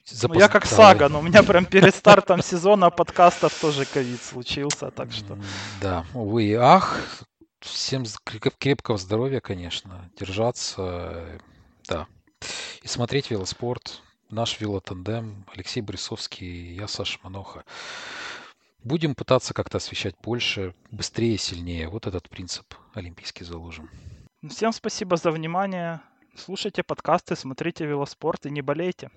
запоз... 0.06 0.36
ну, 0.36 0.40
я 0.40 0.48
как 0.48 0.66
Сага, 0.66 1.10
но 1.10 1.20
у 1.20 1.22
меня 1.22 1.44
прям 1.44 1.66
перед 1.66 1.94
стартом 1.94 2.42
сезона 2.42 2.90
подкастов 2.90 3.54
тоже 3.60 3.86
ковид 3.86 4.22
случился, 4.22 4.90
так 4.92 5.12
что... 5.12 5.38
Да, 5.82 6.06
увы 6.14 6.44
и 6.44 6.54
ах. 6.54 7.02
Всем 7.60 8.06
крепкого 8.58 8.98
здоровья, 8.98 9.42
конечно. 9.42 10.10
Держаться, 10.18 11.26
да. 11.88 12.08
И 12.82 12.88
смотреть 12.88 13.32
велоспорт. 13.32 14.02
Наш 14.30 14.60
велотандем. 14.60 15.46
Алексей 15.54 15.82
Борисовский, 15.82 16.74
я 16.74 16.88
Саша 16.88 17.20
Маноха. 17.24 17.66
Будем 18.84 19.16
пытаться 19.16 19.54
как-то 19.54 19.78
освещать 19.78 20.16
больше, 20.22 20.76
быстрее, 20.92 21.38
сильнее. 21.38 21.88
Вот 21.88 22.06
этот 22.06 22.30
принцип 22.30 22.76
олимпийский 22.94 23.46
заложим. 23.46 23.90
Всем 24.50 24.74
спасибо 24.74 25.16
за 25.16 25.32
внимание. 25.32 26.02
Слушайте 26.36 26.84
подкасты, 26.84 27.36
смотрите 27.36 27.86
велоспорт 27.86 28.46
и 28.46 28.52
не 28.52 28.62
болейте. 28.62 29.10